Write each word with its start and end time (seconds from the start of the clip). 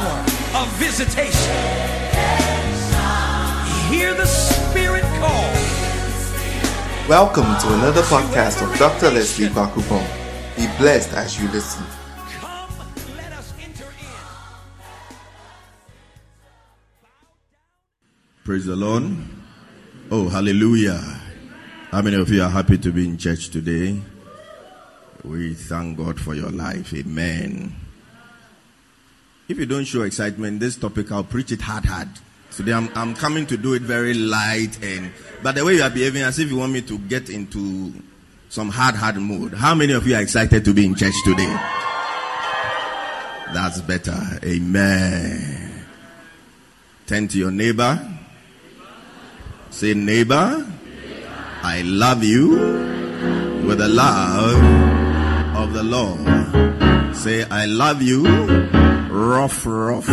power 0.00 0.20
of 0.62 0.68
visitation. 0.78 1.56
Hear 3.92 4.14
the 4.14 4.24
Spirit 4.26 5.02
call. 5.20 5.52
Welcome 7.08 7.50
to 7.60 7.74
another 7.74 8.02
podcast 8.02 8.62
of 8.62 8.78
Dr. 8.78 9.10
Leslie 9.10 9.48
Bakupon. 9.48 10.06
Be 10.56 10.66
blessed 10.78 11.12
as 11.14 11.40
you 11.40 11.48
listen. 11.48 11.84
Come, 12.40 12.70
let 13.16 13.32
us 13.32 13.52
enter 13.60 13.84
in. 13.84 15.16
Praise 18.44 18.66
the 18.66 18.76
Lord. 18.76 19.04
Oh, 20.10 20.28
hallelujah. 20.28 21.00
How 21.90 22.02
many 22.02 22.16
of 22.16 22.30
you 22.30 22.42
are 22.42 22.50
happy 22.50 22.78
to 22.78 22.92
be 22.92 23.06
in 23.06 23.18
church 23.18 23.50
today? 23.50 24.00
We 25.24 25.54
thank 25.54 25.98
God 25.98 26.18
for 26.18 26.34
your 26.34 26.50
life. 26.50 26.94
Amen. 26.94 27.89
If 29.50 29.58
you 29.58 29.66
don't 29.66 29.84
show 29.84 30.02
excitement, 30.02 30.60
this 30.60 30.76
topic, 30.76 31.10
I'll 31.10 31.24
preach 31.24 31.50
it 31.50 31.60
hard, 31.60 31.84
hard. 31.84 32.08
Today, 32.52 32.72
I'm, 32.72 32.88
I'm 32.94 33.16
coming 33.16 33.46
to 33.46 33.56
do 33.56 33.74
it 33.74 33.82
very 33.82 34.14
light 34.14 34.78
and, 34.80 35.10
but 35.42 35.56
the 35.56 35.64
way 35.64 35.74
you 35.74 35.82
are 35.82 35.90
behaving 35.90 36.22
as 36.22 36.38
if 36.38 36.52
you 36.52 36.56
want 36.58 36.72
me 36.72 36.82
to 36.82 36.96
get 36.96 37.28
into 37.28 37.92
some 38.48 38.68
hard, 38.68 38.94
hard 38.94 39.16
mood. 39.16 39.54
How 39.54 39.74
many 39.74 39.92
of 39.92 40.06
you 40.06 40.14
are 40.14 40.22
excited 40.22 40.64
to 40.64 40.72
be 40.72 40.86
in 40.86 40.94
church 40.94 41.16
today? 41.24 41.52
That's 43.52 43.80
better. 43.80 44.16
Amen. 44.44 45.84
Turn 47.08 47.26
to 47.26 47.36
your 47.36 47.50
neighbor. 47.50 47.98
Say, 49.70 49.94
neighbor, 49.94 50.64
I 51.64 51.82
love 51.84 52.22
you 52.22 52.50
with 53.66 53.78
the 53.78 53.88
love 53.88 55.56
of 55.56 55.72
the 55.72 55.82
Lord. 55.82 57.16
Say, 57.16 57.42
I 57.50 57.66
love 57.66 58.00
you, 58.00 58.22
rough, 59.10 59.66
rough. 59.66 60.06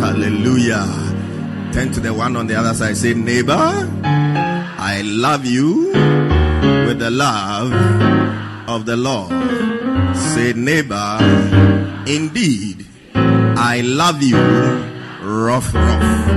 Hallelujah. 0.00 0.86
Turn 1.72 1.92
to 1.92 2.00
the 2.00 2.12
one 2.14 2.36
on 2.36 2.46
the 2.46 2.54
other 2.54 2.74
side. 2.74 2.96
Say, 2.96 3.14
neighbor, 3.14 3.52
I 3.52 5.02
love 5.04 5.44
you 5.44 5.92
with 6.86 6.98
the 6.98 7.10
love 7.10 7.72
of 8.68 8.86
the 8.86 8.96
Lord. 8.96 9.30
Say, 10.16 10.54
neighbor, 10.54 11.18
indeed, 12.06 12.86
I 13.14 13.82
love 13.84 14.22
you, 14.22 14.38
rough, 15.22 15.74
rough. 15.74 16.28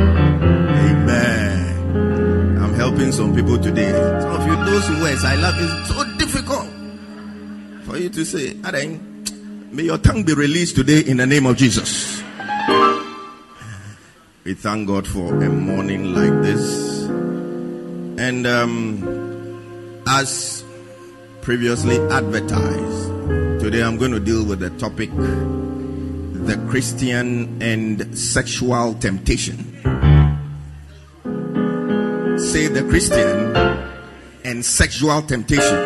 Amen. 0.75 1.57
I'm 2.61 2.73
helping 2.73 3.11
some 3.11 3.33
people 3.33 3.57
today. 3.57 3.91
Some 4.21 4.31
of 4.31 4.45
you, 4.45 4.55
those 4.65 4.89
words 5.01 5.23
I 5.23 5.35
love 5.35 5.55
is 5.59 5.87
so 5.87 6.03
difficult 6.17 6.67
for 7.85 7.97
you 7.97 8.09
to 8.09 8.25
say. 8.25 8.57
Aden, 8.65 9.08
May 9.71 9.83
your 9.83 9.99
tongue 9.99 10.23
be 10.23 10.33
released 10.33 10.75
today 10.77 11.01
in 11.01 11.17
the 11.17 11.27
name 11.27 11.45
of 11.45 11.55
Jesus. 11.55 12.23
We 14.43 14.55
thank 14.55 14.87
God 14.87 15.05
for 15.05 15.43
a 15.43 15.47
morning 15.47 16.15
like 16.15 16.41
this. 16.41 17.03
And 17.03 18.47
um, 18.47 20.01
as 20.07 20.63
previously 21.41 21.99
advertised, 22.09 23.61
today 23.61 23.83
I'm 23.83 23.97
going 23.97 24.11
to 24.11 24.19
deal 24.19 24.43
with 24.43 24.59
the 24.59 24.71
topic 24.71 25.11
the 25.15 26.57
Christian 26.67 27.61
and 27.61 28.17
sexual 28.17 28.95
temptation. 28.95 29.57
Say 32.39 32.65
the 32.69 32.87
Christian 32.89 33.55
and 34.43 34.65
sexual 34.65 35.21
temptation. 35.21 35.85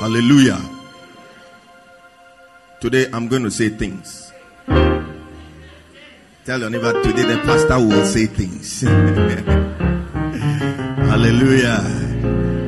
Hallelujah. 0.00 0.81
Today 2.82 3.06
I'm 3.12 3.28
going 3.28 3.44
to 3.44 3.50
say 3.52 3.68
things. 3.68 4.32
Tell 4.66 6.58
your 6.58 6.68
neighbor 6.68 6.92
today 7.04 7.22
the 7.22 7.38
pastor 7.46 7.78
will 7.78 8.04
say 8.04 8.26
things. 8.26 8.80
Hallelujah. 11.06 11.78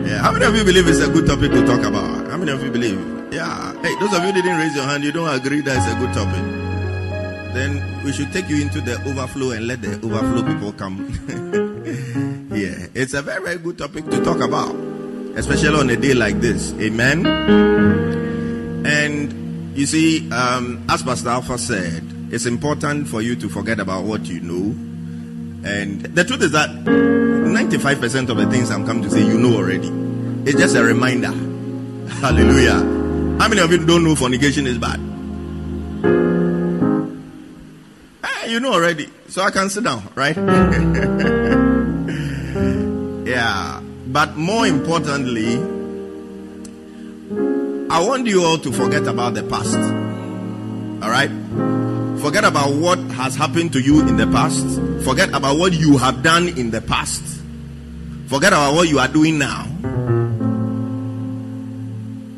Yeah. 0.07 0.23
How 0.23 0.31
many 0.31 0.45
of 0.45 0.55
you 0.55 0.63
believe 0.63 0.87
it's 0.87 1.01
a 1.01 1.11
good 1.11 1.27
topic 1.27 1.51
to 1.51 1.67
talk 1.67 1.83
about? 1.83 2.31
How 2.31 2.37
many 2.37 2.53
of 2.53 2.63
you 2.63 2.71
believe? 2.71 2.97
Yeah. 3.33 3.75
Hey, 3.83 3.93
those 3.99 4.15
of 4.15 4.23
you 4.23 4.31
didn't 4.31 4.57
raise 4.57 4.77
your 4.77 4.85
hand, 4.85 5.03
you 5.03 5.11
don't 5.11 5.35
agree 5.35 5.63
that 5.63 5.79
it's 5.79 5.93
a 5.93 5.99
good 5.99 6.15
topic. 6.15 6.45
Then 7.53 7.83
we 8.05 8.13
should 8.13 8.33
take 8.33 8.49
you 8.49 8.63
into 8.63 8.81
the 8.81 8.95
overflow 9.11 9.51
and 9.51 9.67
let 9.67 9.83
the 9.83 9.97
overflow 9.97 10.45
people 10.47 10.73
come. 10.75 11.11
yeah. 12.55 12.87
It's 12.95 13.15
a 13.15 13.23
very, 13.23 13.43
very 13.43 13.59
good 13.59 13.79
topic 13.79 14.09
to 14.11 14.23
talk 14.23 14.39
about. 14.39 14.77
Especially 15.35 15.77
on 15.77 15.91
a 15.91 15.97
day 15.97 16.15
like 16.15 16.41
this. 16.41 16.73
Amen. 16.75 17.27
And 18.87 19.44
you 19.75 19.87
see, 19.87 20.31
um, 20.31 20.85
as 20.89 21.03
Pastor 21.03 21.31
Alpha 21.31 21.59
said, 21.59 22.05
it's 22.31 22.47
important 22.47 23.09
for 23.09 23.23
you 23.23 23.35
to 23.37 23.49
forget 23.49 23.81
about 23.81 24.05
what 24.05 24.25
you 24.27 24.41
know. 24.41 24.71
And 25.69 26.03
the 26.03 26.25
truth 26.25 26.43
is 26.43 26.53
that 26.53 26.71
95% 26.71 28.29
of 28.29 28.37
the 28.37 28.47
things 28.51 28.71
I'm 28.71 28.87
coming 28.87 29.03
to 29.03 29.11
say, 29.11 29.25
you 29.25 29.39
know 29.39 29.57
already. 29.57 29.89
It's 30.49 30.59
just 30.59 30.77
a 30.77 30.85
reminder. 30.85 31.33
Hallelujah. 32.21 32.79
How 33.41 33.49
many 33.49 33.61
of 33.61 33.73
you 33.73 33.85
don't 33.85 34.05
know 34.05 34.15
fornication 34.15 34.67
is 34.67 34.79
bad? 34.79 35.01
Hey, 38.25 38.51
you 38.51 38.61
know 38.61 38.73
already. 38.73 39.09
So 39.29 39.43
I 39.43 39.51
can 39.51 39.69
sit 39.71 39.85
down, 39.85 40.03
right? 40.15 40.37
yeah. 43.27 43.81
But 44.07 44.37
more 44.37 44.67
importantly, 44.67 45.57
I 47.95 48.01
want 48.05 48.27
you 48.27 48.43
all 48.43 48.59
to 48.59 48.73
forget 48.73 49.07
about 49.07 49.35
the 49.35 49.45
past. 49.45 49.77
All 49.77 51.09
right? 51.09 51.31
Forget 52.21 52.43
about 52.43 52.75
what 52.75 52.99
has 53.13 53.37
happened 53.37 53.73
to 53.75 53.81
you 53.81 54.01
in 54.01 54.17
the 54.17 54.27
past. 54.27 54.67
Forget 55.05 55.29
about 55.29 55.59
what 55.59 55.75
you 55.75 55.97
have 55.99 56.21
done 56.21 56.49
in 56.49 56.73
the 56.73 56.81
past. 56.81 57.23
Forget 58.27 58.53
about 58.53 58.75
what 58.75 58.89
you 58.89 58.99
are 58.99 59.07
doing 59.07 59.39
now. 59.39 59.63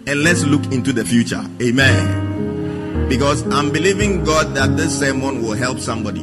And 0.06 0.22
let's 0.22 0.44
look 0.44 0.70
into 0.72 0.92
the 0.92 1.06
future. 1.06 1.42
Amen. 1.62 3.08
Because 3.08 3.42
I'm 3.50 3.72
believing 3.72 4.24
God 4.24 4.54
that 4.56 4.76
this 4.76 4.98
sermon 4.98 5.42
will 5.42 5.54
help 5.54 5.78
somebody. 5.78 6.20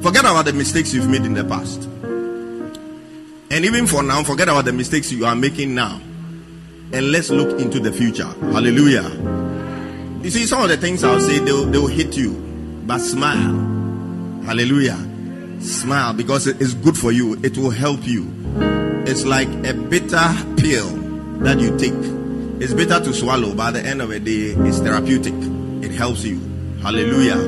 Forget 0.00 0.20
about 0.20 0.44
the 0.44 0.52
mistakes 0.52 0.94
you've 0.94 1.08
made 1.08 1.24
in 1.24 1.34
the 1.34 1.42
past. 1.42 1.88
And 3.50 3.64
even 3.64 3.88
for 3.88 4.04
now, 4.04 4.22
forget 4.22 4.48
about 4.48 4.64
the 4.64 4.72
mistakes 4.72 5.10
you 5.10 5.24
are 5.24 5.34
making 5.34 5.74
now. 5.74 6.00
And 6.92 7.12
let's 7.12 7.30
look 7.30 7.60
into 7.60 7.78
the 7.78 7.92
future. 7.92 8.26
Hallelujah. 8.52 9.08
You 10.22 10.30
see, 10.30 10.44
some 10.44 10.62
of 10.62 10.68
the 10.68 10.76
things 10.76 11.04
I'll 11.04 11.20
say, 11.20 11.38
they'll, 11.38 11.64
they'll 11.66 11.86
hit 11.86 12.16
you. 12.16 12.32
But 12.86 12.98
smile. 12.98 13.54
Hallelujah. 14.44 14.98
Smile 15.60 16.14
because 16.14 16.46
it 16.46 16.60
is 16.60 16.74
good 16.74 16.96
for 16.96 17.12
you. 17.12 17.38
It 17.42 17.56
will 17.56 17.70
help 17.70 18.06
you. 18.06 18.30
It's 19.06 19.24
like 19.24 19.48
a 19.64 19.72
bitter 19.72 20.28
pill 20.56 20.88
that 21.40 21.60
you 21.60 21.76
take. 21.78 21.94
It's 22.60 22.74
bitter 22.74 23.00
to 23.00 23.14
swallow, 23.14 23.54
but 23.54 23.68
at 23.76 23.82
the 23.82 23.88
end 23.88 24.02
of 24.02 24.10
the 24.10 24.20
day, 24.20 24.54
it's 24.68 24.80
therapeutic. 24.80 25.34
It 25.82 25.92
helps 25.92 26.24
you. 26.24 26.38
Hallelujah. 26.82 27.38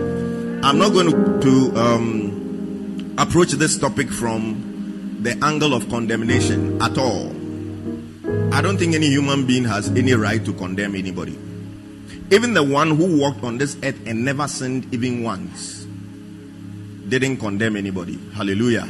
I'm 0.64 0.78
not 0.78 0.92
going 0.92 1.10
to, 1.10 1.41
to 1.41 1.78
um, 1.78 3.14
approach 3.19 3.50
this 3.53 3.76
topic 3.76 4.10
from 4.10 5.19
the 5.22 5.36
angle 5.44 5.74
of 5.74 5.88
condemnation 5.88 6.80
at 6.80 6.97
all. 6.97 7.41
I 8.53 8.61
don't 8.61 8.77
think 8.77 8.95
any 8.95 9.07
human 9.07 9.47
being 9.47 9.65
has 9.65 9.89
any 9.89 10.13
right 10.13 10.45
to 10.45 10.53
condemn 10.53 10.95
anybody. 10.95 11.39
Even 12.31 12.53
the 12.53 12.63
one 12.63 12.91
who 12.91 13.19
walked 13.19 13.43
on 13.43 13.57
this 13.57 13.79
earth 13.83 13.99
and 14.07 14.27
never 14.27 14.47
sinned 14.47 14.93
even 14.93 15.23
once 15.23 15.85
didn't 17.09 17.39
condemn 17.39 17.77
anybody. 17.77 18.19
Hallelujah. 18.35 18.85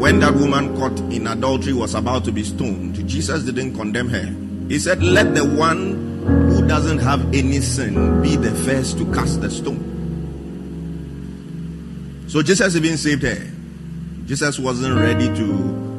When 0.00 0.18
that 0.18 0.34
woman 0.34 0.76
caught 0.76 0.98
in 1.12 1.28
adultery 1.28 1.72
was 1.74 1.94
about 1.94 2.24
to 2.24 2.32
be 2.32 2.42
stoned, 2.42 3.08
Jesus 3.08 3.44
didn't 3.44 3.76
condemn 3.76 4.08
her. 4.08 4.34
He 4.68 4.80
said, 4.80 5.00
Let 5.00 5.36
the 5.36 5.44
one 5.44 6.24
who 6.50 6.66
doesn't 6.66 6.98
have 6.98 7.32
any 7.32 7.60
sin 7.60 8.20
be 8.20 8.34
the 8.34 8.50
first 8.50 8.98
to 8.98 9.04
cast 9.12 9.40
the 9.42 9.50
stone. 9.50 9.86
So 12.26 12.42
Jesus 12.42 12.74
even 12.74 12.96
saved 12.96 13.22
her. 13.22 13.48
Jesus 14.26 14.58
wasn't 14.58 14.98
ready 14.98 15.26
to 15.36 15.89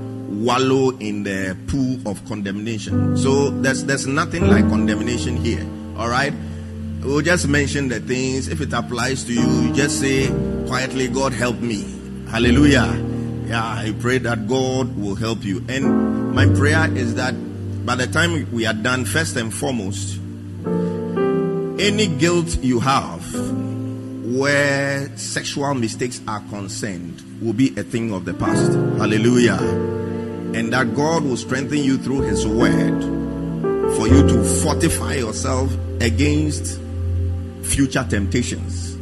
wallow 0.43 0.97
in 0.97 1.23
the 1.23 1.57
pool 1.67 1.99
of 2.05 2.23
condemnation. 2.25 3.15
So 3.17 3.49
there's 3.49 3.85
there's 3.85 4.07
nothing 4.07 4.47
like 4.47 4.67
condemnation 4.69 5.37
here. 5.37 5.65
All 5.97 6.09
right. 6.09 6.33
We'll 7.01 7.21
just 7.21 7.47
mention 7.47 7.87
the 7.87 7.99
things. 7.99 8.47
If 8.47 8.61
it 8.61 8.73
applies 8.73 9.23
to 9.25 9.33
you, 9.33 9.41
you 9.41 9.73
just 9.73 9.99
say 9.99 10.27
quietly, 10.67 11.07
God 11.07 11.33
help 11.33 11.59
me. 11.59 11.81
Hallelujah. 12.29 12.93
Yeah, 13.47 13.63
I 13.63 13.93
pray 13.99 14.19
that 14.19 14.47
God 14.47 14.95
will 14.97 15.15
help 15.15 15.43
you. 15.43 15.65
And 15.67 16.33
my 16.33 16.45
prayer 16.45 16.89
is 16.95 17.15
that 17.15 17.33
by 17.85 17.95
the 17.95 18.07
time 18.07 18.51
we 18.51 18.65
are 18.65 18.73
done, 18.73 19.05
first 19.05 19.35
and 19.35 19.53
foremost, 19.53 20.19
any 21.81 22.07
guilt 22.07 22.57
you 22.61 22.79
have 22.79 23.25
where 24.37 25.11
sexual 25.17 25.73
mistakes 25.73 26.21
are 26.27 26.39
concerned 26.49 27.21
will 27.41 27.53
be 27.53 27.69
a 27.77 27.83
thing 27.83 28.13
of 28.13 28.25
the 28.25 28.33
past. 28.33 28.71
Hallelujah. 28.99 30.00
And 30.53 30.73
that 30.73 30.93
God 30.95 31.23
will 31.23 31.37
strengthen 31.37 31.79
you 31.79 31.97
through 31.97 32.21
His 32.21 32.45
word 32.45 33.01
for 33.95 34.07
you 34.07 34.27
to 34.27 34.43
fortify 34.63 35.15
yourself 35.15 35.73
against 36.01 36.79
future 37.63 38.05
temptations. 38.09 38.93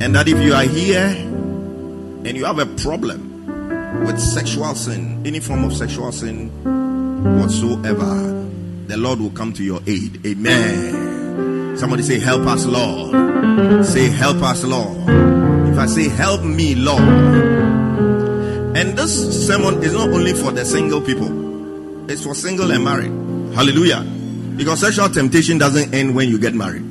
And 0.00 0.14
that 0.14 0.28
if 0.28 0.40
you 0.40 0.54
are 0.54 0.62
here 0.62 1.06
and 1.06 2.36
you 2.36 2.44
have 2.44 2.58
a 2.58 2.66
problem 2.66 4.04
with 4.04 4.18
sexual 4.18 4.74
sin, 4.74 5.22
any 5.26 5.40
form 5.40 5.64
of 5.64 5.74
sexual 5.74 6.12
sin 6.12 6.48
whatsoever, 7.40 8.38
the 8.86 8.96
Lord 8.96 9.20
will 9.20 9.30
come 9.30 9.52
to 9.54 9.64
your 9.64 9.80
aid. 9.86 10.24
Amen. 10.26 11.76
Somebody 11.76 12.02
say, 12.02 12.18
Help 12.18 12.46
us, 12.46 12.64
Lord. 12.64 13.84
Say, 13.84 14.08
Help 14.08 14.42
us, 14.42 14.64
Lord. 14.64 14.96
If 15.68 15.78
I 15.78 15.86
say, 15.86 16.08
Help 16.08 16.42
me, 16.42 16.74
Lord. 16.74 17.57
And 18.78 18.96
this 18.96 19.44
sermon 19.48 19.82
is 19.82 19.92
not 19.92 20.08
only 20.10 20.32
for 20.34 20.52
the 20.52 20.64
single 20.64 21.00
people, 21.00 22.08
it's 22.08 22.22
for 22.22 22.32
single 22.32 22.70
and 22.70 22.84
married. 22.84 23.10
Hallelujah. 23.52 24.02
Because 24.56 24.78
sexual 24.78 25.08
temptation 25.08 25.58
doesn't 25.58 25.92
end 25.92 26.14
when 26.14 26.28
you 26.28 26.38
get 26.38 26.54
married. 26.54 26.84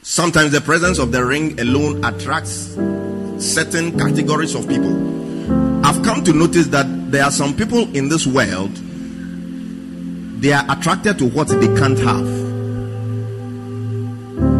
Sometimes 0.00 0.50
the 0.52 0.62
presence 0.62 0.98
of 0.98 1.12
the 1.12 1.22
ring 1.22 1.60
alone 1.60 2.02
attracts 2.06 2.74
certain 3.36 3.98
categories 3.98 4.54
of 4.54 4.66
people. 4.66 4.96
I've 5.84 6.02
come 6.02 6.24
to 6.24 6.32
notice 6.32 6.68
that 6.68 6.86
there 7.12 7.24
are 7.24 7.30
some 7.30 7.54
people 7.54 7.94
in 7.94 8.08
this 8.08 8.26
world 8.26 8.74
they 10.40 10.54
are 10.54 10.64
attracted 10.70 11.18
to 11.18 11.28
what 11.28 11.48
they 11.48 11.68
can't 11.76 11.98
have. 11.98 12.26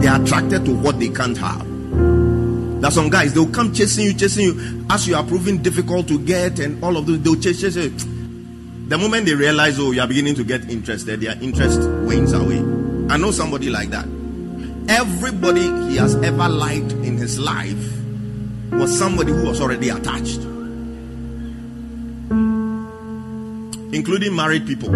They 0.02 0.08
are 0.08 0.22
attracted 0.22 0.66
to 0.66 0.74
what 0.74 1.00
they 1.00 1.08
can't 1.08 1.38
have. 1.38 1.71
There's 2.82 2.94
some 2.94 3.10
guys, 3.10 3.32
they'll 3.32 3.46
come 3.48 3.72
chasing 3.72 4.06
you, 4.06 4.12
chasing 4.12 4.44
you 4.44 4.84
as 4.90 5.06
you 5.06 5.14
are 5.14 5.22
proving 5.22 5.62
difficult 5.62 6.08
to 6.08 6.18
get, 6.18 6.58
and 6.58 6.82
all 6.82 6.96
of 6.96 7.06
those, 7.06 7.22
they'll 7.22 7.36
chase, 7.36 7.60
chase 7.60 7.76
you. 7.76 7.90
The 8.88 8.98
moment 8.98 9.24
they 9.24 9.36
realize, 9.36 9.78
oh, 9.78 9.92
you 9.92 10.00
are 10.00 10.08
beginning 10.08 10.34
to 10.34 10.42
get 10.42 10.68
interested, 10.68 11.20
their 11.20 11.40
interest 11.40 11.78
wanes 11.80 12.32
away. 12.32 12.58
I 13.08 13.18
know 13.18 13.30
somebody 13.30 13.70
like 13.70 13.90
that. 13.90 14.04
Everybody 14.88 15.60
he 15.92 15.96
has 15.98 16.16
ever 16.16 16.48
liked 16.48 16.90
in 16.90 17.16
his 17.18 17.38
life 17.38 17.78
was 18.72 18.98
somebody 18.98 19.30
who 19.30 19.44
was 19.44 19.60
already 19.60 19.88
attached, 19.90 20.40
including 23.94 24.34
married 24.34 24.66
people 24.66 24.90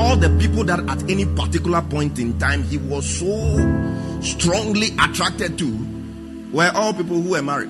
all 0.00 0.16
the 0.16 0.30
people 0.38 0.64
that 0.64 0.80
at 0.88 1.10
any 1.10 1.24
particular 1.24 1.80
point 1.82 2.18
in 2.18 2.38
time 2.38 2.62
he 2.64 2.78
was 2.78 3.04
so 3.06 4.20
strongly 4.20 4.88
attracted 4.98 5.58
to 5.58 5.93
were 6.54 6.70
all 6.74 6.94
people 6.94 7.20
who 7.20 7.30
were 7.30 7.42
married 7.42 7.68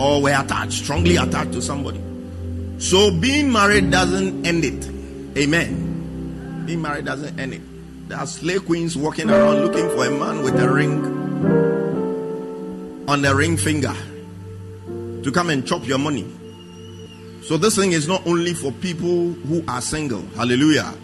or 0.00 0.22
were 0.22 0.30
attached, 0.30 0.72
strongly 0.72 1.16
attached 1.16 1.52
to 1.52 1.60
somebody. 1.60 2.00
So 2.78 3.10
being 3.10 3.52
married 3.52 3.90
doesn't 3.90 4.46
end 4.46 4.64
it. 4.64 4.88
Amen. 5.36 6.64
Being 6.64 6.80
married 6.80 7.04
doesn't 7.04 7.38
end 7.38 7.52
it. 7.52 7.60
There 8.08 8.16
are 8.16 8.26
slave 8.26 8.64
queens 8.64 8.96
walking 8.96 9.28
around 9.30 9.60
looking 9.60 9.88
for 9.90 10.06
a 10.06 10.10
man 10.10 10.42
with 10.42 10.58
a 10.58 10.72
ring 10.72 11.04
on 13.06 13.20
the 13.20 13.34
ring 13.36 13.58
finger 13.58 13.94
to 15.22 15.30
come 15.30 15.50
and 15.50 15.66
chop 15.66 15.86
your 15.86 15.98
money. 15.98 16.26
So 17.42 17.58
this 17.58 17.76
thing 17.76 17.92
is 17.92 18.08
not 18.08 18.26
only 18.26 18.54
for 18.54 18.72
people 18.72 19.32
who 19.32 19.62
are 19.68 19.82
single. 19.82 20.22
Hallelujah. 20.36 20.94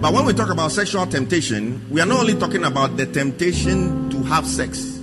But 0.00 0.12
when 0.12 0.26
we 0.26 0.34
talk 0.34 0.50
about 0.50 0.70
sexual 0.72 1.06
temptation, 1.06 1.80
we 1.90 2.00
are 2.00 2.06
not 2.06 2.20
only 2.20 2.34
talking 2.34 2.64
about 2.64 2.96
the 2.96 3.06
temptation 3.06 4.09
have 4.24 4.46
sex. 4.46 4.98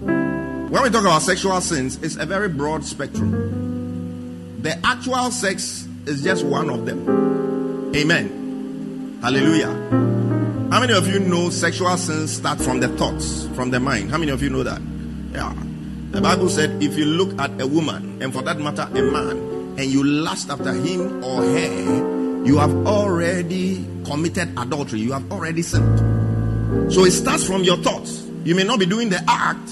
When 0.00 0.82
we 0.82 0.90
talk 0.90 1.02
about 1.02 1.22
sexual 1.22 1.60
sins, 1.60 1.98
it's 2.02 2.16
a 2.16 2.26
very 2.26 2.48
broad 2.48 2.84
spectrum. 2.84 4.62
The 4.62 4.78
actual 4.86 5.30
sex 5.30 5.86
is 6.06 6.22
just 6.22 6.44
one 6.44 6.70
of 6.70 6.86
them. 6.86 7.94
Amen. 7.96 9.18
Hallelujah. 9.22 9.72
How 10.70 10.80
many 10.80 10.92
of 10.92 11.08
you 11.08 11.18
know 11.18 11.50
sexual 11.50 11.96
sins 11.96 12.36
start 12.36 12.60
from 12.60 12.80
the 12.80 12.88
thoughts, 12.96 13.48
from 13.54 13.70
the 13.70 13.80
mind? 13.80 14.10
How 14.10 14.18
many 14.18 14.30
of 14.30 14.42
you 14.42 14.50
know 14.50 14.62
that? 14.62 14.80
Yeah. 15.32 15.52
The 16.12 16.20
Bible 16.20 16.48
said 16.48 16.82
if 16.82 16.96
you 16.96 17.04
look 17.04 17.38
at 17.40 17.60
a 17.60 17.66
woman, 17.66 18.22
and 18.22 18.32
for 18.32 18.42
that 18.42 18.58
matter, 18.58 18.82
a 18.82 19.02
man, 19.02 19.38
and 19.78 19.84
you 19.84 20.04
lust 20.04 20.50
after 20.50 20.72
him 20.72 21.24
or 21.24 21.42
her, 21.42 22.44
you 22.46 22.58
have 22.58 22.86
already 22.86 23.84
committed 24.04 24.56
adultery. 24.58 25.00
You 25.00 25.12
have 25.12 25.30
already 25.30 25.62
sinned. 25.62 26.92
So 26.92 27.04
it 27.04 27.12
starts 27.12 27.44
from 27.44 27.64
your 27.64 27.76
thoughts. 27.78 28.19
You 28.42 28.54
may 28.54 28.64
not 28.64 28.78
be 28.78 28.86
doing 28.86 29.10
the 29.10 29.22
act, 29.28 29.70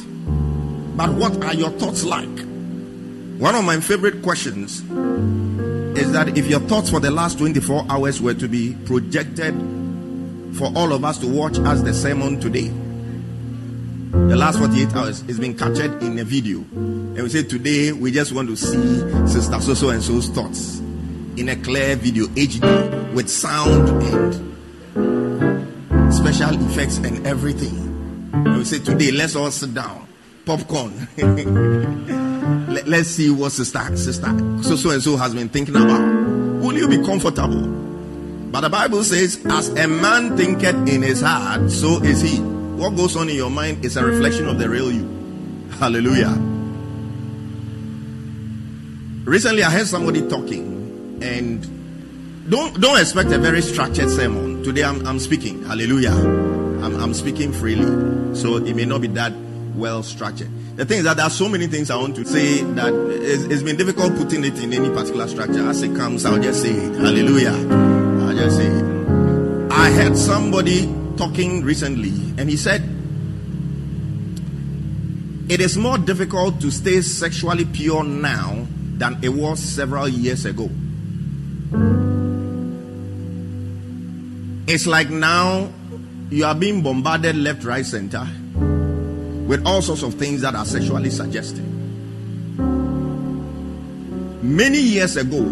but 0.96 1.10
what 1.14 1.42
are 1.42 1.54
your 1.54 1.70
thoughts 1.70 2.04
like? 2.04 2.28
One 3.38 3.54
of 3.54 3.64
my 3.64 3.80
favorite 3.80 4.22
questions 4.22 4.82
is 5.98 6.12
that 6.12 6.36
if 6.36 6.48
your 6.48 6.60
thoughts 6.60 6.90
for 6.90 7.00
the 7.00 7.10
last 7.10 7.38
24 7.38 7.86
hours 7.88 8.20
were 8.20 8.34
to 8.34 8.46
be 8.46 8.76
projected 8.84 9.54
for 10.54 10.70
all 10.76 10.92
of 10.92 11.02
us 11.02 11.16
to 11.18 11.26
watch 11.26 11.58
as 11.60 11.82
the 11.82 11.94
sermon 11.94 12.38
today, 12.40 12.68
the 14.10 14.36
last 14.36 14.58
48 14.58 14.94
hours 14.94 15.22
is 15.22 15.40
being 15.40 15.56
captured 15.56 16.02
in 16.02 16.18
a 16.18 16.24
video. 16.24 16.58
And 16.58 17.22
we 17.22 17.28
say 17.30 17.44
today 17.44 17.92
we 17.92 18.10
just 18.10 18.32
want 18.32 18.48
to 18.48 18.56
see 18.56 18.98
Sister 19.26 19.60
So 19.60 19.72
So 19.72 19.88
and 19.90 20.02
so's 20.02 20.28
thoughts 20.28 20.80
in 21.38 21.48
a 21.48 21.56
clear 21.56 21.96
video, 21.96 22.26
HD, 22.26 23.14
with 23.14 23.30
sound 23.30 23.88
and 24.02 24.34
special 26.12 26.54
effects 26.66 26.98
and 26.98 27.26
everything. 27.26 27.87
And 28.32 28.58
we 28.58 28.64
say 28.64 28.78
today 28.78 29.10
let's 29.10 29.36
all 29.36 29.50
sit 29.50 29.74
down, 29.74 30.06
popcorn. 30.44 31.08
Let, 32.68 32.88
us 32.88 33.08
see 33.08 33.30
what 33.30 33.52
Sister 33.52 33.96
Sister 33.96 34.62
So 34.62 34.76
So 34.76 34.90
and 34.90 35.02
so 35.02 35.16
has 35.16 35.34
been 35.34 35.48
thinking 35.48 35.76
about. 35.76 36.00
Will 36.62 36.76
you 36.76 36.88
be 36.88 37.04
comfortable? 37.04 37.66
But 38.50 38.62
the 38.62 38.70
Bible 38.70 39.04
says, 39.04 39.44
as 39.46 39.68
a 39.68 39.86
man 39.86 40.36
thinketh 40.36 40.88
in 40.88 41.02
his 41.02 41.20
heart, 41.20 41.70
so 41.70 42.02
is 42.02 42.22
he. 42.22 42.40
What 42.40 42.96
goes 42.96 43.16
on 43.16 43.28
in 43.28 43.36
your 43.36 43.50
mind 43.50 43.84
is 43.84 43.96
a 43.96 44.04
reflection 44.04 44.48
of 44.48 44.58
the 44.58 44.68
real 44.68 44.90
you. 44.90 45.06
Hallelujah. 45.78 46.30
Recently, 49.26 49.62
I 49.62 49.70
heard 49.70 49.86
somebody 49.86 50.26
talking, 50.26 51.20
and 51.22 52.50
don't 52.50 52.80
don't 52.80 52.98
expect 52.98 53.30
a 53.32 53.38
very 53.38 53.60
structured 53.60 54.08
sermon. 54.08 54.62
Today, 54.64 54.84
I'm, 54.84 55.06
I'm 55.06 55.18
speaking. 55.18 55.64
Hallelujah. 55.64 56.57
I'm, 56.82 57.00
I'm 57.00 57.14
speaking 57.14 57.52
freely, 57.52 58.34
so 58.34 58.56
it 58.56 58.74
may 58.74 58.84
not 58.84 59.00
be 59.00 59.08
that 59.08 59.32
well 59.74 60.02
structured. 60.02 60.48
The 60.76 60.84
thing 60.84 60.98
is 60.98 61.04
that 61.04 61.16
there 61.16 61.26
are 61.26 61.30
so 61.30 61.48
many 61.48 61.66
things 61.66 61.90
I 61.90 61.96
want 61.96 62.14
to 62.16 62.24
say 62.24 62.62
that 62.62 62.92
it's, 62.94 63.44
it's 63.44 63.62
been 63.62 63.76
difficult 63.76 64.14
putting 64.16 64.44
it 64.44 64.62
in 64.62 64.72
any 64.72 64.88
particular 64.90 65.26
structure. 65.26 65.68
As 65.68 65.82
it 65.82 65.96
comes, 65.96 66.24
I'll 66.24 66.40
just 66.40 66.62
say 66.62 66.70
it. 66.70 66.94
Hallelujah. 66.94 67.50
I'll 67.50 68.36
just 68.36 68.56
say 68.56 68.66
it. 68.66 69.72
I 69.72 69.90
heard 69.90 70.16
somebody 70.16 70.86
talking 71.16 71.64
recently, 71.64 72.10
and 72.40 72.48
he 72.48 72.56
said, 72.56 72.82
It 75.50 75.60
is 75.60 75.76
more 75.76 75.98
difficult 75.98 76.60
to 76.60 76.70
stay 76.70 77.00
sexually 77.00 77.64
pure 77.64 78.04
now 78.04 78.66
than 78.98 79.18
it 79.22 79.30
was 79.30 79.60
several 79.60 80.06
years 80.06 80.44
ago. 80.44 80.70
It's 84.66 84.86
like 84.86 85.08
now 85.08 85.70
you 86.30 86.44
are 86.44 86.54
being 86.54 86.82
bombarded 86.82 87.36
left, 87.36 87.64
right, 87.64 87.84
center 87.84 88.26
with 89.46 89.66
all 89.66 89.80
sorts 89.80 90.02
of 90.02 90.14
things 90.14 90.42
that 90.42 90.54
are 90.54 90.66
sexually 90.66 91.10
suggestive. 91.10 91.64
Many 94.42 94.78
years 94.78 95.16
ago, 95.16 95.42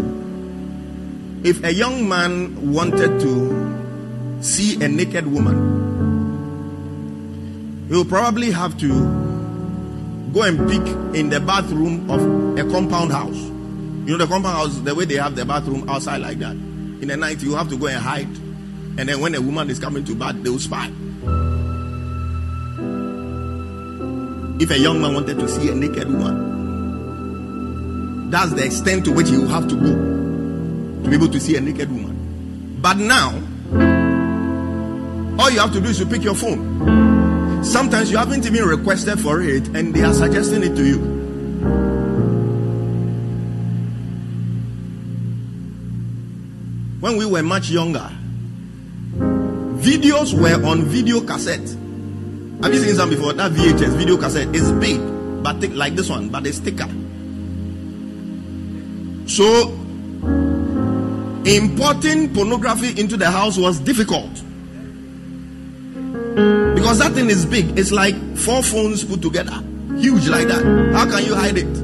if 1.42 1.64
a 1.64 1.72
young 1.72 2.08
man 2.08 2.72
wanted 2.72 3.20
to 3.20 4.42
see 4.42 4.82
a 4.84 4.88
naked 4.88 5.26
woman, 5.26 5.84
he 7.88 7.94
will 7.94 8.04
probably 8.04 8.50
have 8.50 8.78
to 8.78 8.88
go 10.32 10.42
and 10.42 10.68
peek 10.68 10.86
in 11.18 11.30
the 11.30 11.40
bathroom 11.40 12.10
of 12.10 12.20
a 12.58 12.70
compound 12.70 13.12
house. 13.12 13.36
You 13.36 14.12
know, 14.12 14.18
the 14.18 14.26
compound 14.26 14.56
house, 14.56 14.78
the 14.80 14.94
way 14.94 15.06
they 15.06 15.14
have 15.16 15.36
the 15.36 15.44
bathroom 15.44 15.88
outside 15.88 16.18
like 16.18 16.38
that. 16.40 16.52
In 16.52 17.08
the 17.08 17.16
night, 17.16 17.42
you 17.42 17.54
have 17.54 17.68
to 17.70 17.78
go 17.78 17.86
and 17.86 18.02
hide. 18.02 18.45
And 18.98 19.08
then 19.08 19.20
when 19.20 19.34
a 19.34 19.40
woman 19.40 19.68
is 19.68 19.78
coming 19.78 20.04
to 20.04 20.14
bath, 20.14 20.36
they 20.42 20.48
will 20.50 20.58
spy. 20.58 20.90
If 24.58 24.70
a 24.70 24.78
young 24.78 25.02
man 25.02 25.12
wanted 25.12 25.38
to 25.38 25.48
see 25.48 25.68
a 25.68 25.74
naked 25.74 26.08
woman, 26.08 26.46
that's 28.30 28.52
the 28.54 28.64
extent 28.64 29.04
to 29.04 29.12
which 29.12 29.28
he 29.28 29.36
will 29.36 29.48
have 29.48 29.68
to 29.68 29.74
go 29.74 29.92
to 31.02 31.10
be 31.10 31.14
able 31.14 31.28
to 31.28 31.38
see 31.38 31.56
a 31.56 31.60
naked 31.60 31.90
woman. 31.92 32.78
But 32.80 32.96
now, 32.96 33.32
all 35.38 35.50
you 35.50 35.60
have 35.60 35.72
to 35.74 35.80
do 35.80 35.88
is 35.90 35.98
to 35.98 36.06
pick 36.06 36.22
your 36.24 36.34
phone. 36.34 37.62
Sometimes 37.62 38.10
you 38.10 38.16
haven't 38.16 38.46
even 38.46 38.64
requested 38.64 39.20
for 39.20 39.42
it, 39.42 39.68
and 39.68 39.94
they 39.94 40.02
are 40.02 40.14
suggesting 40.14 40.62
it 40.62 40.74
to 40.74 40.84
you. 40.86 40.98
When 47.00 47.18
we 47.18 47.26
were 47.26 47.42
much 47.42 47.68
younger, 47.70 48.10
videos 49.86 50.34
were 50.34 50.66
on 50.66 50.82
video 50.84 51.20
cassette. 51.20 51.68
Have 52.62 52.74
you 52.74 52.80
seen 52.80 52.96
some 52.96 53.08
before? 53.08 53.32
That 53.34 53.52
VHS 53.52 53.96
video 53.96 54.16
cassette 54.16 54.52
is 54.54 54.72
big, 54.72 55.00
but 55.44 55.60
thick 55.60 55.74
like 55.74 55.94
this 55.94 56.10
one, 56.10 56.28
but 56.28 56.44
it's 56.44 56.58
thicker. 56.58 56.88
So, 59.28 59.68
importing 61.44 62.34
pornography 62.34 63.00
into 63.00 63.16
the 63.16 63.30
house 63.30 63.56
was 63.56 63.78
difficult 63.78 64.30
Because 66.74 66.98
that 66.98 67.12
thing 67.12 67.30
is 67.30 67.46
big. 67.46 67.78
It's 67.78 67.92
like 67.92 68.14
four 68.36 68.62
phones 68.62 69.04
put 69.04 69.22
together. 69.22 69.62
Huge 69.96 70.28
like 70.28 70.48
that. 70.48 70.64
How 70.94 71.08
can 71.08 71.24
you 71.24 71.34
hide 71.34 71.58
it? 71.58 71.76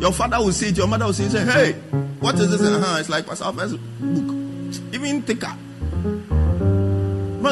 Your 0.00 0.12
father 0.12 0.38
will 0.38 0.52
see 0.52 0.68
it, 0.68 0.76
your 0.76 0.86
mother 0.86 1.06
will 1.06 1.12
see 1.12 1.24
it, 1.24 1.30
say, 1.30 1.44
Hey, 1.44 1.72
what 2.20 2.34
is 2.36 2.50
this? 2.50 2.60
Uh-huh. 2.60 2.98
It's 2.98 3.08
like 3.08 3.26
Pastor 3.26 3.52
book. 3.52 3.76
Even 4.92 5.22
thicker. 5.22 5.56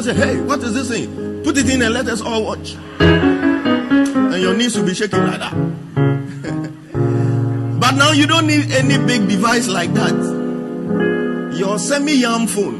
Say, 0.02 0.14
Hey, 0.14 0.40
what 0.40 0.62
is 0.62 0.74
this 0.74 0.90
thing? 0.90 1.42
Put 1.42 1.58
it 1.58 1.68
in 1.68 1.82
and 1.82 1.92
let 1.92 2.06
us 2.06 2.20
all 2.20 2.44
watch. 2.44 2.76
And 3.00 4.40
your 4.40 4.54
knees 4.54 4.78
will 4.78 4.86
be 4.86 4.94
shaking 4.94 5.26
like 5.26 5.40
that. 5.40 5.52
but 7.80 7.96
now 7.96 8.12
you 8.12 8.28
don't 8.28 8.46
need 8.46 8.70
any 8.70 8.96
big 9.04 9.28
device 9.28 9.66
like 9.66 9.92
that. 9.94 10.14
Your 11.56 11.80
semi 11.80 12.14
yam 12.14 12.46
phone 12.46 12.78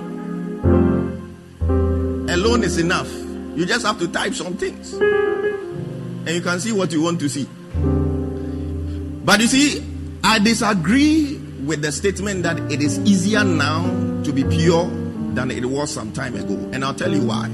alone 2.30 2.62
is 2.62 2.78
enough. 2.78 3.12
You 3.56 3.66
just 3.66 3.84
have 3.84 3.98
to 3.98 4.06
type 4.06 4.34
some 4.34 4.56
things. 4.56 4.92
And 4.92 6.28
you 6.28 6.40
can 6.40 6.60
see 6.60 6.70
what 6.70 6.92
you 6.92 7.02
want 7.02 7.18
to 7.20 7.28
see. 7.28 7.48
But 9.24 9.40
you 9.40 9.48
see, 9.48 9.84
I 10.22 10.38
disagree 10.38 11.36
with 11.64 11.82
the 11.82 11.90
statement 11.90 12.44
that 12.44 12.60
it 12.70 12.80
is 12.80 13.00
easier 13.00 13.42
now 13.42 13.82
to 14.22 14.32
be 14.32 14.44
pure 14.44 14.88
than 15.38 15.52
it 15.52 15.64
was 15.64 15.92
some 15.92 16.10
time 16.10 16.34
ago. 16.34 16.54
And 16.72 16.84
I'll 16.84 16.94
tell 16.94 17.14
you 17.14 17.22
why. 17.22 17.48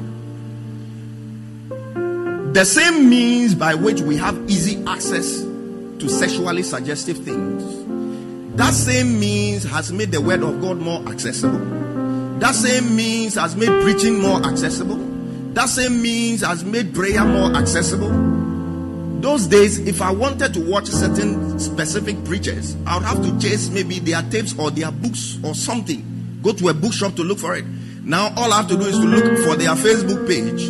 The 2.54 2.64
same 2.64 3.10
means 3.10 3.54
by 3.54 3.74
which 3.74 4.00
we 4.00 4.16
have 4.16 4.34
easy 4.48 4.82
access 4.86 5.42
to 5.42 6.08
sexually 6.08 6.62
suggestive 6.62 7.18
things, 7.18 8.56
that 8.56 8.72
same 8.72 9.20
means 9.20 9.64
has 9.64 9.92
made 9.92 10.12
the 10.12 10.20
word 10.20 10.42
of 10.42 10.62
God 10.62 10.78
more 10.78 11.06
accessible. 11.08 11.58
That 12.38 12.54
same 12.54 12.96
means 12.96 13.34
has 13.34 13.54
made 13.54 13.82
preaching 13.82 14.18
more 14.18 14.42
accessible. 14.46 14.96
That 15.52 15.68
same 15.68 16.00
means 16.00 16.40
has 16.40 16.64
made 16.64 16.94
prayer 16.94 17.24
more 17.24 17.54
accessible. 17.54 18.12
Those 19.20 19.46
days, 19.46 19.78
if 19.80 20.00
I 20.00 20.10
wanted 20.10 20.54
to 20.54 20.70
watch 20.70 20.86
certain 20.86 21.58
specific 21.58 22.24
preachers, 22.24 22.76
I 22.86 22.96
would 22.96 23.06
have 23.06 23.22
to 23.22 23.38
chase 23.38 23.68
maybe 23.68 23.98
their 23.98 24.22
tapes 24.22 24.58
or 24.58 24.70
their 24.70 24.90
books 24.90 25.38
or 25.42 25.54
something. 25.54 26.13
Go 26.44 26.52
to 26.52 26.68
a 26.68 26.74
bookshop 26.74 27.14
to 27.16 27.22
look 27.24 27.38
for 27.38 27.56
it. 27.56 27.64
Now, 28.04 28.30
all 28.36 28.52
I 28.52 28.58
have 28.58 28.68
to 28.68 28.76
do 28.76 28.82
is 28.82 28.98
to 28.98 29.06
look 29.06 29.24
for 29.38 29.56
their 29.56 29.70
Facebook 29.70 30.28
page 30.28 30.62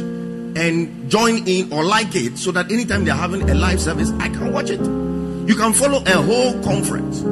and 0.57 1.11
join 1.11 1.49
in 1.49 1.73
or 1.73 1.83
like 1.85 2.15
it 2.15 2.39
so 2.39 2.53
that 2.53 2.71
anytime 2.71 3.05
they're 3.05 3.13
having 3.13 3.51
a 3.51 3.55
live 3.55 3.81
service, 3.81 4.13
I 4.21 4.29
can 4.29 4.53
watch 4.53 4.71
it. 4.71 4.81
You 4.81 5.57
can 5.57 5.73
follow 5.73 6.01
a 6.07 6.23
whole 6.23 6.63
conference. 6.63 7.23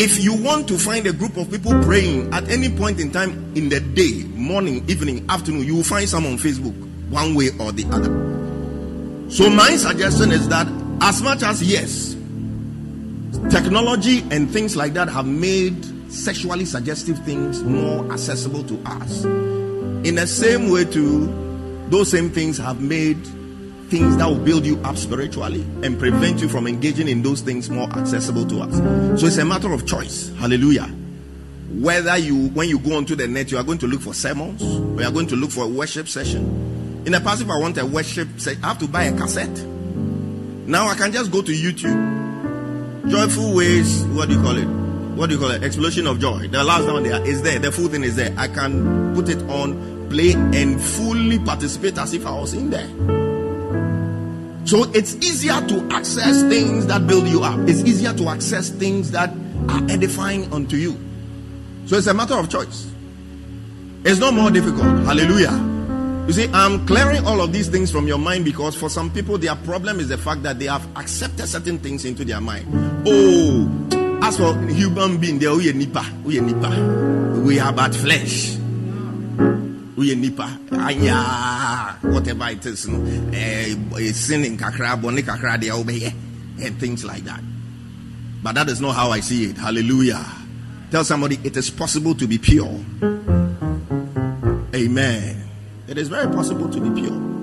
If 0.00 0.22
you 0.22 0.34
want 0.34 0.66
to 0.68 0.78
find 0.78 1.06
a 1.06 1.12
group 1.12 1.36
of 1.36 1.52
people 1.52 1.70
praying 1.84 2.34
at 2.34 2.48
any 2.48 2.68
point 2.68 2.98
in 2.98 3.12
time 3.12 3.52
in 3.54 3.68
the 3.68 3.78
day, 3.78 4.24
morning, 4.34 4.84
evening, 4.90 5.24
afternoon, 5.28 5.64
you 5.64 5.76
will 5.76 5.84
find 5.84 6.08
some 6.08 6.26
on 6.26 6.36
Facebook, 6.36 6.74
one 7.10 7.36
way 7.36 7.50
or 7.60 7.70
the 7.70 7.84
other. 7.92 9.30
So, 9.30 9.48
my 9.50 9.76
suggestion 9.76 10.32
is 10.32 10.48
that 10.48 10.66
as 11.00 11.22
much 11.22 11.44
as 11.44 11.62
yes, 11.62 12.16
technology 13.50 14.24
and 14.32 14.50
things 14.50 14.74
like 14.74 14.94
that 14.94 15.08
have 15.08 15.26
made 15.26 15.86
sexually 16.08 16.64
suggestive 16.64 17.18
things 17.24 17.62
more 17.62 18.10
accessible 18.12 18.62
to 18.64 18.80
us, 18.84 19.24
in 19.24 20.14
the 20.14 20.26
same 20.26 20.70
way, 20.70 20.84
too, 20.84 21.26
those 21.88 22.10
same 22.10 22.30
things 22.30 22.56
have 22.58 22.80
made 22.80 23.18
things 23.88 24.16
that 24.18 24.26
will 24.28 24.38
build 24.38 24.64
you 24.64 24.78
up 24.82 24.96
spiritually 24.96 25.62
and 25.82 25.98
prevent 25.98 26.40
you 26.40 26.48
from 26.48 26.66
engaging 26.66 27.08
in 27.08 27.22
those 27.22 27.40
things 27.40 27.68
more 27.68 27.90
accessible 27.90 28.46
to 28.46 28.60
us. 28.60 29.20
So, 29.20 29.26
it's 29.26 29.38
a 29.38 29.44
matter 29.44 29.72
of 29.72 29.86
choice. 29.86 30.30
Hallelujah. 30.36 30.88
Whether 31.70 32.16
you, 32.18 32.48
when 32.50 32.68
you 32.68 32.78
go 32.78 32.96
onto 32.96 33.16
the 33.16 33.26
net, 33.26 33.50
you 33.50 33.58
are 33.58 33.64
going 33.64 33.78
to 33.78 33.86
look 33.86 34.00
for 34.00 34.14
sermons, 34.14 34.62
or 34.62 35.00
you 35.00 35.08
are 35.08 35.12
going 35.12 35.26
to 35.28 35.36
look 35.36 35.50
for 35.50 35.64
a 35.64 35.68
worship 35.68 36.08
session, 36.08 37.02
in 37.04 37.12
the 37.12 37.20
past, 37.20 37.42
if 37.42 37.50
I 37.50 37.58
want 37.58 37.76
a 37.78 37.86
worship, 37.86 38.28
say 38.38 38.56
I 38.62 38.68
have 38.68 38.78
to 38.78 38.88
buy 38.88 39.04
a 39.04 39.16
cassette. 39.16 39.56
Now 40.66 40.86
I 40.88 40.94
can 40.94 41.10
just 41.12 41.32
go 41.32 41.42
to 41.42 41.52
YouTube. 41.52 43.10
Joyful 43.10 43.54
Way's, 43.54 44.04
what 44.04 44.28
do 44.28 44.34
you 44.34 44.42
call 44.42 44.56
it? 44.58 44.77
What 45.18 45.30
do 45.30 45.34
you 45.34 45.40
call 45.40 45.50
it? 45.50 45.64
Explosion 45.64 46.06
of 46.06 46.20
joy. 46.20 46.46
The 46.46 46.62
last 46.62 46.86
one 46.86 47.02
there 47.02 47.20
is 47.26 47.42
there. 47.42 47.58
The 47.58 47.72
full 47.72 47.88
thing 47.88 48.04
is 48.04 48.14
there. 48.14 48.32
I 48.38 48.46
can 48.46 49.16
put 49.16 49.28
it 49.28 49.42
on, 49.50 50.08
play, 50.08 50.34
and 50.34 50.80
fully 50.80 51.40
participate 51.40 51.98
as 51.98 52.14
if 52.14 52.24
I 52.24 52.38
was 52.38 52.54
in 52.54 52.70
there. 52.70 52.86
So 54.64 54.84
it's 54.92 55.16
easier 55.16 55.60
to 55.60 55.88
access 55.90 56.42
things 56.42 56.86
that 56.86 57.08
build 57.08 57.26
you 57.26 57.42
up. 57.42 57.58
It's 57.68 57.80
easier 57.80 58.12
to 58.12 58.28
access 58.28 58.70
things 58.70 59.10
that 59.10 59.30
are 59.68 59.82
edifying 59.90 60.52
unto 60.52 60.76
you. 60.76 60.96
So 61.86 61.96
it's 61.96 62.06
a 62.06 62.14
matter 62.14 62.34
of 62.34 62.48
choice. 62.48 62.88
It's 64.04 64.20
not 64.20 64.34
more 64.34 64.52
difficult. 64.52 64.86
Hallelujah. 65.04 65.50
You 66.28 66.32
see, 66.32 66.48
I'm 66.52 66.86
clearing 66.86 67.26
all 67.26 67.40
of 67.40 67.52
these 67.52 67.66
things 67.66 67.90
from 67.90 68.06
your 68.06 68.18
mind 68.18 68.44
because 68.44 68.76
for 68.76 68.88
some 68.88 69.10
people, 69.10 69.36
their 69.36 69.56
problem 69.56 69.98
is 69.98 70.10
the 70.10 70.18
fact 70.18 70.44
that 70.44 70.60
they 70.60 70.66
have 70.66 70.86
accepted 70.96 71.48
certain 71.48 71.80
things 71.80 72.04
into 72.04 72.24
their 72.24 72.40
mind. 72.40 72.68
Oh, 73.04 73.88
as 74.28 74.36
for 74.36 74.52
human 74.68 75.16
being, 75.16 75.38
they 75.38 75.46
are 75.46 75.72
nipa, 75.72 76.04
we 76.22 76.38
are 76.38 76.42
nipa, 76.42 77.40
we 77.40 77.58
are 77.58 77.72
but 77.72 77.94
flesh. 77.94 78.56
We 79.96 80.12
are 80.12 80.16
nipa, 80.16 80.60
aya, 80.72 81.96
whatever 82.12 82.48
it 82.48 82.66
is, 82.66 82.86
no, 82.88 83.02
eh, 83.32 83.74
eh 83.74 84.12
sinning 84.12 84.58
kakra, 84.58 85.00
boni 85.00 85.22
kakra, 85.22 85.58
they 85.58 85.70
obey, 85.70 86.12
and 86.60 86.78
things 86.78 87.04
like 87.04 87.24
that. 87.24 87.40
But 88.42 88.52
that 88.56 88.68
is 88.68 88.82
not 88.82 88.94
how 88.94 89.10
I 89.10 89.20
see 89.20 89.46
it. 89.50 89.56
Hallelujah. 89.56 90.24
Tell 90.90 91.04
somebody 91.04 91.38
it 91.42 91.56
is 91.56 91.70
possible 91.70 92.14
to 92.14 92.26
be 92.26 92.36
pure. 92.36 92.78
Amen. 94.74 95.48
It 95.88 95.96
is 95.96 96.08
very 96.08 96.28
possible 96.32 96.68
to 96.68 96.80
be 96.80 97.00
pure. 97.00 97.37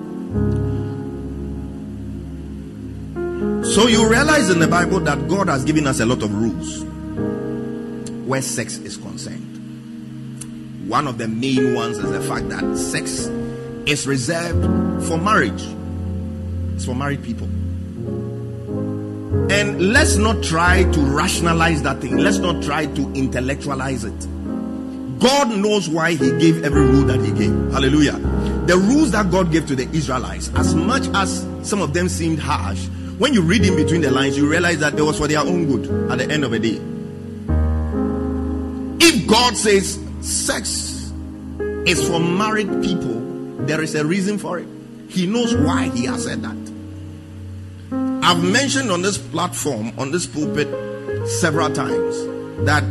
So 3.73 3.87
you 3.87 4.07
realize 4.07 4.49
in 4.49 4.59
the 4.59 4.67
Bible 4.67 4.99
that 5.01 5.27
God 5.27 5.49
has 5.49 5.65
given 5.65 5.87
us 5.87 5.99
a 5.99 6.05
lot 6.05 6.21
of 6.21 6.33
rules 6.33 6.83
where 8.25 8.41
sex 8.41 8.77
is 8.77 8.95
concerned. 8.95 10.87
One 10.87 11.07
of 11.07 11.17
the 11.17 11.27
main 11.27 11.73
ones 11.73 11.97
is 11.97 12.11
the 12.11 12.21
fact 12.21 12.47
that 12.49 12.77
sex 12.77 13.25
is 13.85 14.05
reserved 14.05 15.07
for 15.07 15.17
marriage. 15.17 15.63
It's 16.75 16.85
for 16.85 16.95
married 16.95 17.23
people. 17.23 17.47
And 19.51 19.93
let's 19.93 20.15
not 20.15 20.43
try 20.43 20.83
to 20.83 20.99
rationalize 21.01 21.81
that 21.83 22.01
thing. 22.01 22.17
Let's 22.17 22.37
not 22.37 22.63
try 22.63 22.85
to 22.85 23.13
intellectualize 23.13 24.03
it. 24.03 24.19
God 25.19 25.57
knows 25.57 25.89
why 25.89 26.11
He 26.11 26.31
gave 26.37 26.63
every 26.63 26.81
rule 26.81 27.05
that 27.05 27.19
He 27.19 27.31
gave. 27.31 27.51
Hallelujah. 27.71 28.19
The 28.67 28.77
rules 28.77 29.11
that 29.11 29.31
God 29.31 29.51
gave 29.51 29.65
to 29.67 29.75
the 29.75 29.89
Israelites, 29.95 30.51
as 30.55 30.75
much 30.75 31.07
as 31.13 31.47
some 31.63 31.81
of 31.81 31.93
them 31.93 32.09
seemed 32.09 32.39
harsh, 32.39 32.87
when 33.17 33.33
you 33.33 33.41
read 33.41 33.65
in 33.65 33.75
between 33.75 34.01
the 34.01 34.11
lines, 34.11 34.37
you 34.37 34.49
realize 34.49 34.79
that 34.79 34.97
it 34.97 35.01
was 35.01 35.17
for 35.17 35.27
their 35.27 35.39
own 35.39 35.65
good 35.67 36.11
at 36.11 36.17
the 36.17 36.31
end 36.31 36.43
of 36.43 36.51
the 36.51 36.59
day. 36.59 36.79
If 39.05 39.27
God 39.27 39.55
says 39.55 39.99
sex 40.21 41.11
is 41.85 42.07
for 42.07 42.19
married 42.19 42.69
people, 42.81 43.65
there 43.65 43.81
is 43.81 43.95
a 43.95 44.05
reason 44.05 44.37
for 44.37 44.59
it. 44.59 44.67
He 45.07 45.27
knows 45.27 45.55
why 45.55 45.89
He 45.89 46.05
has 46.05 46.25
said 46.25 46.41
that. 46.41 46.57
I've 48.23 48.43
mentioned 48.43 48.91
on 48.91 49.01
this 49.01 49.17
platform, 49.17 49.93
on 49.97 50.11
this 50.11 50.25
pulpit, 50.25 50.67
several 51.27 51.71
times 51.71 52.17
that 52.65 52.83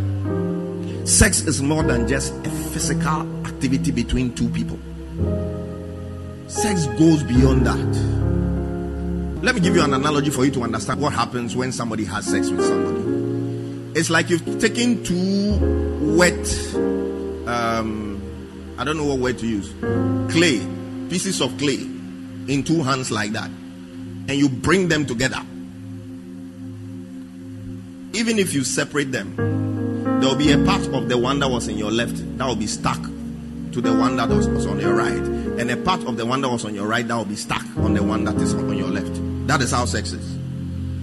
Sex 1.05 1.43
is 1.43 1.61
more 1.61 1.83
than 1.83 2.09
just 2.09 2.33
a 2.47 2.51
physical 2.73 3.47
activity 3.47 3.91
between 3.91 4.35
two 4.35 4.49
people. 4.49 4.79
Sex 6.49 6.87
goes 6.99 7.23
beyond 7.23 7.67
that. 7.67 8.24
Let 9.45 9.55
me 9.55 9.61
give 9.61 9.77
you 9.77 9.83
an 9.83 9.93
analogy 9.93 10.31
for 10.31 10.47
you 10.47 10.51
to 10.53 10.63
understand 10.63 11.03
what 11.03 11.13
happens 11.13 11.55
when 11.55 11.71
somebody 11.71 12.07
has 12.07 12.25
sex 12.25 12.49
with 12.49 12.65
somebody. 12.65 14.01
It's 14.01 14.09
like 14.09 14.31
you've 14.31 14.59
taken 14.59 15.05
two 15.05 15.59
wet, 16.17 16.75
um, 17.47 18.23
I 18.79 18.85
don't 18.85 18.97
know 18.97 19.05
what 19.05 19.19
word 19.19 19.39
to 19.41 19.47
use, 19.47 19.71
clay, 20.33 20.67
pieces 21.11 21.43
of 21.43 21.59
clay 21.59 21.75
in 21.75 22.65
two 22.65 22.83
hands 22.83 23.11
like 23.11 23.33
that, 23.33 23.51
and 23.51 24.31
you 24.31 24.49
bring 24.49 24.89
them 24.89 25.05
together. 25.05 25.43
Even 28.15 28.39
if 28.39 28.55
you 28.55 28.65
separate 28.65 29.13
them, 29.13 29.37
there 30.21 30.31
will 30.31 30.37
be 30.37 30.53
a 30.53 30.65
part 30.65 30.87
of 30.87 31.11
the 31.11 31.19
one 31.19 31.39
that 31.41 31.51
was 31.51 31.69
in 31.69 31.77
your 31.77 31.91
left 31.91 32.17
that 32.39 32.47
will 32.47 32.57
be 32.57 32.67
stuck 32.67 33.03
to 33.73 33.83
the 33.83 33.95
one 33.95 34.17
that 34.17 34.31
was, 34.31 34.49
was 34.49 34.65
on 34.65 34.81
your 34.81 34.95
right, 34.95 35.13
and 35.13 35.71
a 35.71 35.77
part 35.77 36.03
of 36.07 36.17
the 36.17 36.25
one 36.25 36.41
that 36.41 36.49
was 36.49 36.65
on 36.65 36.75
your 36.75 36.87
right 36.87 37.07
that 37.07 37.15
will 37.15 37.27
be 37.27 37.37
stuck 37.37 37.67
on 37.77 37.93
the 37.93 38.03
one 38.03 38.25
that 38.25 38.37
is 38.37 38.55
on 38.55 38.75
your 38.79 38.89
left. 38.89 39.24
That 39.47 39.61
is 39.61 39.71
how 39.71 39.85
sex 39.85 40.13
is. 40.13 40.37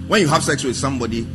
When 0.08 0.20
you 0.20 0.28
have 0.28 0.42
sex 0.42 0.64
with 0.64 0.76
somebody, 0.76 1.26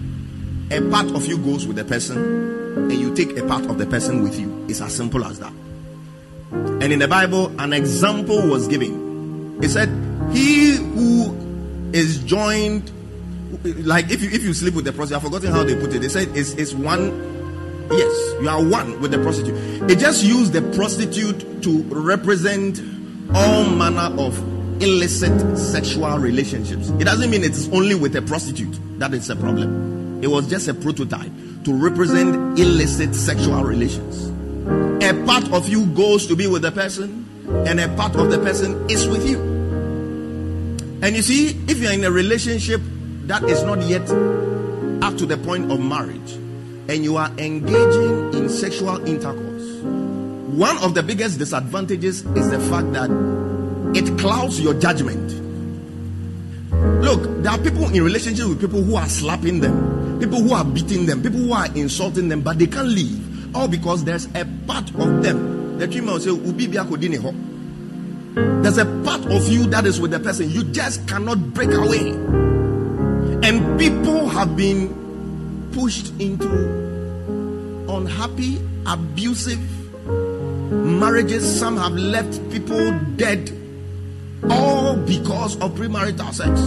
a 0.72 0.82
part 0.90 1.12
of 1.12 1.26
you 1.26 1.38
goes 1.38 1.66
with 1.66 1.78
the 1.78 1.86
person, 1.86 2.18
and 2.18 2.94
you 2.94 3.16
take 3.16 3.38
a 3.38 3.46
part 3.46 3.66
of 3.66 3.78
the 3.78 3.86
person 3.86 4.24
with 4.24 4.40
you. 4.40 4.66
It's 4.70 4.82
as 4.82 4.96
simple 4.96 5.24
as 5.24 5.40
that. 5.40 5.54
And 6.52 6.84
in 6.84 7.00
the 7.00 7.08
Bible, 7.08 7.54
an 7.60 7.74
example 7.74 8.48
was 8.48 8.68
given. 8.68 9.60
It 9.64 9.70
said, 9.70 9.90
He 10.32 10.76
who 10.76 11.92
is 11.94 12.24
joined, 12.24 12.92
like 13.64 14.12
if 14.12 14.22
you 14.22 14.30
if 14.30 14.44
you 14.44 14.54
sleep 14.54 14.76
with 14.76 14.86
the 14.86 14.94
prostitute, 14.94 15.18
I've 15.18 15.24
forgotten 15.24 15.52
how 15.52 15.64
they 15.64 15.76
put 15.76 15.94
it. 15.94 16.00
They 16.00 16.10
said 16.10 16.30
it's, 16.36 16.52
it's 16.54 16.74
one 16.74 17.36
Yes, 17.92 18.42
you 18.42 18.50
are 18.50 18.62
one 18.62 19.00
with 19.00 19.12
the 19.12 19.20
prostitute. 19.20 19.56
It 19.90 19.98
just 20.00 20.24
used 20.24 20.52
the 20.52 20.62
prostitute 20.76 21.64
to 21.64 21.84
represent 21.84 22.82
all 23.34 23.66
manner 23.70 24.14
of 24.22 24.38
illicit 24.82 25.58
sexual 25.58 26.18
relationships. 26.20 26.90
It 26.90 27.06
doesn't 27.06 27.30
mean 27.30 27.44
it's 27.44 27.68
only 27.70 27.96
with 27.96 28.16
a 28.16 28.22
prostitute 28.22 28.78
that 29.00 29.14
is 29.14 29.30
a 29.30 29.36
problem. 29.36 30.24
It 30.24 30.28
was 30.28 30.48
just 30.48 30.68
a 30.68 30.74
prototype 30.74 31.32
to 31.64 31.74
represent 31.74 32.58
illicit 32.60 33.14
sexual 33.14 33.64
relations. 33.64 34.30
A 35.04 35.14
part 35.26 35.52
of 35.52 35.68
you 35.70 35.86
goes 35.88 36.28
to 36.28 36.36
be 36.36 36.48
with 36.48 36.62
the 36.64 36.72
person, 36.72 37.26
and 37.68 37.80
a 37.80 37.88
part 37.96 38.16
of 38.16 38.30
the 38.30 38.40
person 38.40 38.90
is 38.90 39.08
with 39.08 39.28
you. 39.28 39.40
And 41.02 41.16
you 41.16 41.22
see, 41.22 41.50
if 41.68 41.80
you're 41.80 41.94
in 41.94 42.04
a 42.04 42.12
relationship 42.12 42.82
that 43.28 43.44
is 43.44 43.64
not 43.64 43.82
yet 43.84 44.10
up 45.04 45.18
to 45.18 45.26
the 45.26 45.38
point 45.38 45.72
of 45.72 45.80
marriage, 45.80 46.34
and 46.90 47.04
you 47.04 47.18
are 47.18 47.30
engaging 47.38 48.34
in 48.34 48.50
sexual 48.50 49.06
intercourse, 49.08 49.82
one 50.58 50.78
of 50.80 50.96
the 50.96 51.04
biggest 51.04 51.38
disadvantages 51.38 52.26
is 52.26 52.50
the 52.50 52.60
fact 52.72 52.92
that 52.94 53.10
it 53.96 54.18
clouds 54.20 54.60
your 54.60 54.74
judgment. 54.74 55.34
Look, 57.04 57.44
there 57.44 57.52
are 57.52 57.58
people 57.58 57.90
in 57.90 58.04
relationship 58.04 58.48
with 58.48 58.60
people 58.60 58.82
who 58.84 58.96
are 58.96 59.08
slapping 59.08 59.60
them, 59.62 60.20
people 60.20 60.42
who 60.42 60.54
are 60.54 60.66
beating 60.66 61.06
them, 61.06 61.22
people 61.22 61.40
who 61.40 61.54
are 61.54 61.68
insulting 61.76 62.30
them, 62.30 62.42
but 62.42 62.60
they 62.60 62.68
can't 62.68 62.88
leave. 62.88 63.56
All 63.56 63.68
because 63.68 64.04
there's 64.04 64.26
a 64.36 64.46
part 64.68 64.90
of 64.96 65.24
them. 65.24 65.80
The 65.80 65.88
dreamer 65.88 66.14
will 66.14 66.20
say, 66.20 66.32
"Ubi 66.32 66.68
bi. 66.68 66.84
There's 68.62 68.78
a 68.78 68.86
part 69.04 69.26
of 69.26 69.48
you 69.48 69.66
that 69.68 69.86
is 69.86 70.00
with 70.00 70.12
the 70.12 70.20
person. 70.20 70.50
You 70.52 70.64
just 70.66 71.08
cannot 71.08 71.54
break 71.54 71.72
away. 71.72 72.10
And 73.42 73.80
people 73.80 74.28
have 74.30 74.56
been 74.56 75.70
pushed 75.72 76.12
into 76.20 76.48
unhappy, 77.90 78.60
abusive 78.86 79.60
marriages. 80.72 81.60
Some 81.60 81.78
have 81.78 81.94
left 81.94 82.38
people 82.52 82.92
dead, 83.16 83.52
all 84.50 84.96
because 84.98 85.56
of 85.62 85.72
premarital 85.74 86.34
sex. 86.34 86.60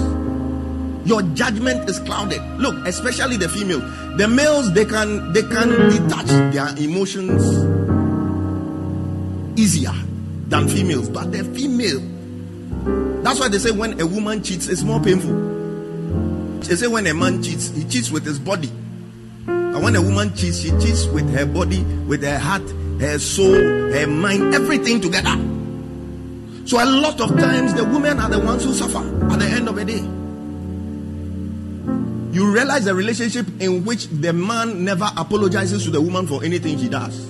Your 1.08 1.22
judgment 1.34 1.88
is 1.88 1.98
clouded. 2.00 2.40
Look, 2.58 2.86
especially 2.86 3.36
the 3.36 3.48
female. 3.48 3.80
The 4.16 4.28
males 4.28 4.72
they 4.74 4.84
can 4.84 5.32
they 5.32 5.42
can 5.42 5.68
detach 5.90 6.26
their 6.52 6.68
emotions 6.76 7.42
easier 9.58 9.92
than 10.48 10.68
females, 10.68 11.08
but 11.08 11.32
the 11.32 11.44
female. 11.44 12.00
That's 13.22 13.40
why 13.40 13.48
they 13.48 13.58
say 13.58 13.70
when 13.70 14.00
a 14.00 14.06
woman 14.06 14.42
cheats, 14.42 14.68
it's 14.68 14.82
more 14.82 15.00
painful. 15.00 15.32
They 16.60 16.76
say 16.76 16.86
when 16.86 17.06
a 17.06 17.14
man 17.14 17.42
cheats, 17.42 17.70
he 17.70 17.84
cheats 17.84 18.10
with 18.10 18.24
his 18.24 18.38
body. 18.38 18.70
And 19.46 19.82
when 19.82 19.96
a 19.96 20.02
woman 20.02 20.34
cheats, 20.34 20.60
she 20.60 20.70
cheats 20.70 21.06
with 21.06 21.28
her 21.34 21.46
body, 21.46 21.82
with 22.06 22.22
her 22.22 22.38
heart, 22.38 22.68
her 23.00 23.18
soul, 23.18 23.54
her 23.54 24.06
mind, 24.06 24.54
everything 24.54 25.00
together. 25.00 25.36
So 26.70 26.78
a 26.80 26.86
lot 26.86 27.20
of 27.20 27.30
times 27.30 27.74
the 27.74 27.82
women 27.82 28.20
are 28.20 28.30
the 28.30 28.38
ones 28.38 28.62
who 28.62 28.72
suffer 28.72 28.98
at 29.32 29.40
the 29.40 29.44
end 29.44 29.68
of 29.68 29.74
the 29.74 29.84
day. 29.84 29.98
You 32.32 32.54
realize 32.54 32.86
a 32.86 32.94
relationship 32.94 33.48
in 33.60 33.84
which 33.84 34.06
the 34.06 34.32
man 34.32 34.84
never 34.84 35.10
apologizes 35.16 35.82
to 35.82 35.90
the 35.90 36.00
woman 36.00 36.28
for 36.28 36.44
anything 36.44 36.78
she 36.78 36.88
does. 36.88 37.26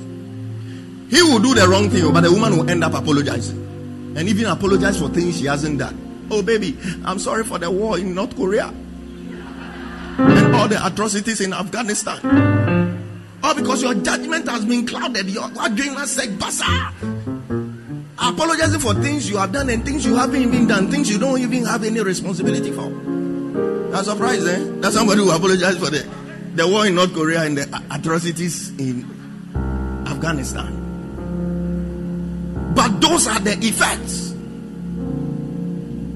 He 1.09 1.23
will 1.23 1.38
do 1.38 1.54
the 1.54 1.66
wrong 1.66 1.88
thing, 1.88 2.12
but 2.12 2.20
the 2.20 2.30
woman 2.30 2.59
will 2.59 2.68
end 2.68 2.85
up 2.85 2.92
apologizing. 2.92 3.56
And 4.14 4.28
even 4.28 4.44
apologize 4.44 4.99
for 5.00 5.09
things 5.09 5.38
she 5.38 5.47
hasn't 5.47 5.78
done. 5.78 6.26
Oh, 6.30 6.42
baby, 6.42 6.76
I'm 7.06 7.18
sorry 7.18 7.44
for 7.44 7.59
the 7.59 7.70
war 7.70 7.99
in 7.99 8.14
North 8.14 8.37
Korea 8.37 8.66
and 10.18 10.54
all 10.54 10.68
the 10.68 10.85
atrocities 10.85 11.40
in 11.40 11.54
Afghanistan. 11.54 12.20
All 13.42 13.54
because 13.54 13.82
your 13.82 13.94
judgment 13.94 14.47
has 14.50 14.66
been 14.66 14.87
clouded. 14.87 15.30
You're 15.30 15.49
doing 15.70 15.97
a 15.97 16.06
sick 16.06 16.28
basa. 16.28 17.29
Apologizing 18.30 18.78
for 18.78 18.94
things 18.94 19.28
you 19.28 19.37
have 19.38 19.50
done 19.50 19.68
and 19.70 19.84
things 19.84 20.06
you 20.06 20.14
haven't 20.14 20.40
even 20.40 20.68
done, 20.68 20.88
things 20.88 21.10
you 21.10 21.18
don't 21.18 21.40
even 21.40 21.64
have 21.64 21.82
any 21.82 22.00
responsibility 22.00 22.71
for. 22.71 22.88
That's 23.90 24.06
surprising. 24.06 24.49
Eh? 24.49 24.80
That's 24.80 24.95
somebody 24.95 25.21
who 25.21 25.32
apologized 25.32 25.80
for 25.80 25.90
the, 25.90 26.08
the 26.54 26.69
war 26.69 26.86
in 26.86 26.95
North 26.95 27.12
Korea 27.12 27.43
and 27.43 27.58
the 27.58 27.82
atrocities 27.90 28.71
in 28.78 29.04
Afghanistan. 30.06 30.76
But 32.73 33.00
those 33.00 33.26
are 33.26 33.40
the 33.40 33.58
effects. 33.66 34.30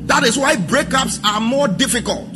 That 0.07 0.22
is 0.22 0.38
why 0.38 0.55
breakups 0.55 1.18
are 1.24 1.40
more 1.40 1.66
difficult. 1.66 2.31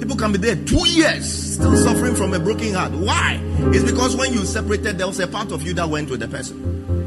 People 0.00 0.16
can 0.16 0.32
be 0.32 0.38
there 0.38 0.56
two 0.56 0.88
years 0.88 1.54
still 1.54 1.76
suffering 1.76 2.16
from 2.16 2.34
a 2.34 2.40
broken 2.40 2.74
heart. 2.74 2.90
Why? 2.90 3.38
It's 3.72 3.88
because 3.88 4.16
when 4.16 4.32
you 4.32 4.40
separated, 4.40 4.98
there 4.98 5.06
was 5.06 5.20
a 5.20 5.28
part 5.28 5.52
of 5.52 5.62
you 5.62 5.74
that 5.74 5.88
went 5.88 6.10
with 6.10 6.18
the 6.18 6.26
person. 6.26 7.01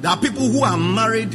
There 0.00 0.10
are 0.10 0.16
people 0.16 0.48
who 0.48 0.62
are 0.62 0.76
married 0.78 1.34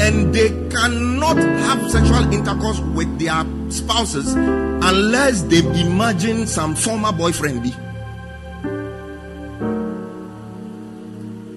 and 0.00 0.34
they 0.34 0.48
cannot 0.70 1.36
have 1.36 1.90
sexual 1.90 2.32
intercourse 2.32 2.78
with 2.80 3.18
their 3.18 3.44
spouses 3.70 4.34
unless 4.34 5.42
they 5.42 5.58
imagine 5.80 6.46
some 6.46 6.74
former 6.74 7.12
boyfriend 7.12 7.62
be. 7.62 7.70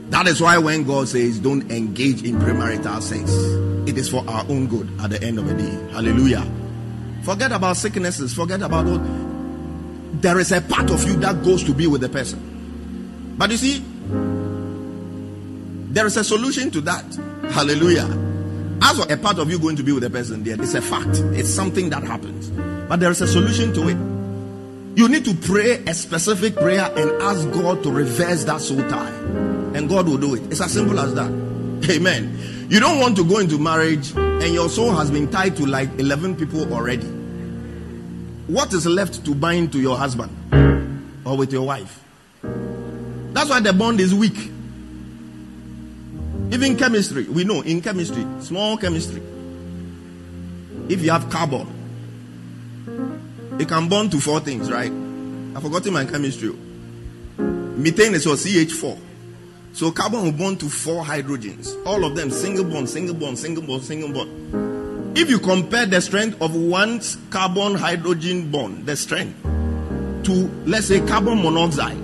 That 0.10 0.28
is 0.28 0.42
why 0.42 0.58
when 0.58 0.84
God 0.84 1.08
says 1.08 1.40
don't 1.40 1.70
engage 1.72 2.24
in 2.24 2.38
premarital 2.38 3.02
sex, 3.02 3.32
it 3.88 3.98
is 3.98 4.10
for 4.10 4.28
our 4.28 4.44
own 4.50 4.68
good 4.68 4.90
at 5.00 5.12
the 5.12 5.22
end 5.22 5.38
of 5.38 5.48
the 5.48 5.54
day. 5.54 5.92
Hallelujah. 5.92 6.46
Forget 7.24 7.52
about 7.52 7.78
sicknesses, 7.78 8.34
forget 8.34 8.62
about 8.62 8.88
all. 8.88 9.02
There 10.22 10.40
is 10.40 10.52
a 10.52 10.62
part 10.62 10.90
of 10.90 11.04
you 11.08 11.18
that 11.18 11.44
goes 11.44 11.64
to 11.66 11.74
be 11.74 11.86
with 11.86 12.02
the 12.02 12.10
person. 12.10 13.36
But 13.38 13.52
you 13.52 13.58
see, 13.58 13.84
there 15.98 16.06
is 16.06 16.16
a 16.16 16.24
solution 16.24 16.70
to 16.70 16.80
that. 16.80 17.04
Hallelujah. 17.54 18.06
As 18.84 19.00
a 19.10 19.18
part 19.18 19.40
of 19.40 19.50
you 19.50 19.58
going 19.58 19.76
to 19.78 19.82
be 19.82 19.92
with 19.92 20.04
the 20.04 20.12
person 20.12 20.44
there, 20.44 20.54
it's 20.54 20.76
a 20.76 20.82
fact. 20.82 21.18
It's 21.34 21.50
something 21.50 21.90
that 21.90 22.04
happens. 22.04 22.52
But 22.88 23.00
there 23.00 23.10
is 23.10 23.20
a 23.22 23.28
solution 23.28 23.74
to 23.74 23.88
it. 23.90 23.98
You 24.96 25.10
need 25.10 25.26
to 25.26 25.34
pray 25.34 25.84
a 25.88 25.96
specific 25.96 26.56
prayer 26.56 26.92
and 26.96 27.20
ask 27.24 27.50
God 27.50 27.82
to 27.82 27.92
reverse 27.92 28.44
that 28.44 28.62
soul 28.62 28.88
tie. 28.88 29.10
And 29.74 29.90
God 29.90 30.08
will 30.08 30.20
do 30.20 30.36
it. 30.36 30.44
It's 30.52 30.62
as 30.62 30.72
simple 30.72 31.00
as 31.00 31.16
that. 31.16 31.32
Amen. 31.90 32.68
You 32.70 32.80
don't 32.80 33.00
want 33.00 33.18
to 33.18 33.28
go 33.28 33.40
into 33.40 33.58
marriage 33.58 34.12
and 34.16 34.54
your 34.54 34.70
soul 34.70 34.92
has 34.92 35.10
been 35.10 35.32
tied 35.32 35.56
to 35.56 35.66
like 35.66 35.90
11 35.98 36.36
people 36.36 36.72
already. 36.76 37.08
What 38.46 38.72
is 38.72 38.86
left 38.86 39.26
to 39.26 39.34
bind 39.34 39.72
to 39.72 39.82
your 39.82 39.98
husband 39.98 40.30
or 41.26 41.36
with 41.36 41.52
your 41.52 41.66
wife? 41.66 42.04
That's 43.34 43.50
why 43.50 43.62
the 43.62 43.74
bond 43.74 44.00
is 44.00 44.14
weak. 44.14 44.52
Even 46.52 46.78
chemistry, 46.78 47.26
we 47.26 47.44
know 47.44 47.62
in 47.62 47.82
chemistry, 47.82 48.26
small 48.40 48.78
chemistry, 48.78 49.22
if 50.90 51.02
you 51.02 51.12
have 51.12 51.30
carbon, 51.30 51.68
it 53.60 53.68
can 53.68 53.90
bond 53.90 54.12
to 54.12 54.20
four 54.20 54.40
things, 54.40 54.72
right? 54.72 54.92
I've 55.56 55.62
forgotten 55.62 55.94
my 55.94 56.06
chemistry. 56.06 56.54
Methane 57.38 58.16
is 58.16 58.26
your 58.26 58.36
CH4. 58.36 58.98
So 59.74 59.92
carbon 59.92 60.24
will 60.24 60.32
bond 60.32 60.60
to 60.62 60.70
four 60.70 61.04
hydrogens. 61.04 61.76
All 61.86 62.06
of 62.06 62.16
them 62.16 62.32
single 62.32 62.64
bond, 62.64 62.90
single 62.90 63.16
bond, 63.16 63.38
single 63.38 63.64
bond, 63.64 63.84
single 63.84 64.12
bond. 64.12 65.18
If 65.18 65.30
you 65.30 65.40
compare 65.40 65.86
the 65.86 66.00
strength 66.00 66.42
of 66.42 66.56
one 66.56 67.02
carbon 67.30 67.76
hydrogen 67.76 68.52
bond, 68.52 68.86
the 68.86 68.96
strength, 68.96 69.42
to 70.24 70.50
let's 70.66 70.88
say 70.88 71.06
carbon 71.06 71.42
monoxide, 71.44 71.98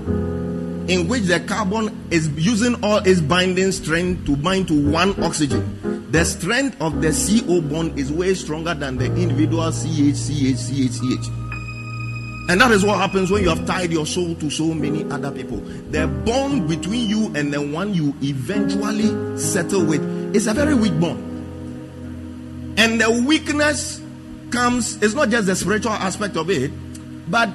in 0.87 1.07
which 1.07 1.23
the 1.23 1.39
carbon 1.41 2.07
is 2.11 2.27
using 2.29 2.81
all 2.83 2.97
its 2.97 3.21
binding 3.21 3.71
strength 3.71 4.25
to 4.25 4.35
bind 4.35 4.67
to 4.67 4.91
one 4.91 5.21
oxygen, 5.23 6.09
the 6.11 6.23
strength 6.25 6.79
of 6.81 7.01
the 7.01 7.11
CO 7.11 7.61
bond 7.61 7.97
is 7.97 8.11
way 8.11 8.33
stronger 8.33 8.73
than 8.73 8.97
the 8.97 9.05
individual 9.15 9.71
CH, 9.71 10.15
CH, 10.15 10.57
CH, 10.57 10.99
CH. 10.99 11.27
And 12.49 12.59
that 12.59 12.71
is 12.71 12.83
what 12.83 12.97
happens 12.97 13.31
when 13.31 13.41
you 13.41 13.49
have 13.49 13.65
tied 13.65 13.91
your 13.91 14.05
soul 14.05 14.35
to 14.35 14.49
so 14.49 14.73
many 14.73 15.09
other 15.09 15.31
people. 15.31 15.57
The 15.91 16.07
bond 16.25 16.67
between 16.67 17.09
you 17.09 17.33
and 17.35 17.53
the 17.53 17.61
one 17.61 17.93
you 17.93 18.13
eventually 18.21 19.37
settle 19.37 19.85
with 19.85 20.35
is 20.35 20.47
a 20.47 20.53
very 20.53 20.75
weak 20.75 20.99
bond. 20.99 21.23
And 22.77 22.99
the 22.99 23.09
weakness 23.25 24.01
comes, 24.49 25.01
it's 25.01 25.13
not 25.13 25.29
just 25.29 25.47
the 25.47 25.55
spiritual 25.55 25.93
aspect 25.93 26.35
of 26.35 26.49
it, 26.49 26.71
but 27.31 27.49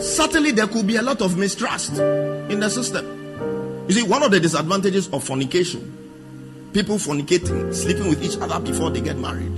certainly 0.00 0.50
there 0.50 0.66
could 0.66 0.86
be 0.86 0.96
a 0.96 1.02
lot 1.02 1.20
of 1.20 1.36
mistrust 1.36 1.92
in 1.98 2.60
the 2.60 2.68
system. 2.68 3.84
You 3.88 3.94
see, 3.94 4.02
one 4.02 4.22
of 4.22 4.30
the 4.30 4.40
disadvantages 4.40 5.08
of 5.12 5.24
fornication, 5.24 6.70
people 6.72 6.96
fornicating, 6.96 7.74
sleeping 7.74 8.08
with 8.08 8.22
each 8.22 8.38
other 8.38 8.60
before 8.60 8.90
they 8.90 9.00
get 9.00 9.16
married, 9.16 9.52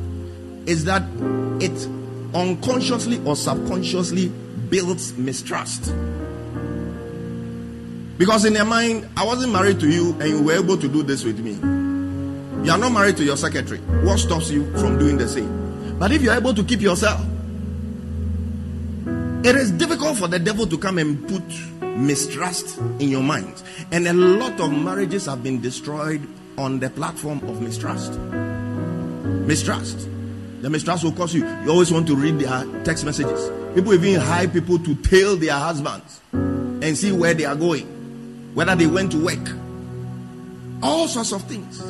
is 0.66 0.84
that 0.84 1.02
it 1.60 1.88
unconsciously 2.34 3.20
or 3.24 3.36
subconsciously 3.36 4.28
builds 4.70 5.16
mistrust. 5.16 5.92
Because 8.18 8.44
in 8.44 8.54
your 8.54 8.64
mind, 8.64 9.08
I 9.16 9.26
wasn't 9.26 9.52
married 9.52 9.80
to 9.80 9.88
you 9.88 10.12
and 10.20 10.30
you 10.30 10.42
were 10.42 10.52
able 10.52 10.76
to 10.78 10.88
do 10.88 11.02
this 11.02 11.24
with 11.24 11.40
me. 11.40 11.52
You 12.64 12.70
are 12.70 12.78
not 12.78 12.92
married 12.92 13.16
to 13.16 13.24
your 13.24 13.36
secretary. 13.36 13.80
What 14.04 14.18
stops 14.18 14.50
you 14.50 14.70
from 14.78 14.98
doing 14.98 15.18
the 15.18 15.28
same? 15.28 15.98
But 15.98 16.12
if 16.12 16.22
you 16.22 16.30
are 16.30 16.36
able 16.36 16.54
to 16.54 16.62
keep 16.62 16.80
yourself, 16.80 17.20
it 19.44 19.56
is 19.56 19.70
difficult 19.72 20.16
for 20.16 20.28
the 20.28 20.38
devil 20.38 20.66
to 20.66 20.78
come 20.78 20.98
and 20.98 21.26
put 21.28 21.42
mistrust 21.96 22.78
in 22.98 23.08
your 23.08 23.22
mind. 23.22 23.62
And 23.90 24.06
a 24.06 24.12
lot 24.12 24.60
of 24.60 24.72
marriages 24.72 25.26
have 25.26 25.42
been 25.42 25.60
destroyed 25.60 26.26
on 26.58 26.78
the 26.80 26.90
platform 26.90 27.38
of 27.48 27.60
mistrust. 27.60 28.12
Mistrust. 29.46 30.08
The 30.60 30.70
mistrust 30.70 31.02
will 31.02 31.12
cause 31.12 31.34
you. 31.34 31.46
You 31.64 31.70
always 31.70 31.90
want 31.92 32.06
to 32.06 32.14
read 32.14 32.38
their 32.38 32.84
text 32.84 33.04
messages. 33.04 33.50
People 33.74 33.94
even 33.94 34.20
hire 34.20 34.46
people 34.46 34.78
to 34.78 34.94
tail 34.94 35.36
their 35.36 35.54
husbands 35.54 36.20
and 36.32 36.96
see 36.96 37.10
where 37.10 37.34
they 37.34 37.44
are 37.44 37.56
going, 37.56 37.86
whether 38.54 38.76
they 38.76 38.86
went 38.86 39.12
to 39.12 39.24
work. 39.24 39.56
All 40.82 41.08
sorts 41.08 41.32
of 41.32 41.42
things. 41.44 41.80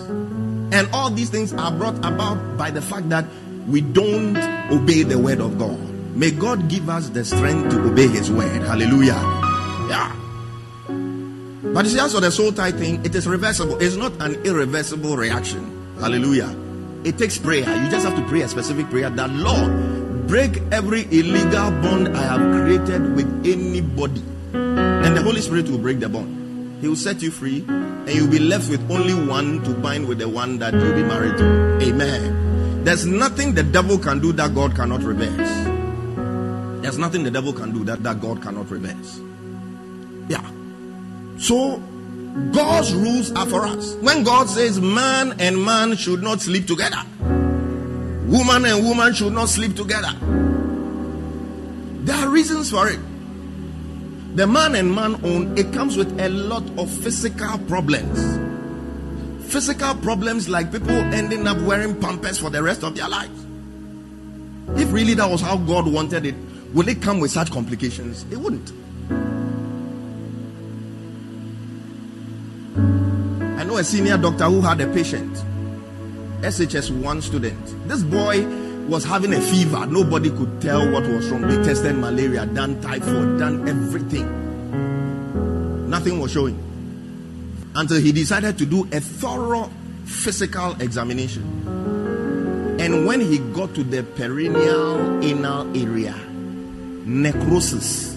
And 0.72 0.88
all 0.92 1.10
these 1.10 1.28
things 1.28 1.52
are 1.52 1.70
brought 1.70 1.98
about 1.98 2.56
by 2.56 2.70
the 2.70 2.80
fact 2.80 3.10
that 3.10 3.26
we 3.66 3.82
don't 3.82 4.36
obey 4.72 5.02
the 5.02 5.18
word 5.18 5.40
of 5.40 5.58
God. 5.58 5.91
May 6.14 6.30
God 6.30 6.68
give 6.68 6.88
us 6.88 7.08
the 7.08 7.24
strength 7.24 7.70
to 7.70 7.84
obey 7.84 8.08
his 8.08 8.30
word. 8.30 8.62
Hallelujah. 8.62 9.20
Yeah. 9.88 10.14
But 11.72 11.86
you 11.86 11.92
see, 11.92 12.00
as 12.00 12.12
for 12.12 12.20
the 12.20 12.30
soul 12.30 12.52
tie 12.52 12.70
thing, 12.70 13.04
it 13.04 13.14
is 13.14 13.26
reversible. 13.26 13.80
It's 13.80 13.96
not 13.96 14.12
an 14.20 14.34
irreversible 14.44 15.16
reaction. 15.16 15.96
Hallelujah. 15.98 16.54
It 17.04 17.16
takes 17.16 17.38
prayer. 17.38 17.60
You 17.60 17.90
just 17.90 18.06
have 18.06 18.16
to 18.16 18.28
pray 18.28 18.42
a 18.42 18.48
specific 18.48 18.90
prayer 18.90 19.08
that 19.08 19.30
Lord, 19.30 20.26
break 20.28 20.58
every 20.70 21.04
illegal 21.04 21.70
bond 21.80 22.16
I 22.16 22.22
have 22.22 22.40
created 22.60 23.16
with 23.16 23.46
anybody. 23.46 24.22
And 24.52 25.16
the 25.16 25.22
Holy 25.22 25.40
Spirit 25.40 25.68
will 25.70 25.78
break 25.78 26.00
the 26.00 26.10
bond. 26.10 26.80
He 26.82 26.88
will 26.88 26.96
set 26.96 27.22
you 27.22 27.30
free, 27.30 27.64
and 27.68 28.10
you'll 28.10 28.30
be 28.30 28.38
left 28.38 28.68
with 28.68 28.90
only 28.90 29.14
one 29.14 29.62
to 29.62 29.70
bind 29.70 30.06
with 30.06 30.18
the 30.18 30.28
one 30.28 30.58
that 30.58 30.74
you'll 30.74 30.94
be 30.94 31.04
married 31.04 31.38
to. 31.38 31.78
Amen. 31.80 32.84
There's 32.84 33.06
nothing 33.06 33.54
the 33.54 33.62
devil 33.62 33.96
can 33.96 34.20
do 34.20 34.32
that 34.32 34.54
God 34.54 34.74
cannot 34.74 35.02
reverse. 35.02 35.71
There's 36.82 36.98
nothing 36.98 37.22
the 37.22 37.30
devil 37.30 37.52
can 37.52 37.72
do 37.72 37.84
that, 37.84 38.02
that 38.02 38.20
God 38.20 38.42
cannot 38.42 38.68
reverse. 38.68 39.20
Yeah. 40.28 40.44
So 41.38 41.78
God's 42.52 42.92
rules 42.92 43.30
are 43.32 43.46
for 43.46 43.64
us. 43.64 43.94
When 43.96 44.24
God 44.24 44.48
says 44.48 44.80
man 44.80 45.40
and 45.40 45.64
man 45.64 45.96
should 45.96 46.22
not 46.22 46.40
sleep 46.40 46.66
together, 46.66 47.02
woman 48.26 48.64
and 48.64 48.84
woman 48.84 49.14
should 49.14 49.32
not 49.32 49.48
sleep 49.48 49.76
together, 49.76 50.12
there 52.04 52.16
are 52.16 52.28
reasons 52.28 52.70
for 52.70 52.88
it. 52.88 52.98
The 54.34 54.46
man 54.46 54.74
and 54.74 54.92
man 54.92 55.20
own, 55.24 55.56
it 55.56 55.72
comes 55.72 55.96
with 55.96 56.20
a 56.20 56.30
lot 56.30 56.64
of 56.78 56.90
physical 56.90 57.58
problems. 57.68 58.18
Physical 59.52 59.94
problems 59.96 60.48
like 60.48 60.72
people 60.72 60.90
ending 60.90 61.46
up 61.46 61.58
wearing 61.58 62.00
pampers 62.00 62.38
for 62.38 62.50
the 62.50 62.62
rest 62.62 62.82
of 62.82 62.96
their 62.96 63.08
lives. 63.08 63.38
If 64.80 64.90
really 64.90 65.14
that 65.14 65.30
was 65.30 65.42
how 65.42 65.58
God 65.58 65.86
wanted 65.86 66.24
it, 66.24 66.34
would 66.74 66.88
it 66.88 67.02
come 67.02 67.20
with 67.20 67.30
such 67.30 67.50
complications? 67.50 68.24
It 68.30 68.38
wouldn't. 68.38 68.72
I 73.58 73.64
know 73.64 73.76
a 73.76 73.84
senior 73.84 74.16
doctor 74.16 74.44
who 74.44 74.60
had 74.60 74.80
a 74.80 74.86
patient, 74.86 75.32
SHS1 76.40 77.22
student. 77.22 77.88
This 77.88 78.02
boy 78.02 78.46
was 78.88 79.04
having 79.04 79.32
a 79.34 79.40
fever. 79.40 79.86
Nobody 79.86 80.30
could 80.30 80.60
tell 80.60 80.90
what 80.90 81.04
was 81.04 81.28
wrong. 81.28 81.42
They 81.42 81.62
tested 81.62 81.96
malaria, 81.96 82.46
done 82.46 82.80
typhoid, 82.80 83.38
done 83.38 83.68
everything. 83.68 84.40
Nothing 85.88 86.20
was 86.20 86.32
showing. 86.32 86.58
Until 87.74 88.00
he 88.00 88.12
decided 88.12 88.56
to 88.58 88.66
do 88.66 88.88
a 88.92 89.00
thorough 89.00 89.70
physical 90.04 90.74
examination. 90.80 91.42
And 92.80 93.06
when 93.06 93.20
he 93.20 93.38
got 93.38 93.74
to 93.74 93.84
the 93.84 94.02
perineal 94.02 95.22
anal 95.24 95.70
area, 95.76 96.18
necrosis. 97.04 98.16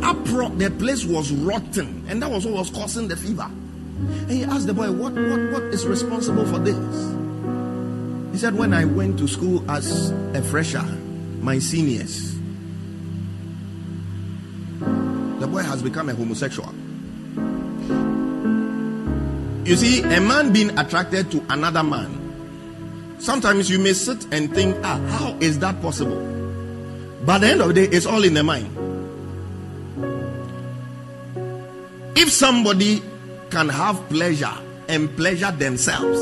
Upro- 0.00 0.56
the 0.58 0.70
place 0.78 1.04
was 1.04 1.32
rotten, 1.32 2.04
and 2.08 2.22
that 2.22 2.30
was 2.30 2.46
what 2.46 2.54
was 2.54 2.70
causing 2.70 3.08
the 3.08 3.16
fever. 3.16 3.50
And 3.50 4.30
he 4.30 4.44
asked 4.44 4.66
the 4.66 4.74
boy, 4.74 4.90
what, 4.92 5.12
what, 5.12 5.52
what 5.52 5.62
is 5.74 5.86
responsible 5.86 6.46
for 6.46 6.58
this? 6.58 6.76
He 8.32 8.38
said, 8.38 8.54
When 8.54 8.72
I 8.72 8.84
went 8.84 9.18
to 9.18 9.26
school 9.26 9.68
as 9.70 10.10
a 10.34 10.42
fresher, 10.42 10.84
my 11.40 11.58
seniors, 11.58 12.34
the 15.40 15.46
boy 15.46 15.62
has 15.62 15.82
become 15.82 16.08
a 16.08 16.14
homosexual. 16.14 16.72
You 19.66 19.76
see, 19.76 20.02
a 20.02 20.20
man 20.20 20.52
being 20.52 20.78
attracted 20.78 21.30
to 21.32 21.44
another 21.50 21.82
man, 21.82 23.16
sometimes 23.18 23.68
you 23.68 23.78
may 23.78 23.92
sit 23.92 24.26
and 24.32 24.54
think, 24.54 24.76
ah, 24.82 24.98
how 25.18 25.36
is 25.40 25.58
that 25.58 25.82
possible? 25.82 26.47
But 27.28 27.34
at 27.34 27.40
the 27.42 27.48
end 27.48 27.60
of 27.60 27.68
the 27.68 27.74
day, 27.74 27.94
it's 27.94 28.06
all 28.06 28.24
in 28.24 28.32
the 28.32 28.42
mind. 28.42 28.72
If 32.16 32.32
somebody 32.32 33.02
can 33.50 33.68
have 33.68 34.08
pleasure 34.08 34.54
and 34.88 35.14
pleasure 35.14 35.50
themselves 35.50 36.18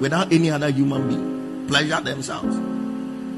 without 0.00 0.32
any 0.32 0.50
other 0.50 0.70
human 0.70 1.06
being, 1.06 1.66
pleasure 1.68 2.00
themselves. 2.00 2.56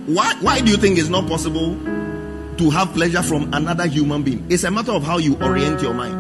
Why, 0.07 0.35
why 0.41 0.61
do 0.61 0.71
you 0.71 0.77
think 0.77 0.99
it's 0.99 1.09
not 1.09 1.27
possible 1.27 1.75
to 1.75 2.71
have 2.71 2.93
pleasure 2.95 3.25
from 3.25 3.53
another 3.53 3.89
human 3.89 4.23
being? 4.23 4.47
It's 4.49 4.63
a 4.63 4.71
matter 4.71 4.93
of 4.93 5.03
how 5.03 5.19
you 5.19 5.35
orient 5.43 5.83
your 5.83 5.95
mind. 5.95 6.15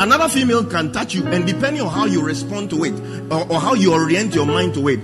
Another 0.00 0.30
female 0.30 0.64
can 0.64 0.92
touch 0.92 1.12
you, 1.12 1.26
and 1.26 1.46
depending 1.46 1.82
on 1.82 1.90
how 1.90 2.06
you 2.06 2.22
respond 2.22 2.70
to 2.70 2.84
it 2.84 2.94
or, 3.30 3.52
or 3.52 3.60
how 3.60 3.74
you 3.74 3.92
orient 3.92 4.34
your 4.34 4.46
mind 4.46 4.72
to 4.72 4.88
it, 4.88 5.00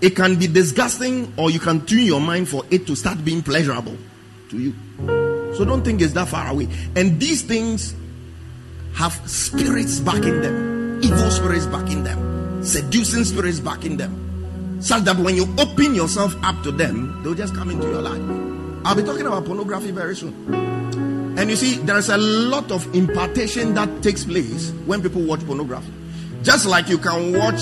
it 0.00 0.14
can 0.14 0.36
be 0.36 0.46
disgusting, 0.46 1.32
or 1.36 1.50
you 1.50 1.58
can 1.58 1.84
tune 1.86 2.04
your 2.04 2.20
mind 2.20 2.48
for 2.48 2.64
it 2.70 2.86
to 2.86 2.94
start 2.94 3.24
being 3.24 3.42
pleasurable 3.42 3.96
to 4.50 4.58
you. 4.58 4.74
So 5.54 5.64
don't 5.64 5.82
think 5.82 6.00
it's 6.00 6.12
that 6.12 6.28
far 6.28 6.48
away. 6.48 6.68
And 6.94 7.18
these 7.18 7.42
things 7.42 7.94
have 8.94 9.12
spirits 9.28 10.00
backing 10.00 10.40
them, 10.40 11.00
evil 11.02 11.30
spirits 11.30 11.66
backing 11.66 12.04
them, 12.04 12.64
seducing 12.64 13.24
spirits 13.24 13.60
backing 13.60 13.96
them, 13.96 14.78
such 14.80 15.02
that 15.04 15.16
when 15.16 15.34
you 15.34 15.46
open 15.58 15.94
yourself 15.94 16.34
up 16.44 16.62
to 16.62 16.70
them, 16.70 17.22
they'll 17.22 17.34
just 17.34 17.54
come 17.54 17.70
into 17.70 17.88
your 17.88 18.02
life. 18.02 18.22
I'll 18.84 18.94
be 18.94 19.02
talking 19.02 19.26
about 19.26 19.44
pornography 19.44 19.90
very 19.90 20.14
soon. 20.14 21.36
And 21.38 21.50
you 21.50 21.56
see, 21.56 21.76
there's 21.76 22.08
a 22.08 22.16
lot 22.16 22.70
of 22.72 22.92
impartation 22.94 23.74
that 23.74 24.02
takes 24.02 24.24
place 24.24 24.70
when 24.86 25.02
people 25.02 25.22
watch 25.22 25.44
pornography. 25.46 25.92
Just 26.42 26.66
like 26.66 26.88
you 26.88 26.98
can 26.98 27.36
watch 27.36 27.60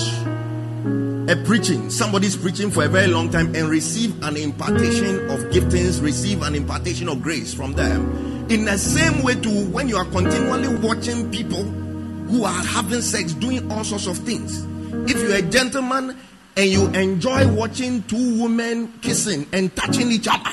a 1.29 1.35
preaching, 1.35 1.89
somebody's 1.89 2.37
preaching 2.37 2.71
for 2.71 2.85
a 2.85 2.87
very 2.87 3.07
long 3.07 3.29
time 3.29 3.53
and 3.53 3.69
receive 3.69 4.15
an 4.23 4.37
impartation 4.37 5.29
of 5.29 5.41
giftings, 5.51 6.01
receive 6.01 6.41
an 6.41 6.55
impartation 6.55 7.09
of 7.09 7.21
grace 7.21 7.53
from 7.53 7.73
them. 7.73 8.45
In 8.49 8.63
the 8.63 8.77
same 8.77 9.23
way, 9.23 9.35
too, 9.35 9.65
when 9.71 9.89
you 9.89 9.97
are 9.97 10.05
continually 10.05 10.73
watching 10.77 11.29
people 11.29 11.63
who 11.63 12.45
are 12.45 12.63
having 12.63 13.01
sex, 13.01 13.33
doing 13.33 13.69
all 13.69 13.83
sorts 13.83 14.07
of 14.07 14.17
things, 14.19 14.65
if 15.09 15.17
you're 15.21 15.35
a 15.35 15.41
gentleman 15.41 16.17
and 16.55 16.69
you 16.69 16.87
enjoy 16.89 17.45
watching 17.53 18.03
two 18.03 18.41
women 18.41 18.93
kissing 19.01 19.45
and 19.51 19.75
touching 19.75 20.09
each 20.11 20.29
other, 20.29 20.49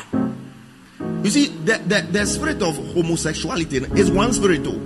you 1.23 1.31
see, 1.31 1.47
the, 1.47 1.79
the, 1.87 2.07
the 2.11 2.27
spirit 2.27 2.61
of 2.63 2.77
homosexuality 2.95 3.77
is 3.97 4.11
one 4.11 4.33
spirit 4.33 4.65
too. 4.65 4.81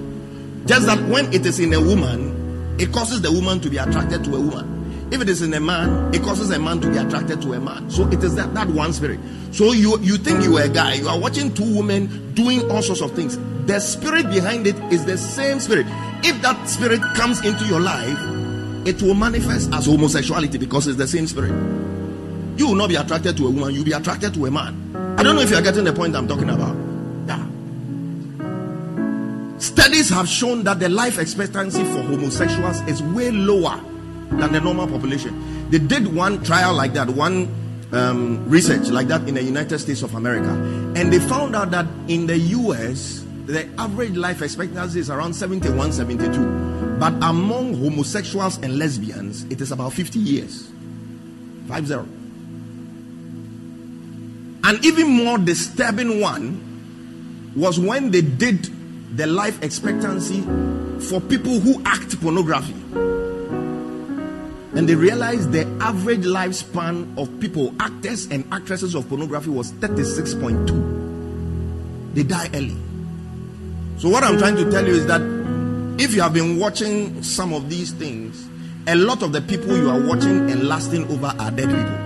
Just 0.66 0.86
that 0.86 1.02
when 1.08 1.32
it 1.32 1.46
is 1.46 1.60
in 1.60 1.72
a 1.72 1.80
woman, 1.80 2.76
it 2.78 2.92
causes 2.92 3.22
the 3.22 3.32
woman 3.32 3.58
to 3.60 3.70
be 3.70 3.78
attracted 3.78 4.22
to 4.24 4.36
a 4.36 4.40
woman. 4.40 4.77
If 5.10 5.22
it 5.22 5.28
is 5.30 5.40
in 5.40 5.54
a 5.54 5.60
man, 5.60 6.14
it 6.14 6.22
causes 6.22 6.50
a 6.50 6.58
man 6.58 6.80
to 6.82 6.90
be 6.90 6.98
attracted 6.98 7.40
to 7.42 7.54
a 7.54 7.60
man. 7.60 7.88
So 7.90 8.06
it 8.08 8.22
is 8.22 8.34
that, 8.34 8.52
that 8.52 8.68
one 8.68 8.92
spirit. 8.92 9.18
So 9.52 9.72
you, 9.72 9.98
you 10.00 10.18
think 10.18 10.44
you 10.44 10.58
are 10.58 10.64
a 10.64 10.68
guy, 10.68 10.94
you 10.94 11.08
are 11.08 11.18
watching 11.18 11.54
two 11.54 11.76
women 11.76 12.34
doing 12.34 12.70
all 12.70 12.82
sorts 12.82 13.00
of 13.00 13.12
things. 13.12 13.38
The 13.66 13.80
spirit 13.80 14.28
behind 14.28 14.66
it 14.66 14.76
is 14.92 15.06
the 15.06 15.16
same 15.16 15.60
spirit. 15.60 15.86
If 16.22 16.40
that 16.42 16.68
spirit 16.68 17.00
comes 17.14 17.44
into 17.44 17.64
your 17.64 17.80
life, 17.80 18.18
it 18.86 19.02
will 19.02 19.14
manifest 19.14 19.72
as 19.72 19.86
homosexuality 19.86 20.58
because 20.58 20.86
it's 20.86 20.98
the 20.98 21.08
same 21.08 21.26
spirit. 21.26 21.52
You 22.58 22.68
will 22.68 22.74
not 22.74 22.90
be 22.90 22.96
attracted 22.96 23.36
to 23.38 23.46
a 23.46 23.50
woman, 23.50 23.74
you'll 23.74 23.84
be 23.84 23.92
attracted 23.92 24.34
to 24.34 24.44
a 24.46 24.50
man. 24.50 25.16
I 25.18 25.22
don't 25.22 25.36
know 25.36 25.42
if 25.42 25.50
you 25.50 25.56
are 25.56 25.62
getting 25.62 25.84
the 25.84 25.92
point 25.92 26.14
I'm 26.16 26.28
talking 26.28 26.50
about. 26.50 26.76
Yeah. 27.26 27.46
Studies 29.58 30.10
have 30.10 30.28
shown 30.28 30.64
that 30.64 30.80
the 30.80 30.90
life 30.90 31.18
expectancy 31.18 31.82
for 31.84 32.02
homosexuals 32.02 32.80
is 32.82 33.02
way 33.02 33.30
lower 33.30 33.80
than 34.30 34.52
the 34.52 34.60
normal 34.60 34.86
population. 34.86 35.70
They 35.70 35.78
did 35.78 36.14
one 36.14 36.42
trial 36.42 36.74
like 36.74 36.92
that, 36.94 37.08
one 37.08 37.48
um, 37.92 38.48
research 38.48 38.88
like 38.88 39.08
that 39.08 39.26
in 39.28 39.34
the 39.34 39.42
United 39.42 39.78
States 39.78 40.02
of 40.02 40.14
America, 40.14 40.50
and 40.96 41.12
they 41.12 41.18
found 41.18 41.56
out 41.56 41.70
that 41.70 41.86
in 42.08 42.26
the 42.26 42.36
US, 42.38 43.24
the 43.46 43.66
average 43.78 44.16
life 44.16 44.42
expectancy 44.42 45.00
is 45.00 45.10
around 45.10 45.34
71, 45.34 45.92
72. 45.92 46.98
But 46.98 47.14
among 47.22 47.74
homosexuals 47.74 48.58
and 48.58 48.78
lesbians, 48.78 49.44
it 49.44 49.60
is 49.60 49.72
about 49.72 49.92
50 49.92 50.18
years. 50.18 50.68
5 51.68 51.86
0. 51.86 52.08
An 54.64 54.78
even 54.84 55.08
more 55.08 55.38
disturbing 55.38 56.20
one 56.20 57.52
was 57.56 57.78
when 57.80 58.10
they 58.10 58.20
did 58.20 58.68
the 59.16 59.26
life 59.26 59.62
expectancy 59.62 60.42
for 61.08 61.20
people 61.20 61.60
who 61.60 61.80
act 61.84 62.20
pornography. 62.20 62.74
And 64.78 64.88
they 64.88 64.94
realized 64.94 65.50
the 65.50 65.66
average 65.80 66.20
lifespan 66.20 67.18
of 67.18 67.40
people, 67.40 67.74
actors 67.80 68.26
and 68.26 68.46
actresses 68.52 68.94
of 68.94 69.08
pornography, 69.08 69.50
was 69.50 69.72
36.2. 69.72 72.14
They 72.14 72.22
die 72.22 72.48
early. 72.54 72.76
So, 73.98 74.08
what 74.08 74.22
I'm 74.22 74.38
trying 74.38 74.54
to 74.54 74.70
tell 74.70 74.86
you 74.86 74.94
is 74.94 75.04
that 75.06 75.20
if 75.98 76.14
you 76.14 76.22
have 76.22 76.32
been 76.32 76.60
watching 76.60 77.24
some 77.24 77.52
of 77.52 77.68
these 77.68 77.90
things, 77.90 78.48
a 78.86 78.94
lot 78.94 79.24
of 79.24 79.32
the 79.32 79.40
people 79.40 79.76
you 79.76 79.90
are 79.90 80.00
watching 80.00 80.48
and 80.48 80.68
lasting 80.68 81.10
over 81.10 81.26
are 81.26 81.50
dead 81.50 81.70
people. 81.70 81.98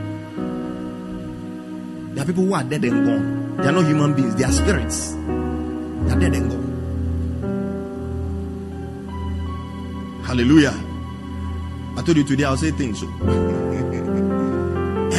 There 2.14 2.24
are 2.24 2.26
people 2.26 2.44
who 2.44 2.54
are 2.54 2.64
dead 2.64 2.84
and 2.84 3.04
gone. 3.04 3.56
They 3.58 3.68
are 3.68 3.72
not 3.72 3.84
human 3.84 4.14
beings, 4.14 4.34
they 4.36 4.44
are 4.44 4.50
spirits. 4.50 5.12
They 5.12 6.10
are 6.10 6.18
dead 6.18 6.32
and 6.32 6.50
gone. 6.50 6.62
Hallelujah. 10.24 10.91
I 11.96 12.02
told 12.02 12.16
you 12.16 12.24
today 12.24 12.44
I'll 12.44 12.56
say 12.56 12.70
things 12.70 13.02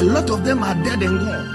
a 0.03 0.05
lot 0.05 0.29
of 0.29 0.43
them 0.43 0.63
are 0.63 0.73
dead 0.83 1.01
and 1.01 1.19
gone. 1.19 1.49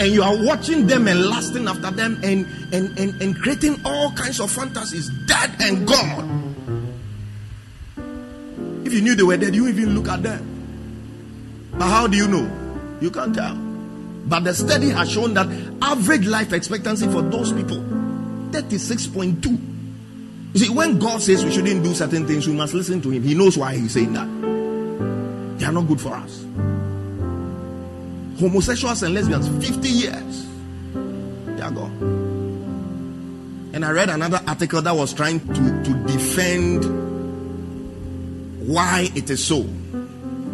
And 0.00 0.12
you 0.12 0.22
are 0.22 0.36
watching 0.44 0.86
them 0.86 1.08
and 1.08 1.26
lasting 1.26 1.66
after 1.66 1.90
them 1.90 2.20
and, 2.22 2.46
and, 2.72 2.98
and, 2.98 3.22
and 3.22 3.36
creating 3.36 3.80
all 3.84 4.12
kinds 4.12 4.40
of 4.40 4.50
fantasies, 4.50 5.08
dead 5.26 5.54
and 5.60 5.86
gone. 5.86 6.54
If 8.84 8.92
you 8.92 9.00
knew 9.00 9.14
they 9.14 9.22
were 9.22 9.36
dead, 9.36 9.54
you 9.54 9.66
even 9.68 9.94
look 9.94 10.08
at 10.08 10.22
them. 10.22 11.70
But 11.72 11.88
how 11.88 12.06
do 12.06 12.16
you 12.16 12.28
know? 12.28 12.50
You 13.00 13.10
can't 13.10 13.34
tell. 13.34 13.54
But 13.54 14.44
the 14.44 14.54
study 14.54 14.90
has 14.90 15.10
shown 15.10 15.34
that 15.34 15.48
average 15.82 16.26
life 16.26 16.52
expectancy 16.52 17.06
for 17.06 17.22
those 17.22 17.52
people 17.52 17.78
36.2. 17.78 19.73
You 20.54 20.60
see, 20.60 20.70
when 20.70 21.00
God 21.00 21.20
says 21.20 21.44
we 21.44 21.50
shouldn't 21.50 21.82
do 21.82 21.92
certain 21.94 22.28
things, 22.28 22.46
we 22.46 22.54
must 22.54 22.74
listen 22.74 23.02
to 23.02 23.10
Him. 23.10 23.24
He 23.24 23.34
knows 23.34 23.58
why 23.58 23.74
He's 23.74 23.92
saying 23.92 24.12
that. 24.12 25.58
They 25.58 25.66
are 25.66 25.72
not 25.72 25.88
good 25.88 26.00
for 26.00 26.14
us. 26.14 26.44
Homosexuals 28.38 29.02
and 29.02 29.14
lesbians, 29.14 29.48
50 29.66 29.88
years. 29.88 30.46
They 31.56 31.60
are 31.60 31.72
gone. 31.72 32.14
And 33.74 33.84
I 33.84 33.90
read 33.90 34.08
another 34.10 34.40
article 34.46 34.80
that 34.80 34.94
was 34.94 35.12
trying 35.12 35.40
to, 35.40 35.82
to 35.82 35.94
defend 36.06 36.84
why 38.68 39.08
it 39.16 39.28
is 39.28 39.44
so 39.44 39.64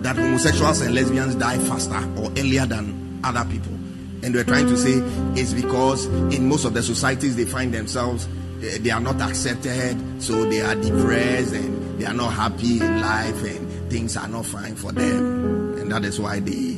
that 0.00 0.16
homosexuals 0.16 0.80
and 0.80 0.94
lesbians 0.94 1.34
die 1.34 1.58
faster 1.58 2.02
or 2.18 2.30
earlier 2.38 2.64
than 2.64 3.20
other 3.22 3.44
people. 3.50 3.74
And 4.22 4.34
they're 4.34 4.44
trying 4.44 4.66
to 4.68 4.78
say 4.78 4.94
it's 5.38 5.52
because 5.52 6.06
in 6.34 6.48
most 6.48 6.64
of 6.64 6.72
the 6.72 6.82
societies 6.82 7.36
they 7.36 7.44
find 7.44 7.74
themselves, 7.74 8.26
they 8.60 8.90
are 8.90 9.00
not 9.00 9.20
accepted, 9.20 10.22
so 10.22 10.44
they 10.44 10.60
are 10.60 10.74
depressed 10.74 11.54
and 11.54 11.98
they 11.98 12.04
are 12.04 12.14
not 12.14 12.32
happy 12.32 12.80
in 12.80 13.00
life 13.00 13.42
and 13.42 13.90
things 13.90 14.16
are 14.16 14.28
not 14.28 14.44
fine 14.44 14.76
for 14.76 14.92
them. 14.92 15.78
And 15.78 15.90
that 15.90 16.04
is 16.04 16.20
why 16.20 16.40
they, 16.40 16.74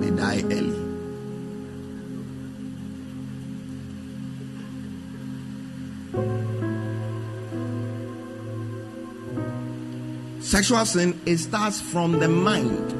they 0.00 0.10
die 0.16 0.42
early. 0.44 0.84
Sexual 10.40 10.84
sin, 10.84 11.20
it 11.26 11.38
starts 11.38 11.80
from 11.80 12.20
the 12.20 12.28
mind. 12.28 12.92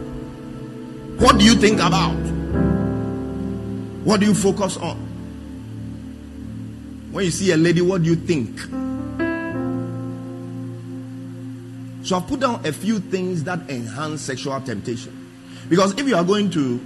What 1.20 1.38
do 1.38 1.44
you 1.44 1.54
think 1.54 1.78
about? 1.78 2.16
What 4.04 4.18
do 4.18 4.26
you 4.26 4.34
focus 4.34 4.76
on? 4.78 5.13
When 7.14 7.24
you 7.24 7.30
see 7.30 7.52
a 7.52 7.56
lady, 7.56 7.80
what 7.80 8.02
do 8.02 8.10
you 8.10 8.16
think? 8.16 8.58
So 12.04 12.16
I've 12.16 12.26
put 12.26 12.40
down 12.40 12.66
a 12.66 12.72
few 12.72 12.98
things 12.98 13.44
that 13.44 13.60
enhance 13.70 14.20
sexual 14.20 14.60
temptation. 14.60 15.30
Because 15.68 15.96
if 15.96 16.08
you 16.08 16.16
are 16.16 16.24
going 16.24 16.50
to 16.50 16.84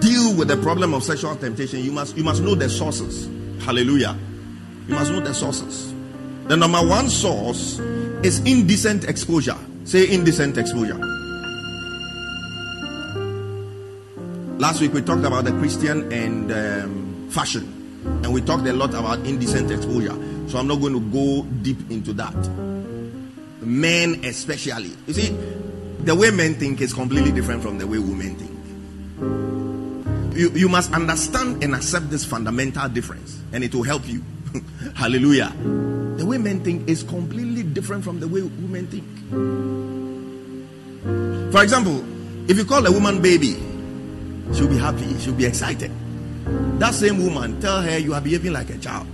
deal 0.00 0.34
with 0.34 0.48
the 0.48 0.56
problem 0.56 0.94
of 0.94 1.04
sexual 1.04 1.36
temptation, 1.36 1.78
you 1.78 1.92
must 1.92 2.16
you 2.16 2.24
must 2.24 2.42
know 2.42 2.56
the 2.56 2.68
sources. 2.68 3.28
Hallelujah. 3.64 4.18
You 4.88 4.94
must 4.96 5.12
know 5.12 5.20
the 5.20 5.32
sources. 5.32 5.94
The 6.48 6.56
number 6.56 6.84
one 6.84 7.08
source 7.08 7.78
is 8.24 8.40
indecent 8.40 9.04
exposure. 9.04 9.56
Say 9.84 10.10
indecent 10.12 10.58
exposure. 10.58 10.98
Last 14.58 14.80
week 14.80 14.92
we 14.92 15.02
talked 15.02 15.24
about 15.24 15.44
the 15.44 15.52
Christian 15.52 16.12
and 16.12 16.50
um, 16.50 17.28
fashion, 17.30 17.79
and 18.04 18.32
we 18.32 18.40
talked 18.40 18.66
a 18.66 18.72
lot 18.72 18.90
about 18.90 19.18
indecent 19.26 19.70
exposure. 19.70 20.16
So 20.48 20.58
I'm 20.58 20.66
not 20.66 20.80
going 20.80 20.94
to 20.94 21.00
go 21.00 21.44
deep 21.62 21.90
into 21.90 22.12
that. 22.14 22.34
Men, 23.60 24.24
especially, 24.24 24.90
you 25.06 25.12
see, 25.12 25.36
the 26.00 26.14
way 26.14 26.30
men 26.30 26.54
think 26.54 26.80
is 26.80 26.94
completely 26.94 27.30
different 27.30 27.62
from 27.62 27.78
the 27.78 27.86
way 27.86 27.98
women 27.98 28.36
think. 28.36 28.50
You, 30.36 30.50
you 30.52 30.68
must 30.68 30.92
understand 30.92 31.62
and 31.62 31.74
accept 31.74 32.08
this 32.08 32.24
fundamental 32.24 32.88
difference, 32.88 33.38
and 33.52 33.62
it 33.62 33.74
will 33.74 33.82
help 33.82 34.08
you. 34.08 34.24
Hallelujah. 34.94 35.52
The 36.16 36.24
way 36.24 36.38
men 36.38 36.64
think 36.64 36.88
is 36.88 37.02
completely 37.02 37.62
different 37.62 38.02
from 38.04 38.20
the 38.20 38.26
way 38.26 38.42
women 38.42 38.86
think. 38.86 39.04
For 41.52 41.62
example, 41.62 42.04
if 42.50 42.56
you 42.56 42.64
call 42.64 42.86
a 42.86 42.92
woman 42.92 43.20
baby, 43.20 43.54
she'll 44.54 44.68
be 44.68 44.78
happy, 44.78 45.18
she'll 45.18 45.34
be 45.34 45.44
excited. 45.44 45.90
That 46.80 46.94
same 46.94 47.22
woman, 47.22 47.60
tell 47.60 47.82
her 47.82 47.98
you 47.98 48.14
are 48.14 48.22
behaving 48.22 48.54
like 48.54 48.70
a 48.70 48.78
child. 48.78 49.06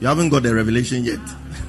You 0.00 0.06
haven't 0.06 0.28
got 0.28 0.44
the 0.44 0.54
revelation 0.54 1.02
yet. 1.02 1.18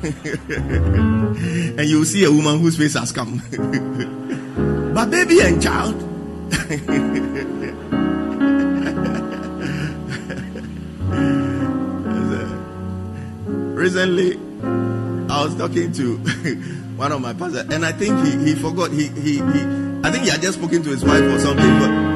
and 1.80 1.90
you 1.90 2.06
see 2.06 2.24
a 2.24 2.32
woman 2.32 2.60
whose 2.60 2.78
face 2.78 2.94
has 2.94 3.12
come. 3.12 3.42
but 4.94 5.10
baby 5.10 5.42
and 5.42 5.60
child. 5.60 5.96
Recently, 13.76 14.38
I 15.32 15.44
was 15.44 15.56
talking 15.56 15.92
to 15.94 16.18
one 16.96 17.12
of 17.12 17.22
my 17.22 17.34
pastors, 17.34 17.74
and 17.74 17.84
I 17.84 17.92
think 17.92 18.24
he, 18.24 18.38
he 18.50 18.54
forgot. 18.54 18.92
He, 18.92 19.08
he, 19.08 19.38
he 19.38 19.62
I 20.04 20.12
think 20.12 20.26
he 20.26 20.30
had 20.30 20.44
just 20.44 20.60
spoken 20.60 20.84
to 20.84 20.92
his 20.92 21.04
wife 21.04 21.24
or 21.24 21.40
something. 21.40 21.80
But, 21.80 22.11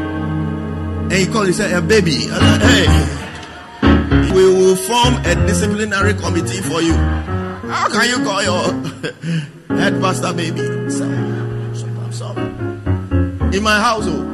and 1.05 1.13
he 1.13 1.25
called, 1.27 1.47
he 1.47 1.53
said, 1.53 1.71
hey, 1.71 1.79
baby, 1.87 2.27
hey, 2.27 2.87
we 4.33 4.43
will 4.53 4.75
form 4.75 5.15
a 5.25 5.35
disciplinary 5.47 6.13
committee 6.13 6.61
for 6.61 6.81
you. 6.81 6.93
How 6.93 7.87
can 7.89 8.09
you 8.09 8.23
call 8.25 8.43
your 8.43 8.73
head 9.77 10.01
pastor 10.01 10.33
baby? 10.33 10.61
I'm 10.61 12.11
sorry. 12.11 12.41
In 13.55 13.63
my 13.63 13.79
household, 13.79 14.25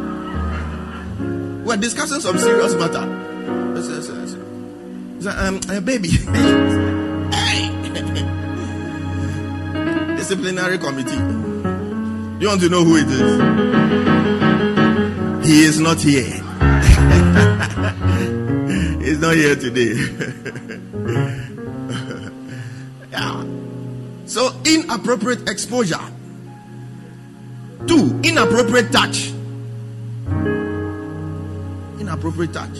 we're 1.65 1.77
discussing 1.77 2.19
some 2.21 2.37
serious 2.37 2.73
matter. 2.75 3.05
He 3.75 3.81
said, 5.21 5.35
um, 5.37 5.59
uh, 5.69 5.79
baby. 5.81 6.09
Hey. 7.31 7.69
disciplinary 10.17 10.77
committee. 10.77 11.15
You 12.41 12.47
want 12.47 12.59
to 12.61 12.69
know 12.69 12.83
who 12.83 12.97
it 12.97 13.07
is? 13.07 13.39
He 15.47 15.63
is 15.63 15.79
not 15.79 16.01
here. 16.01 16.40
He's 19.11 19.19
not 19.19 19.35
here 19.35 19.57
today. 19.57 19.91
yeah. 23.11 23.43
So, 24.25 24.55
inappropriate 24.63 25.49
exposure. 25.49 25.99
Two, 27.85 28.21
inappropriate 28.23 28.93
touch. 28.93 29.33
Inappropriate 31.99 32.53
touch. 32.53 32.77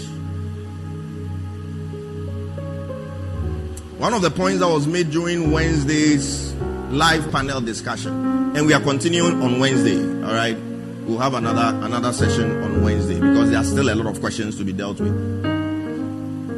One 3.98 4.14
of 4.14 4.22
the 4.22 4.32
points 4.32 4.62
that 4.62 4.70
was 4.70 4.88
made 4.88 5.12
during 5.12 5.52
Wednesday's 5.52 6.54
live 6.92 7.30
panel 7.34 7.60
discussion, 7.60 8.56
and 8.56 8.66
we 8.66 8.74
are 8.74 8.80
continuing 8.80 9.44
on 9.44 9.60
Wednesday. 9.60 10.00
All 10.00 10.34
right, 10.34 10.58
we'll 11.04 11.20
have 11.20 11.34
another 11.34 11.78
another 11.86 12.14
session 12.14 12.64
on 12.64 12.82
Wednesday 12.82 13.16
because 13.16 13.50
there 13.50 13.60
are 13.60 13.66
still 13.66 13.90
a 13.90 13.96
lot 13.96 14.08
of 14.08 14.22
questions 14.22 14.56
to 14.60 14.64
be 14.64 14.72
dealt 14.72 15.02
with. 15.02 15.51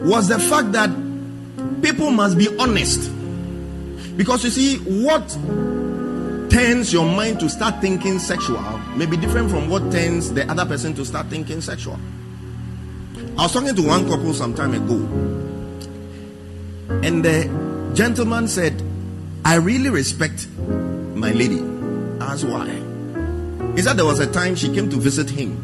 Was 0.04 0.28
the 0.28 0.38
fact 0.38 0.72
that 0.74 0.89
people 1.82 2.12
must 2.12 2.38
be 2.38 2.48
honest, 2.58 3.10
because 4.18 4.44
you 4.44 4.50
see 4.50 4.78
what 5.06 5.28
turns 6.52 6.94
your 6.94 7.06
mind 7.06 7.39
to 7.39 7.50
start 7.50 7.82
thinking 7.82 8.20
sexual 8.20 8.62
may 8.96 9.06
be 9.06 9.18
different 9.18 9.50
from 9.50 9.70
what 9.70 9.92
turns 9.92 10.32
the 10.34 10.50
other 10.52 10.66
person 10.66 10.94
to 10.94 11.06
start 11.06 11.28
thinking 11.28 11.62
sexual. 11.62 12.00
I 13.38 13.44
was 13.44 13.54
talking 13.54 13.74
to 13.76 13.82
one 13.82 14.08
couple 14.08 14.34
some 14.34 14.54
time 14.54 14.74
ago, 14.74 14.96
and 17.02 17.24
the 17.26 17.92
gentleman 17.96 18.48
said 18.48 18.82
I 19.46 19.56
really 19.56 19.89
respect 19.89 20.48
my 20.58 21.32
lady. 21.32 21.60
As 22.22 22.46
why? 22.46 22.68
He 23.76 23.82
said 23.82 23.98
there 23.98 24.06
was 24.06 24.20
a 24.20 24.32
time 24.32 24.56
she 24.56 24.74
came 24.74 24.89
to 24.89 24.98
visit 24.98 25.30
him 25.30 25.63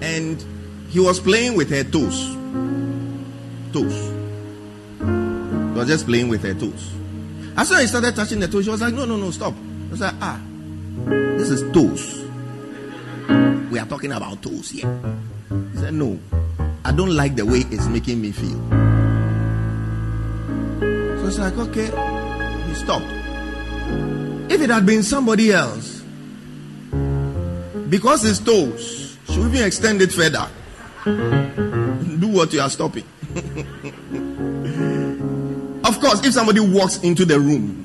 and 0.00 0.42
he 0.88 1.00
was 1.00 1.18
playing 1.20 1.56
with 1.56 1.68
her 1.70 1.84
toes. 1.84 2.36
Toes. 3.76 3.92
He 5.00 5.78
was 5.78 5.86
just 5.86 6.06
playing 6.06 6.28
with 6.28 6.42
her 6.44 6.54
toes. 6.54 6.92
As 7.58 7.68
soon 7.68 7.76
as 7.76 7.82
he 7.82 7.88
started 7.88 8.16
touching 8.16 8.40
the 8.40 8.48
toes, 8.48 8.64
she 8.64 8.70
was 8.70 8.80
like, 8.80 8.94
No, 8.94 9.04
no, 9.04 9.18
no, 9.18 9.30
stop. 9.30 9.52
I 9.52 9.90
was 9.90 10.00
like, 10.00 10.14
Ah, 10.18 10.40
this 11.36 11.50
is 11.50 11.60
toes. 11.74 12.24
We 13.70 13.78
are 13.78 13.84
talking 13.84 14.12
about 14.12 14.40
toes 14.42 14.70
here. 14.70 14.98
He 15.72 15.78
said, 15.78 15.92
No, 15.92 16.18
I 16.86 16.92
don't 16.92 17.14
like 17.14 17.36
the 17.36 17.44
way 17.44 17.64
it's 17.70 17.86
making 17.86 18.22
me 18.22 18.32
feel. 18.32 18.58
So 21.20 21.26
it's 21.26 21.38
like, 21.38 21.58
okay, 21.58 21.90
he 22.68 22.74
stopped. 22.74 23.04
If 24.50 24.62
it 24.62 24.70
had 24.70 24.86
been 24.86 25.02
somebody 25.02 25.52
else, 25.52 26.00
because 27.90 28.24
it's 28.24 28.38
toes, 28.38 29.18
should 29.28 29.52
we 29.52 29.62
extend 29.62 30.00
it 30.00 30.12
further? 30.12 30.48
Do 31.04 32.28
what 32.28 32.54
you 32.54 32.60
are 32.62 32.70
stopping. 32.70 33.04
of 35.84 36.00
course, 36.00 36.24
if 36.24 36.32
somebody 36.32 36.60
walks 36.60 36.96
into 37.02 37.26
the 37.26 37.38
room 37.38 37.82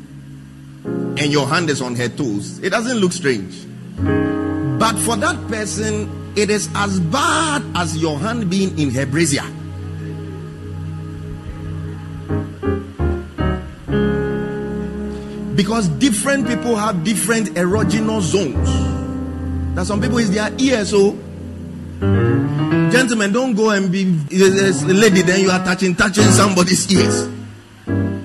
and 1.19 1.29
your 1.29 1.45
hand 1.45 1.69
is 1.69 1.81
on 1.81 1.93
her 1.95 2.07
toes, 2.07 2.59
it 2.59 2.69
doesn't 2.69 2.99
look 2.99 3.11
strange. 3.11 3.65
But 4.79 4.97
for 4.99 5.17
that 5.17 5.35
person, 5.49 6.09
it 6.37 6.49
is 6.49 6.69
as 6.73 7.01
bad 7.01 7.63
as 7.75 7.97
your 7.97 8.17
hand 8.17 8.49
being 8.49 8.79
in 8.79 8.91
her 8.91 9.05
brazier. 9.05 9.43
Because 15.53 15.89
different 15.99 16.47
people 16.47 16.77
have 16.77 17.03
different 17.03 17.49
erogenous 17.55 18.21
zones. 18.21 19.75
That 19.75 19.85
some 19.85 19.99
people 19.99 20.19
is 20.19 20.31
their 20.31 20.49
ear, 20.59 20.85
so 20.85 21.17
gentlemen, 22.01 23.31
don't 23.31 23.53
go 23.53 23.69
and 23.69 23.91
be 23.91 24.03
a 24.31 24.93
lady, 24.93 25.21
then 25.21 25.41
you 25.41 25.49
are 25.51 25.63
touching 25.63 25.95
touching 25.95 26.23
somebody's 26.23 26.91
ears. 26.91 27.29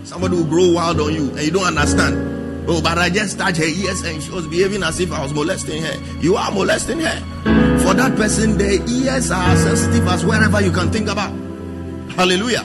Somebody 0.08 0.36
will 0.36 0.44
grow 0.44 0.72
wild 0.72 1.00
on 1.00 1.12
you 1.12 1.28
and 1.30 1.40
you 1.40 1.50
don't 1.50 1.66
understand. 1.66 2.68
Oh, 2.68 2.80
but 2.82 2.98
I 2.98 3.10
just 3.10 3.38
touched 3.38 3.58
her 3.58 3.64
ears 3.64 4.02
and 4.02 4.22
she 4.22 4.30
was 4.30 4.46
behaving 4.46 4.82
as 4.82 4.98
if 4.98 5.12
I 5.12 5.22
was 5.22 5.32
molesting 5.32 5.82
her. 5.82 6.20
You 6.20 6.36
are 6.36 6.50
molesting 6.50 7.00
her. 7.00 7.20
For 7.80 7.94
that 7.94 8.16
person, 8.16 8.58
their 8.58 8.82
ears 8.88 9.30
are 9.30 9.56
sensitive 9.56 10.06
as 10.08 10.24
wherever 10.24 10.60
you 10.60 10.72
can 10.72 10.90
think 10.90 11.08
about. 11.08 11.32
Hallelujah. 12.12 12.64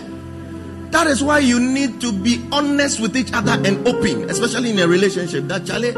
That 0.91 1.07
is 1.07 1.23
why 1.23 1.39
you 1.39 1.59
need 1.59 2.01
to 2.01 2.11
be 2.11 2.43
honest 2.51 2.99
with 2.99 3.15
each 3.15 3.31
other 3.33 3.51
and 3.51 3.87
open, 3.87 4.29
especially 4.29 4.71
in 4.71 4.79
a 4.79 4.87
relationship. 4.87 5.47
That 5.47 5.65
Charlie, 5.65 5.93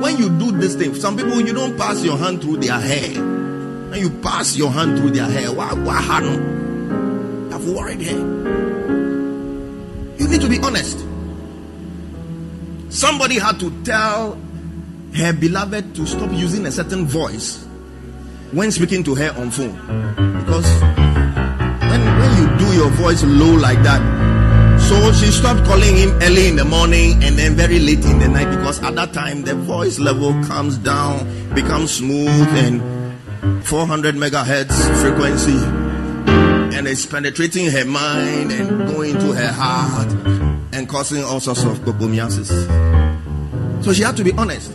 when 0.00 0.18
you 0.18 0.30
do 0.38 0.52
this 0.52 0.74
thing, 0.74 0.94
some 0.94 1.16
people 1.16 1.40
you 1.40 1.52
don't 1.52 1.76
pass 1.76 2.02
your 2.04 2.16
hand 2.16 2.42
through 2.42 2.58
their 2.58 2.78
hair. 2.80 3.45
And 3.92 3.96
you 3.96 4.10
pass 4.20 4.56
your 4.56 4.70
hand 4.70 4.98
through 4.98 5.10
their 5.10 5.28
hair. 5.30 5.52
Why 5.52 5.72
why 5.72 5.98
I've 7.52 7.66
worried 7.68 8.00
hair. 8.00 8.18
You 10.18 10.28
need 10.28 10.40
to 10.40 10.48
be 10.48 10.58
honest. 10.60 10.98
Somebody 12.90 13.38
had 13.38 13.58
to 13.60 13.70
tell 13.82 14.38
her 15.14 15.32
beloved 15.32 15.94
to 15.96 16.06
stop 16.06 16.30
using 16.32 16.66
a 16.66 16.72
certain 16.72 17.06
voice 17.06 17.64
when 18.52 18.70
speaking 18.70 19.02
to 19.04 19.14
her 19.14 19.30
on 19.38 19.50
phone. 19.50 19.72
Because 20.40 20.68
when, 21.80 22.02
when 22.18 22.36
you 22.38 22.58
do 22.58 22.74
your 22.74 22.90
voice 22.90 23.24
low 23.24 23.54
like 23.56 23.82
that, 23.82 24.00
so 24.80 25.12
she 25.12 25.30
stopped 25.32 25.64
calling 25.64 25.96
him 25.96 26.10
early 26.22 26.48
in 26.48 26.56
the 26.56 26.64
morning 26.64 27.22
and 27.24 27.36
then 27.36 27.54
very 27.54 27.78
late 27.78 28.04
in 28.04 28.18
the 28.18 28.28
night 28.28 28.50
because 28.56 28.82
at 28.82 28.94
that 28.94 29.12
time 29.12 29.42
the 29.42 29.54
voice 29.54 29.98
level 29.98 30.32
comes 30.44 30.78
down, 30.78 31.26
becomes 31.54 31.92
smooth 31.92 32.48
and 32.50 32.80
400 33.64 34.14
megahertz 34.14 34.74
frequency 35.00 35.58
and 36.76 36.86
it's 36.86 37.06
penetrating 37.06 37.70
her 37.70 37.84
mind 37.84 38.52
and 38.52 38.86
going 38.88 39.14
to 39.18 39.32
her 39.32 39.52
heart 39.52 40.10
and 40.72 40.88
causing 40.88 41.24
all 41.24 41.40
sorts 41.40 41.64
of 41.64 41.78
copomiasis. 41.80 42.50
So 43.84 43.92
she 43.92 44.02
had 44.02 44.16
to 44.16 44.24
be 44.24 44.32
honest. 44.32 44.72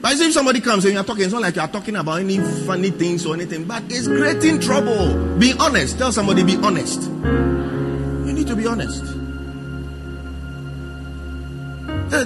But 0.00 0.20
if 0.20 0.32
somebody 0.34 0.60
comes 0.60 0.84
and 0.84 0.94
you're 0.94 1.02
talking, 1.02 1.24
it's 1.24 1.32
not 1.32 1.40
like 1.42 1.56
you're 1.56 1.66
talking 1.66 1.96
about 1.96 2.20
any 2.20 2.38
funny 2.66 2.90
things 2.90 3.24
or 3.24 3.34
anything, 3.34 3.64
but 3.64 3.82
it's 3.88 4.06
creating 4.06 4.60
trouble. 4.60 5.16
Be 5.38 5.54
honest. 5.58 5.96
Tell 5.98 6.12
somebody, 6.12 6.44
be 6.44 6.56
honest. 6.56 7.02
You 7.02 8.32
need 8.32 8.46
to 8.46 8.54
be 8.54 8.66
honest. 8.66 9.02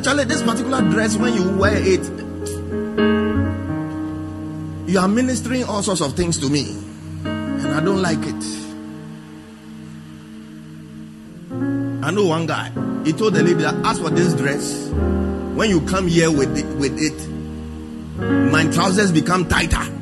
Charlie, 0.04 0.24
this 0.24 0.42
particular 0.42 0.82
dress, 0.90 1.16
when 1.16 1.34
you 1.34 1.56
wear 1.56 1.76
it, 1.76 2.02
you 4.88 4.98
are 4.98 5.06
ministering 5.06 5.64
all 5.64 5.82
sorts 5.82 6.00
of 6.00 6.14
things 6.14 6.38
to 6.38 6.48
me, 6.48 6.70
and 7.24 7.66
I 7.66 7.80
don't 7.80 8.00
like 8.00 8.18
it. 8.22 8.42
I 12.02 12.10
know 12.10 12.24
one 12.24 12.46
guy. 12.46 12.70
He 13.04 13.12
told 13.12 13.34
the 13.34 13.42
lady 13.42 13.60
that 13.62 13.74
ask 13.84 14.00
for 14.00 14.08
this 14.08 14.32
dress. 14.32 14.88
When 14.88 15.68
you 15.68 15.82
come 15.82 16.08
here 16.08 16.30
with 16.30 16.56
it, 16.56 16.64
with 16.78 16.98
it, 16.98 17.28
my 18.50 18.64
trousers 18.72 19.12
become 19.12 19.46
tighter. 19.46 19.76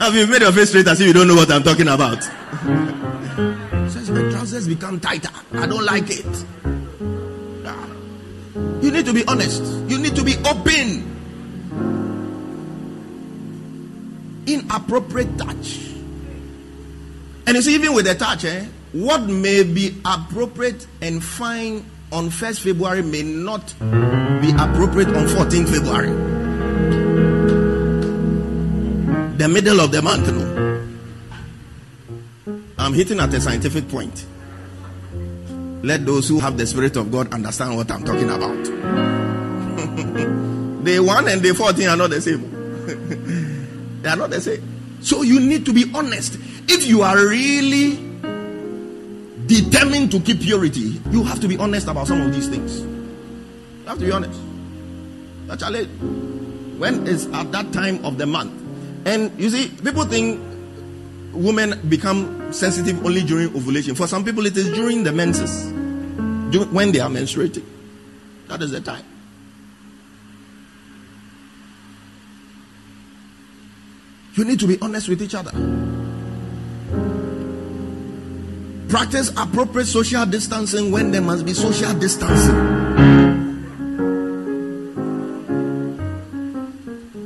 Have 0.00 0.14
you 0.16 0.26
made 0.26 0.42
your 0.42 0.50
face 0.50 0.70
straight 0.70 0.88
as 0.88 1.00
if 1.00 1.06
you 1.06 1.12
don't 1.12 1.28
know 1.28 1.36
what 1.36 1.52
I'm 1.52 1.62
talking 1.62 1.86
about? 1.86 2.24
Says 3.92 4.10
my 4.10 4.28
trousers 4.32 4.66
become 4.66 4.98
tighter. 4.98 5.30
I 5.52 5.66
don't 5.66 5.84
like 5.84 6.10
it. 6.10 6.81
You 8.82 8.90
need 8.90 9.06
to 9.06 9.12
be 9.12 9.24
honest. 9.26 9.62
You 9.88 9.98
need 9.98 10.16
to 10.16 10.24
be 10.24 10.34
open. 10.44 11.08
Inappropriate 14.46 15.38
touch. 15.38 15.88
And 17.46 17.62
see, 17.62 17.74
even 17.76 17.94
with 17.94 18.06
the 18.06 18.16
touch, 18.16 18.44
eh, 18.44 18.64
what 18.92 19.22
may 19.22 19.62
be 19.62 19.96
appropriate 20.04 20.86
and 21.00 21.22
fine 21.22 21.84
on 22.10 22.28
1st 22.30 22.60
February 22.60 23.02
may 23.02 23.22
not 23.22 23.72
be 23.78 24.50
appropriate 24.50 25.08
on 25.08 25.26
14th 25.26 25.68
February. 25.68 26.10
The 29.38 29.48
middle 29.48 29.80
of 29.80 29.92
the 29.92 30.02
month, 30.02 30.26
no. 30.32 30.52
I'm 32.78 32.94
hitting 32.94 33.20
at 33.20 33.32
a 33.32 33.40
scientific 33.40 33.88
point. 33.88 34.26
Let 35.82 36.06
those 36.06 36.28
who 36.28 36.38
have 36.38 36.56
the 36.56 36.66
Spirit 36.66 36.96
of 36.96 37.10
God 37.10 37.34
understand 37.34 37.76
what 37.76 37.90
I'm 37.90 38.04
talking 38.04 38.30
about. 38.30 38.64
day 40.84 41.00
1 41.00 41.28
and 41.28 41.42
day 41.42 41.52
14 41.52 41.88
are 41.88 41.96
not 41.96 42.10
the 42.10 42.20
same. 42.20 43.98
they 44.02 44.08
are 44.08 44.16
not 44.16 44.30
the 44.30 44.40
same. 44.40 44.62
So 45.00 45.22
you 45.22 45.40
need 45.40 45.66
to 45.66 45.72
be 45.72 45.90
honest. 45.94 46.38
If 46.68 46.86
you 46.86 47.02
are 47.02 47.16
really 47.16 47.96
determined 49.46 50.12
to 50.12 50.20
keep 50.20 50.40
purity, 50.40 51.00
you 51.10 51.24
have 51.24 51.40
to 51.40 51.48
be 51.48 51.58
honest 51.58 51.88
about 51.88 52.06
some 52.06 52.20
of 52.20 52.32
these 52.32 52.48
things. 52.48 52.80
You 52.80 53.88
have 53.88 53.98
to 53.98 54.04
be 54.04 54.12
honest. 54.12 54.40
Actually, 55.50 55.86
when 56.78 57.06
it's 57.06 57.26
at 57.26 57.50
that 57.52 57.72
time 57.72 58.04
of 58.04 58.18
the 58.18 58.26
month, 58.26 58.52
and 59.04 59.32
you 59.38 59.50
see, 59.50 59.68
people 59.82 60.04
think 60.04 60.40
women 61.32 61.80
become 61.88 62.52
sensitive 62.52 63.04
only 63.04 63.22
during 63.22 63.54
ovulation. 63.56 63.94
For 63.94 64.06
some 64.06 64.24
people, 64.24 64.46
it 64.46 64.56
is 64.56 64.72
during 64.72 65.02
the 65.02 65.12
menses, 65.12 65.71
when 66.56 66.92
they 66.92 67.00
are 67.00 67.10
menstruating. 67.10 67.64
That 68.48 68.62
is 68.62 68.70
the 68.70 68.80
time. 68.80 69.04
You 74.34 74.44
need 74.44 74.60
to 74.60 74.66
be 74.66 74.78
honest 74.80 75.08
with 75.08 75.20
each 75.20 75.34
other. 75.34 75.50
Practice 78.88 79.30
appropriate 79.36 79.86
social 79.86 80.26
distancing 80.26 80.90
when 80.90 81.10
there 81.10 81.20
must 81.22 81.44
be 81.44 81.54
social 81.54 81.92
distancing. 81.94 82.56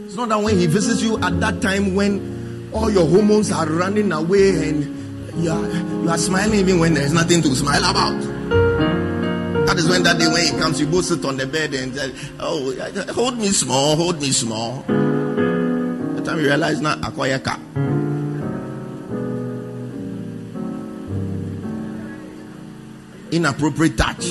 It's 0.07 0.17
not 0.17 0.29
that 0.29 0.41
when 0.41 0.59
he 0.59 0.67
visits 0.67 1.03
you 1.03 1.19
at 1.23 1.41
that 1.41 1.61
time 1.61 1.95
when 1.95 2.71
all 2.73 2.91
your 2.91 3.07
hormones 3.07 3.53
are 3.53 3.67
running 3.67 4.13
away 4.13 4.69
and 4.69 5.43
you 5.43 5.51
are, 5.51 5.67
you 5.67 6.09
are 6.09 6.19
smiling 6.19 6.59
even 6.59 6.79
when 6.81 6.95
there's 6.95 7.13
nothing 7.13 7.43
to 7.43 7.55
smile 7.55 7.85
about. 7.85 8.36
That 9.77 9.83
is 9.83 9.89
when 9.91 10.05
that 10.05 10.19
day 10.19 10.27
when 10.27 10.43
he 10.43 10.51
comes, 10.59 10.81
you 10.81 10.87
both 10.87 11.05
sit 11.05 11.23
on 11.27 11.37
the 11.37 11.47
bed 11.47 11.75
and 11.75 11.95
say, 11.95 12.11
Oh, 12.41 12.73
hold 13.13 13.37
me 13.37 13.49
small, 13.49 13.95
hold 13.95 14.23
me 14.23 14.33
small. 14.33 14.81
The 14.87 16.23
time 16.25 16.41
you 16.41 16.47
realize 16.47 16.81
now, 16.81 16.99
acquire 17.07 17.39
car. 17.39 17.61
inappropriate 23.31 23.99
touch. 23.99 24.25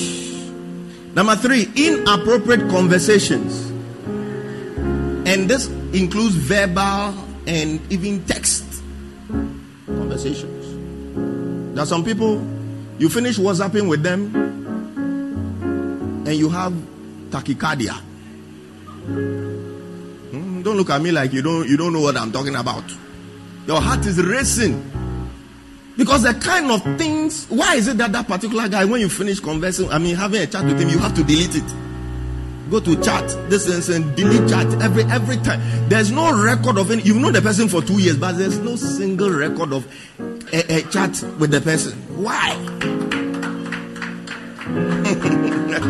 Number 1.13 1.35
three, 1.35 1.69
inappropriate 1.75 2.67
conversations. 2.71 3.69
And 5.29 5.47
this 5.47 5.67
includes 5.93 6.33
verbal 6.33 7.13
and 7.45 7.79
even 7.91 8.25
text 8.25 8.65
conversations. 9.85 11.75
There 11.75 11.83
are 11.83 11.85
some 11.85 12.03
people, 12.03 12.43
you 12.97 13.09
finish 13.09 13.37
WhatsApping 13.37 13.87
with 13.87 14.01
them 14.01 14.64
and 16.25 16.35
you 16.35 16.49
have 16.49 16.73
tachycardia. 17.29 17.93
Hmm, 20.31 20.61
don't 20.63 20.77
look 20.77 20.89
at 20.89 21.01
me 21.01 21.11
like 21.11 21.33
you 21.33 21.41
don't 21.41 21.67
you 21.67 21.77
don't 21.77 21.93
know 21.93 22.01
what 22.01 22.17
I'm 22.17 22.31
talking 22.31 22.55
about. 22.55 22.83
Your 23.67 23.81
heart 23.81 24.05
is 24.05 24.21
racing. 24.23 24.91
Because 25.97 26.23
the 26.23 26.33
kind 26.33 26.69
of 26.71 26.81
things, 26.97 27.45
why 27.47 27.75
is 27.75 27.87
it 27.87 27.97
that 27.97 28.11
that 28.11 28.27
particular 28.27 28.67
guy, 28.67 28.83
when 28.83 28.99
you 28.99 29.07
finish 29.07 29.39
conversing, 29.39 29.89
I 29.89 29.97
mean, 29.97 30.15
having 30.15 30.41
a 30.41 30.45
chat 30.45 30.65
with 30.65 30.79
him, 30.79 30.89
you 30.89 30.97
have 30.99 31.15
to 31.15 31.23
delete 31.23 31.55
it? 31.55 31.63
Go 32.69 32.81
to 32.81 33.01
chat, 33.01 33.25
this 33.49 33.67
is 33.67 33.89
and 33.89 34.13
delete 34.15 34.49
chat 34.49 34.67
every 34.81 35.03
every 35.03 35.37
time. 35.37 35.61
There's 35.87 36.11
no 36.11 36.43
record 36.43 36.77
of 36.77 36.89
any. 36.91 37.03
You 37.03 37.19
know 37.19 37.31
the 37.31 37.41
person 37.41 37.69
for 37.69 37.81
two 37.81 37.99
years, 37.99 38.17
but 38.17 38.33
there's 38.33 38.57
no 38.59 38.75
single 38.75 39.29
record 39.29 39.71
of 39.71 39.85
a, 40.51 40.77
a 40.77 40.81
chat 40.89 41.11
with 41.39 41.51
the 41.51 41.61
person. 41.61 41.93
Why? 42.17 42.55
you 45.75 45.81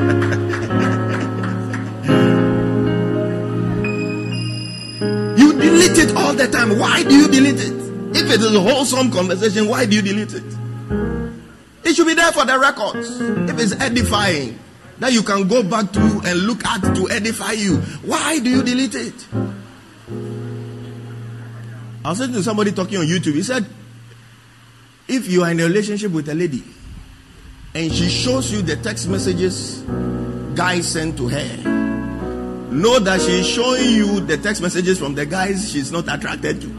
delete 5.53 5.99
it 5.99 6.15
all 6.15 6.33
the 6.33 6.47
time. 6.51 6.79
Why 6.79 7.03
do 7.03 7.15
you 7.15 7.27
delete 7.27 7.59
it? 7.59 7.71
If 8.17 8.31
it 8.31 8.41
is 8.41 8.55
a 8.55 8.59
wholesome 8.59 9.11
conversation, 9.11 9.67
why 9.67 9.86
do 9.86 9.95
you 9.95 10.01
delete 10.01 10.33
it? 10.33 10.43
It 11.83 11.95
should 11.95 12.07
be 12.07 12.15
there 12.15 12.31
for 12.31 12.45
the 12.45 12.57
records. 12.57 13.21
If 13.21 13.59
it's 13.59 13.79
edifying, 13.79 14.57
that 14.97 15.13
you 15.13 15.21
can 15.21 15.47
go 15.47 15.61
back 15.61 15.91
to 15.91 16.21
and 16.25 16.39
look 16.47 16.65
at 16.65 16.81
to 16.95 17.07
edify 17.11 17.51
you. 17.51 17.77
Why 18.01 18.39
do 18.39 18.49
you 18.49 18.63
delete 18.63 18.95
it? 18.95 19.27
I 22.03 22.09
was 22.09 22.19
listening 22.19 22.38
to 22.38 22.43
somebody 22.43 22.71
talking 22.71 22.97
on 22.97 23.05
YouTube. 23.05 23.33
He 23.33 23.43
said, 23.43 23.67
if 25.07 25.29
you 25.29 25.43
are 25.43 25.51
in 25.51 25.59
a 25.59 25.63
relationship 25.63 26.11
with 26.11 26.27
a 26.29 26.33
lady 26.33 26.63
and 27.76 27.93
she 27.93 28.07
shows 28.09 28.51
you 28.53 28.61
the 28.61 28.78
text 28.78 29.09
messages 29.09 29.84
guys 30.55 30.88
sent 30.88 31.17
to 31.17 31.28
her, 31.28 31.57
know 32.71 32.99
that 32.99 33.19
she 33.21 33.39
is 33.41 33.47
showing 33.47 33.89
you 33.89 34.21
the 34.21 34.38
text 34.38 34.61
messages 34.61 34.97
from 34.97 35.13
the 35.13 35.26
guys 35.26 35.69
she's 35.69 35.91
not 35.91 36.07
attracted 36.07 36.61
to. 36.61 36.67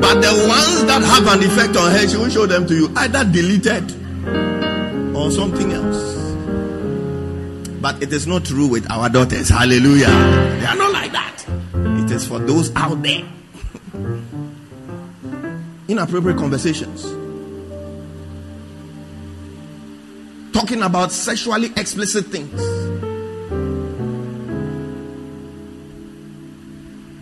but 0.00 0.20
the 0.20 0.32
ones 0.48 0.84
that 0.86 1.02
have 1.04 1.28
an 1.28 1.44
effect 1.46 1.76
on 1.76 1.92
her, 1.92 2.08
she 2.08 2.16
will 2.16 2.28
show 2.28 2.46
them 2.46 2.66
to 2.66 2.74
you 2.74 2.92
either 2.96 3.24
deleted 3.24 3.84
or 5.14 5.30
something 5.30 5.70
else. 5.72 6.16
But 7.80 8.02
it 8.02 8.12
is 8.12 8.26
not 8.26 8.44
true 8.44 8.66
with 8.66 8.90
our 8.90 9.08
daughters. 9.08 9.48
Hallelujah. 9.48 10.06
They 10.06 10.66
are 10.66 10.76
not 10.76 10.92
like 10.92 11.12
that. 11.12 11.44
It 11.74 12.10
is 12.10 12.26
for 12.26 12.40
those 12.40 12.74
out 12.74 13.00
there. 13.04 13.22
Inappropriate 15.88 16.36
conversations. 16.36 17.02
Talking 20.52 20.82
about 20.82 21.12
sexually 21.12 21.68
explicit 21.76 22.26
things. 22.26 22.60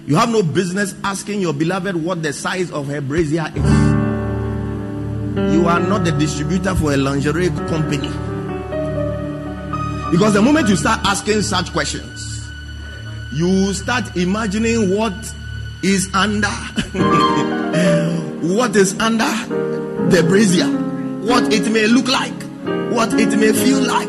You 0.08 0.16
have 0.16 0.30
no 0.30 0.42
business 0.42 0.94
asking 1.04 1.40
your 1.40 1.52
beloved 1.52 1.96
what 1.96 2.22
the 2.22 2.32
size 2.32 2.70
of 2.70 2.86
her 2.88 3.00
brazier 3.00 3.46
is. 3.54 3.64
You 5.54 5.66
are 5.68 5.80
not 5.80 6.04
the 6.04 6.12
distributor 6.18 6.74
for 6.74 6.92
a 6.92 6.96
lingerie 6.96 7.48
company. 7.68 8.08
Because 10.10 10.32
the 10.34 10.42
moment 10.42 10.68
you 10.68 10.76
start 10.76 11.00
asking 11.04 11.42
such 11.42 11.72
questions, 11.72 12.48
you 13.32 13.74
start 13.74 14.16
imagining 14.16 14.96
what 14.96 15.14
is 15.82 16.08
under 16.14 16.48
what 18.54 18.76
is 18.76 18.98
under 19.00 19.24
the 20.10 20.22
brazier, 20.28 20.66
what 21.26 21.52
it 21.52 21.70
may 21.70 21.86
look 21.86 22.06
like, 22.06 22.32
what 22.92 23.12
it 23.14 23.36
may 23.36 23.52
feel 23.52 23.80
like. 23.80 24.08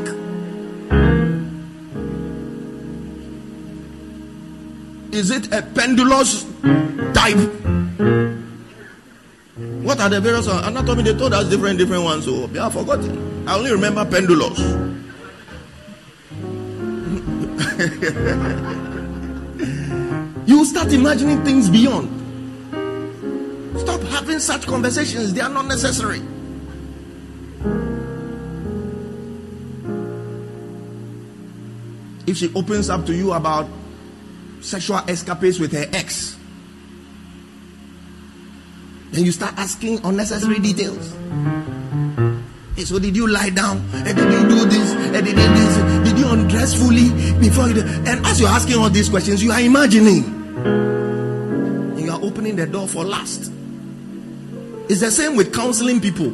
Is 5.11 5.31
it 5.31 5.51
a 5.51 5.63
pendulous 5.63 6.43
type? 7.13 7.37
What 9.81 9.99
are 9.99 10.09
the 10.09 10.21
various 10.21 10.47
anatomy? 10.47 11.03
They 11.03 11.17
told 11.17 11.33
us 11.33 11.49
different 11.49 11.79
different 11.79 12.03
ones, 12.03 12.25
so 12.25 12.45
have 12.47 12.73
forgotten. 12.73 13.47
I 13.47 13.55
only 13.55 13.71
remember 13.71 14.05
pendulous. 14.05 14.59
you 20.47 20.65
start 20.65 20.93
imagining 20.93 21.43
things 21.43 21.69
beyond. 21.69 22.16
Stop 23.79 24.01
having 24.01 24.39
such 24.39 24.65
conversations, 24.65 25.33
they 25.33 25.41
are 25.41 25.49
not 25.49 25.65
necessary. 25.65 26.21
If 32.27 32.35
she 32.37 32.53
opens 32.53 32.89
up 32.89 33.05
to 33.05 33.15
you 33.15 33.31
about 33.31 33.67
sexual 34.59 34.97
escapades 35.07 35.59
with 35.59 35.71
her 35.71 35.85
ex, 35.93 36.35
then 39.11 39.23
you 39.23 39.31
start 39.31 39.57
asking 39.57 40.03
unnecessary 40.03 40.59
details. 40.59 41.15
Hey, 42.75 42.83
so 42.83 42.99
did 42.99 43.15
you 43.15 43.27
lie 43.27 43.49
down? 43.49 43.79
Hey, 43.89 44.13
did 44.13 44.31
you 44.31 44.41
do 44.49 44.65
this? 44.65 44.93
Hey, 44.93 45.21
did 45.21 45.27
you 45.27 45.49
this? 45.55 45.77
Did 46.03 46.19
you 46.19 46.27
undress 46.29 46.75
fully 46.75 47.09
before 47.39 47.69
you? 47.69 47.81
And 47.81 48.25
as 48.25 48.39
you're 48.39 48.49
asking 48.49 48.75
all 48.75 48.89
these 48.89 49.09
questions, 49.09 49.41
you 49.41 49.51
are 49.51 49.61
imagining. 49.61 50.25
You 51.97 52.11
are 52.11 52.19
opening 52.21 52.55
the 52.55 52.67
door 52.67 52.87
for 52.87 53.05
lust. 53.05 53.51
It's 54.89 55.01
the 55.01 55.11
same 55.11 55.35
with 55.35 55.53
counseling 55.53 55.99
people. 55.99 56.29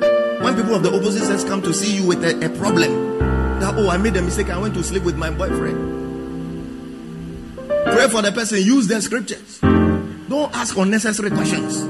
When 0.00 0.54
people 0.54 0.76
of 0.76 0.84
the 0.84 0.94
opposite 0.94 1.24
sex 1.24 1.42
come 1.42 1.60
to 1.62 1.74
see 1.74 1.96
you 1.96 2.06
with 2.06 2.24
a, 2.24 2.46
a 2.46 2.48
problem, 2.56 3.18
that 3.58 3.74
oh, 3.76 3.90
I 3.90 3.96
made 3.96 4.16
a 4.16 4.22
mistake, 4.22 4.48
I 4.48 4.58
went 4.58 4.74
to 4.74 4.84
sleep 4.84 5.02
with 5.02 5.16
my 5.16 5.28
boyfriend. 5.28 5.76
Pray 7.86 8.08
for 8.08 8.22
the 8.22 8.30
person, 8.30 8.58
use 8.62 8.86
their 8.86 9.00
scriptures. 9.00 9.58
Don't 9.60 10.54
ask 10.54 10.76
unnecessary 10.76 11.30
questions. 11.30 11.82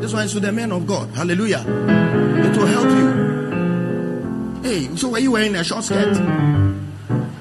This 0.00 0.12
one 0.12 0.24
is 0.24 0.32
to 0.32 0.40
the 0.40 0.50
men 0.50 0.72
of 0.72 0.84
God. 0.84 1.10
Hallelujah. 1.10 1.60
It 1.60 2.56
will 2.56 2.66
help 2.66 2.88
you. 2.88 4.68
Hey, 4.68 4.96
so 4.96 5.10
were 5.10 5.20
you 5.20 5.30
wearing 5.30 5.54
a 5.54 5.62
short 5.62 5.84
skirt? 5.84 6.12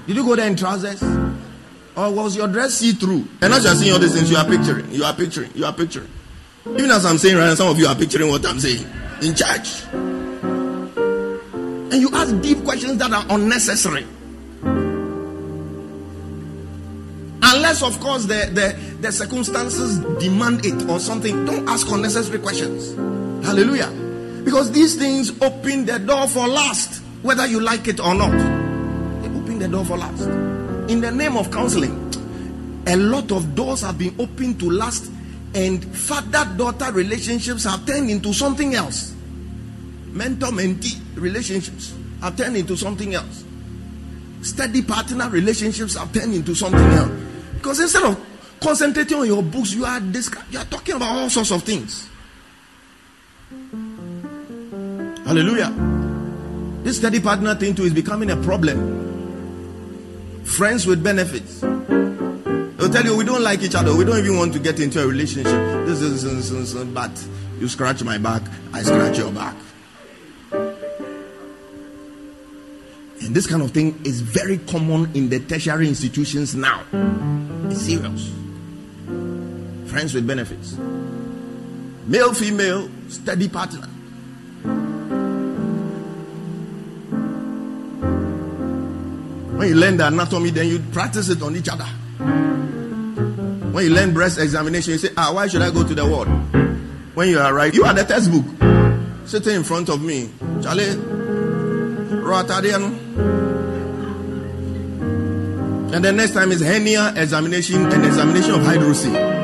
Did 0.05 0.15
you 0.15 0.23
go 0.23 0.35
there 0.35 0.45
in 0.45 0.55
trousers? 0.55 1.01
Or 1.97 2.11
was 2.11 2.35
your 2.35 2.47
dress 2.47 2.75
see 2.75 2.91
through? 2.91 3.27
And 3.41 3.51
as 3.51 3.63
you 3.63 3.71
are 3.71 3.75
seeing 3.75 3.93
all 3.93 3.99
these 3.99 4.13
things, 4.13 4.29
you 4.29 4.37
are 4.37 4.45
picturing, 4.45 4.91
you 4.91 5.03
are 5.03 5.13
picturing, 5.13 5.49
you 5.55 5.65
are 5.65 5.73
picturing. 5.73 6.09
Even 6.67 6.91
as 6.91 7.05
I'm 7.05 7.17
saying 7.17 7.37
right 7.37 7.45
now, 7.45 7.55
some 7.55 7.67
of 7.67 7.77
you 7.79 7.87
are 7.87 7.95
picturing 7.95 8.29
what 8.29 8.45
I'm 8.45 8.59
saying 8.59 8.85
in 9.21 9.35
church. 9.35 9.83
And 11.93 11.93
you 11.93 12.09
ask 12.13 12.41
deep 12.41 12.63
questions 12.63 12.97
that 12.97 13.11
are 13.11 13.25
unnecessary. 13.29 14.05
Unless, 17.43 17.83
of 17.83 17.99
course, 17.99 18.25
the, 18.25 18.49
the, 18.51 18.75
the 19.01 19.11
circumstances 19.11 19.99
demand 20.19 20.65
it 20.65 20.89
or 20.89 20.99
something, 20.99 21.45
don't 21.45 21.69
ask 21.69 21.87
unnecessary 21.89 22.39
questions. 22.39 22.95
Hallelujah. 23.45 23.91
Because 24.43 24.71
these 24.71 24.95
things 24.95 25.29
open 25.41 25.85
the 25.85 25.99
door 25.99 26.27
for 26.27 26.47
lust, 26.47 27.03
whether 27.21 27.45
you 27.45 27.59
like 27.59 27.87
it 27.87 27.99
or 27.99 28.15
not. 28.15 28.31
They 29.21 29.29
open 29.29 29.59
the 29.59 29.67
door 29.67 29.85
for 29.85 29.97
lust. 29.97 30.23
In 30.89 30.99
the 31.01 31.11
name 31.11 31.37
of 31.37 31.51
counseling, 31.51 31.93
a 32.87 32.95
lot 32.97 33.31
of 33.31 33.53
doors 33.55 33.81
have 33.81 33.97
been 33.97 34.15
opened 34.19 34.59
to 34.59 34.69
lust, 34.69 35.11
and 35.55 35.83
father 35.95 36.45
daughter 36.57 36.91
relationships 36.91 37.63
have 37.63 37.85
turned 37.85 38.09
into 38.09 38.33
something 38.33 38.75
else. 38.75 39.13
Mentor 40.07 40.51
mentee 40.51 40.99
relationships 41.15 41.93
have 42.21 42.35
turned 42.35 42.57
into 42.57 42.75
something 42.75 43.13
else. 43.15 43.45
Steady 44.41 44.81
partner 44.81 45.29
relationships 45.29 45.95
have 45.95 46.11
turned 46.13 46.33
into 46.33 46.53
something 46.53 46.81
else. 46.81 47.11
Because 47.53 47.79
instead 47.79 48.03
of 48.03 48.19
concentrating 48.59 49.17
on 49.17 49.27
your 49.27 49.41
books, 49.41 49.73
you 49.73 49.85
are 49.85 49.99
discuss- 49.99 50.43
you 50.51 50.59
are 50.59 50.65
talking 50.65 50.95
about 50.95 51.09
all 51.09 51.29
sorts 51.29 51.51
of 51.51 51.63
things. 51.63 52.07
Hallelujah. 55.25 55.73
This 56.83 56.97
steady 56.97 57.19
partner 57.19 57.55
thing 57.55 57.73
too 57.73 57.83
is 57.83 57.93
becoming 57.93 58.29
a 58.29 58.37
problem. 58.37 58.77
Friends 60.43 60.85
with 60.85 61.01
benefits. 61.01 61.63
They'll 62.85 62.93
tell 62.93 63.03
you 63.03 63.17
we 63.17 63.23
don't 63.25 63.41
like 63.41 63.63
each 63.63 63.73
other. 63.73 63.95
We 63.95 64.05
don't 64.05 64.19
even 64.19 64.37
want 64.37 64.53
to 64.53 64.59
get 64.59 64.79
into 64.79 65.01
a 65.01 65.07
relationship. 65.07 65.51
This 65.87 66.01
is 66.01 66.21
this, 66.21 66.51
this, 66.51 66.71
this, 66.73 66.83
but 66.83 67.27
you 67.57 67.67
scratch 67.67 68.03
my 68.03 68.19
back, 68.19 68.43
I 68.73 68.83
scratch 68.83 69.17
your 69.17 69.31
back. 69.31 69.55
And 73.23 73.33
this 73.33 73.47
kind 73.47 73.63
of 73.63 73.71
thing 73.71 73.99
is 74.05 74.21
very 74.21 74.59
common 74.59 75.09
in 75.15 75.29
the 75.29 75.39
tertiary 75.39 75.87
institutions 75.87 76.53
now. 76.53 76.83
It's 77.71 77.81
serious. 77.81 78.31
Friends 79.89 80.13
with 80.13 80.27
benefits. 80.27 80.77
Male, 82.05 82.35
female, 82.35 82.87
steady 83.07 83.49
partner. 83.49 83.87
When 89.57 89.69
you 89.69 89.73
learn 89.75 89.97
the 89.97 90.05
anatomy, 90.05 90.51
then 90.51 90.67
you 90.67 90.77
practice 90.91 91.29
it 91.29 91.41
on 91.41 91.55
each 91.55 91.67
other. 91.67 91.87
When 93.75 93.83
you 93.83 93.89
learn 93.89 94.13
breast 94.13 94.39
examination, 94.39 94.93
you 94.93 94.97
say, 94.97 95.09
Ah, 95.17 95.33
why 95.33 95.47
should 95.47 95.61
I 95.61 95.69
go 95.69 95.85
to 95.85 95.93
the 95.93 96.05
ward? 96.05 96.29
When 97.13 97.27
you 97.27 97.39
arrive, 97.39 97.75
you 97.75 97.83
are 97.83 97.93
the 97.93 98.05
textbook 98.05 98.45
sitting 99.27 99.53
in 99.53 99.65
front 99.65 99.89
of 99.89 100.01
me. 100.01 100.29
Charlie. 100.63 100.91
And 105.93 106.05
the 106.05 106.13
next 106.13 106.31
time 106.31 106.53
is 106.53 106.61
hernia 106.61 107.13
examination 107.17 107.91
and 107.91 108.05
examination 108.05 108.51
of 108.51 108.61
hydrocele. 108.61 109.35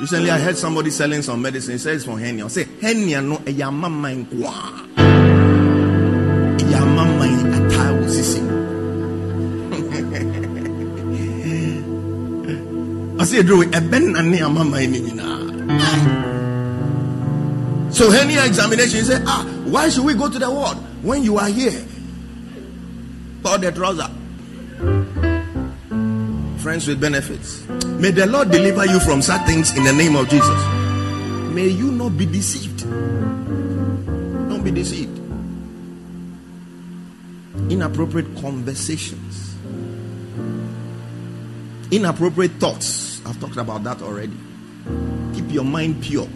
Recently, 0.00 0.30
I 0.30 0.38
heard 0.40 0.56
somebody 0.56 0.90
selling 0.90 1.22
some 1.22 1.40
medicine. 1.40 1.76
It 1.76 1.78
says 1.78 2.04
for 2.04 2.18
hernia. 2.18 2.46
I 2.46 2.48
say 2.48 2.64
hernia 2.64 3.22
no 3.22 3.40
e 3.46 3.52
mama 3.70 4.08
nkwa. 4.08 4.87
I 13.28 13.30
say 13.30 13.42
Drew, 13.42 13.62
e 13.62 13.66
ben 13.66 14.12
na 14.12 14.22
ne 14.22 14.38
So 17.92 18.10
examination, 18.10 19.04
say, 19.04 19.22
ah, 19.26 19.44
why 19.66 19.90
should 19.90 20.06
we 20.06 20.14
go 20.14 20.30
to 20.30 20.38
the 20.38 20.50
ward 20.50 20.78
when 21.02 21.22
you 21.22 21.36
are 21.36 21.48
here? 21.48 21.84
Or 23.44 23.58
the 23.58 23.70
trouser. 23.70 24.08
Friends 26.62 26.88
with 26.88 27.02
benefits. 27.02 27.66
May 28.00 28.12
the 28.12 28.26
Lord 28.26 28.50
deliver 28.50 28.86
you 28.86 28.98
from 28.98 29.20
such 29.20 29.44
things 29.44 29.76
in 29.76 29.84
the 29.84 29.92
name 29.92 30.16
of 30.16 30.30
Jesus. 30.30 30.64
May 31.52 31.68
you 31.68 31.92
not 31.92 32.16
be 32.16 32.24
deceived. 32.24 32.88
Don't 32.88 34.64
be 34.64 34.70
deceived. 34.70 35.18
Inappropriate 37.70 38.34
conversations, 38.40 39.54
inappropriate 41.90 42.52
thoughts. 42.52 43.17
I've 43.28 43.38
talked 43.38 43.58
about 43.58 43.84
that 43.84 44.00
already. 44.00 44.36
Keep 45.34 45.52
your 45.52 45.64
mind 45.64 46.02
pure. 46.02 46.26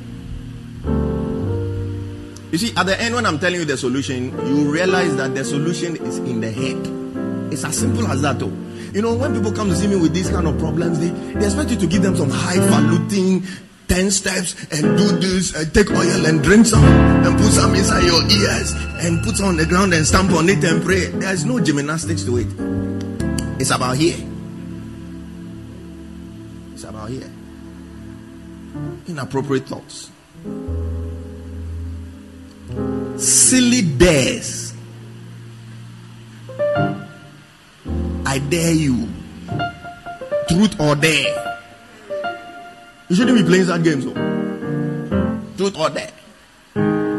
You 2.52 2.58
see, 2.58 2.76
at 2.76 2.84
the 2.84 3.00
end, 3.00 3.14
when 3.14 3.24
I'm 3.24 3.38
telling 3.38 3.60
you 3.60 3.64
the 3.64 3.78
solution, 3.78 4.30
you 4.46 4.70
realize 4.70 5.16
that 5.16 5.34
the 5.34 5.42
solution 5.42 5.96
is 5.96 6.18
in 6.18 6.42
the 6.42 6.50
head. 6.50 7.50
It's 7.50 7.64
as 7.64 7.78
simple 7.78 8.06
as 8.08 8.20
that, 8.20 8.38
though. 8.38 8.52
You 8.92 9.00
know, 9.00 9.14
when 9.14 9.32
people 9.34 9.52
come 9.52 9.70
to 9.70 9.74
see 9.74 9.86
me 9.86 9.96
with 9.96 10.12
these 10.12 10.28
kind 10.28 10.46
of 10.46 10.58
problems, 10.58 11.00
they, 11.00 11.08
they 11.08 11.46
expect 11.46 11.70
you 11.70 11.76
to 11.78 11.86
give 11.86 12.02
them 12.02 12.14
some 12.14 12.28
high 12.28 12.56
highfalutin 12.56 13.42
10 13.88 14.10
steps 14.10 14.54
and 14.70 14.98
do 14.98 15.18
this 15.18 15.54
and 15.54 15.72
take 15.72 15.90
oil 15.90 16.26
and 16.26 16.42
drink 16.42 16.66
some 16.66 16.84
and 16.84 17.38
put 17.38 17.52
some 17.52 17.74
inside 17.74 18.04
your 18.04 18.22
ears 18.24 18.74
and 19.04 19.22
put 19.24 19.40
on 19.40 19.56
the 19.56 19.64
ground 19.64 19.94
and 19.94 20.06
stamp 20.06 20.30
on 20.32 20.46
it 20.50 20.62
and 20.62 20.82
pray. 20.82 21.06
There's 21.06 21.46
no 21.46 21.58
gymnastics 21.58 22.24
to 22.24 22.36
it. 22.36 22.48
It's 23.58 23.70
about 23.70 23.96
here. 23.96 24.31
About 26.84 27.10
here. 27.10 27.30
Inappropriate 29.06 29.68
thoughts. 29.68 30.10
Silly 33.16 33.82
dares 33.82 34.72
I 38.32 38.38
dare 38.38 38.72
you. 38.72 39.08
Truth 40.48 40.80
or 40.80 40.94
dare. 40.94 41.58
You 43.10 43.16
shouldn't 43.16 43.36
be 43.36 43.44
playing 43.44 43.66
that 43.66 43.82
game, 43.82 44.00
so. 44.00 44.14
Truth 45.58 45.78
or 45.78 45.90
dare. 45.90 46.12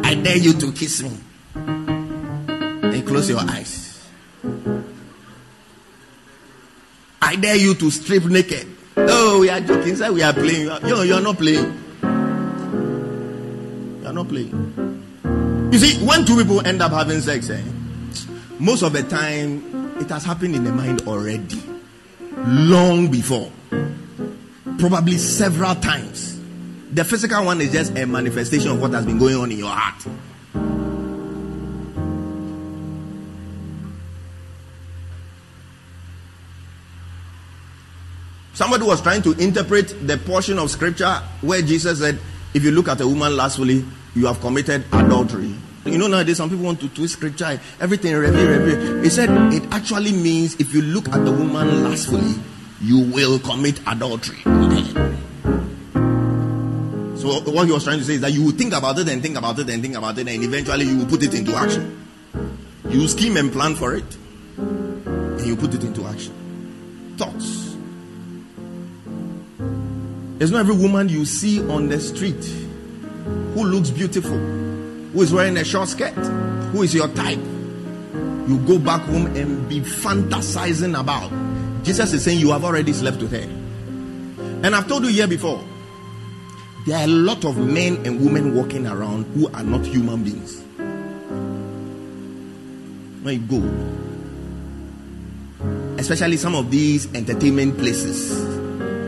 I 0.04 0.16
dare 0.16 0.38
you 0.38 0.54
to 0.54 0.72
kiss 0.72 1.04
me. 1.04 1.12
And 1.54 3.06
close 3.06 3.30
your 3.30 3.42
eyes. 3.42 4.10
I 7.22 7.36
dare 7.36 7.58
you 7.58 7.76
to 7.76 7.92
strip 7.92 8.26
naked. 8.26 8.66
Oh, 8.96 9.40
we 9.40 9.50
are 9.50 9.60
joking. 9.62 9.96
Say 9.96 10.10
we 10.10 10.22
are 10.22 10.34
playing. 10.34 10.68
Yo, 10.88 11.02
you 11.02 11.16
are 11.16 11.22
not 11.22 11.38
playing. 11.38 11.66
You 14.02 14.08
are 14.08 14.14
not 14.14 14.28
playing. 14.28 15.70
You 15.72 15.80
see, 15.80 16.06
when 16.06 16.26
two 16.26 16.38
people 16.38 16.66
end 16.66 16.82
up 16.82 16.92
having 16.92 17.20
sex, 17.22 17.50
eh, 17.50 17.62
most 18.60 18.84
of 18.84 18.94
the 18.94 19.04
time 19.04 19.98
it 20.00 20.10
has 20.10 20.24
happened 20.24 20.56
in 20.56 20.64
the 20.64 20.72
mind 20.72 21.02
already. 21.08 21.62
Long 22.46 23.10
before. 23.10 23.52
Probably 24.78 25.18
several 25.18 25.76
times. 25.76 26.40
The 26.92 27.04
physical 27.04 27.46
one 27.46 27.62
is 27.62 27.72
just 27.72 27.98
a 27.98 28.06
manifestation 28.06 28.72
of 28.72 28.82
what 28.82 28.92
has 28.92 29.06
been 29.06 29.18
going 29.18 29.36
on 29.36 29.52
in 29.52 29.58
your 29.58 29.70
heart. 29.72 30.06
Somebody 38.54 38.84
was 38.86 39.02
trying 39.02 39.24
to 39.24 39.32
interpret 39.34 40.08
the 40.08 40.16
portion 40.18 40.60
of 40.60 40.70
scripture 40.70 41.22
where 41.42 41.62
Jesus 41.62 42.00
said, 42.00 42.20
If 42.54 42.64
you 42.64 42.70
look 42.70 42.88
at 42.88 43.02
a 43.02 43.08
woman 43.08 43.36
lustfully, 43.36 43.84
you 44.16 44.28
have 44.28 44.40
committed 44.42 44.86
adultery. 44.94 45.56
You 45.86 45.98
know, 45.98 46.08
nowadays 46.08 46.38
some 46.38 46.50
people 46.50 46.66
want 46.66 46.80
to 46.82 46.90
twist 46.90 47.14
scripture, 47.14 47.60
everything, 47.80 48.16
review, 48.16 48.48
review. 48.48 49.02
He 49.02 49.10
said 49.10 49.30
it 49.52 49.64
actually 49.72 50.14
means 50.14 50.56
if 50.60 50.72
you 50.74 50.84
look 50.84 51.10
at 51.10 51.26
the 51.26 51.32
woman 51.32 51.84
lustfully, 51.84 52.36
you 52.80 53.00
will 53.00 53.40
commit 53.40 53.82
adultery. 53.88 54.40
So, 57.24 57.40
what 57.52 57.66
he 57.66 57.74
was 57.74 57.84
trying 57.84 58.00
to 58.00 58.06
say 58.06 58.16
is 58.16 58.22
that 58.22 58.34
you 58.34 58.44
will 58.44 58.52
think 58.52 58.74
about 58.74 59.00
it 59.00 59.10
and 59.10 59.22
think 59.22 59.36
about 59.36 59.58
it 59.58 59.70
and 59.70 59.82
think 59.82 59.96
about 59.96 60.18
it, 60.18 60.28
and 60.28 60.44
eventually 60.44 60.86
you 60.86 61.00
will 61.00 61.06
put 61.08 61.24
it 61.24 61.34
into 61.34 61.56
action. 61.56 62.06
You 62.88 63.08
scheme 63.08 63.38
and 63.38 63.52
plan 63.52 63.76
for 63.76 63.96
it, 63.96 64.18
and 64.58 65.46
you 65.46 65.56
put 65.56 65.74
it 65.74 65.84
into 65.84 66.06
action. 66.06 67.16
Thoughts. 67.18 67.63
There's 70.44 70.52
not 70.52 70.60
every 70.60 70.76
woman 70.76 71.08
you 71.08 71.24
see 71.24 71.66
on 71.70 71.88
the 71.88 71.98
street 72.02 72.44
who 73.54 73.64
looks 73.64 73.90
beautiful 73.90 74.38
who 74.38 75.22
is 75.22 75.32
wearing 75.32 75.56
a 75.56 75.64
short 75.64 75.88
skirt, 75.88 76.12
who 76.12 76.84
is 76.84 76.94
your 76.94 77.08
type, 77.08 77.40
you 77.40 78.62
go 78.68 78.78
back 78.78 79.00
home 79.04 79.28
and 79.38 79.70
be 79.70 79.80
fantasizing 79.80 81.00
about. 81.00 81.32
Jesus 81.86 82.12
is 82.12 82.26
saying 82.26 82.40
you 82.40 82.52
have 82.52 82.66
already 82.66 82.92
slept 82.92 83.22
with 83.22 83.32
her. 83.32 83.48
And 84.68 84.76
I've 84.76 84.90
told 84.90 85.06
you 85.06 85.12
here 85.12 85.28
before, 85.28 85.64
there 86.88 86.98
are 86.98 87.06
a 87.06 87.08
lot 87.08 87.46
of 87.46 87.58
men 87.58 88.06
and 88.06 88.20
women 88.20 88.54
walking 88.54 88.86
around 88.86 89.24
who 89.36 89.48
are 89.54 89.64
not 89.64 89.86
human 89.86 90.26
beings. 90.26 90.62
When 93.24 93.34
you 93.34 93.40
go, 93.48 93.64
especially 95.98 96.36
some 96.36 96.54
of 96.54 96.70
these 96.70 97.08
entertainment 97.16 97.78
places 97.78 98.62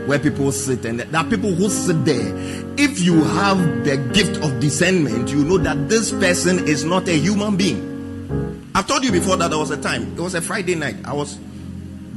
where 0.06 0.18
people 0.18 0.50
sit, 0.52 0.84
and 0.84 1.00
there 1.00 1.20
are 1.20 1.28
people 1.28 1.52
who 1.54 1.68
sit 1.68 2.04
there. 2.04 2.32
If 2.78 3.00
you 3.00 3.22
have 3.22 3.58
the 3.84 3.96
gift 4.12 4.42
of 4.42 4.60
discernment, 4.60 5.30
you 5.30 5.44
know 5.44 5.58
that 5.58 5.88
this 5.88 6.12
person 6.12 6.66
is 6.66 6.84
not 6.84 7.08
a 7.08 7.16
human 7.16 7.56
being. 7.56 8.70
I've 8.74 8.86
told 8.86 9.04
you 9.04 9.12
before 9.12 9.36
that 9.36 9.48
there 9.48 9.58
was 9.58 9.70
a 9.70 9.80
time, 9.80 10.12
it 10.16 10.20
was 10.20 10.34
a 10.34 10.40
Friday 10.40 10.74
night. 10.74 10.96
I 11.04 11.12
was 11.12 11.38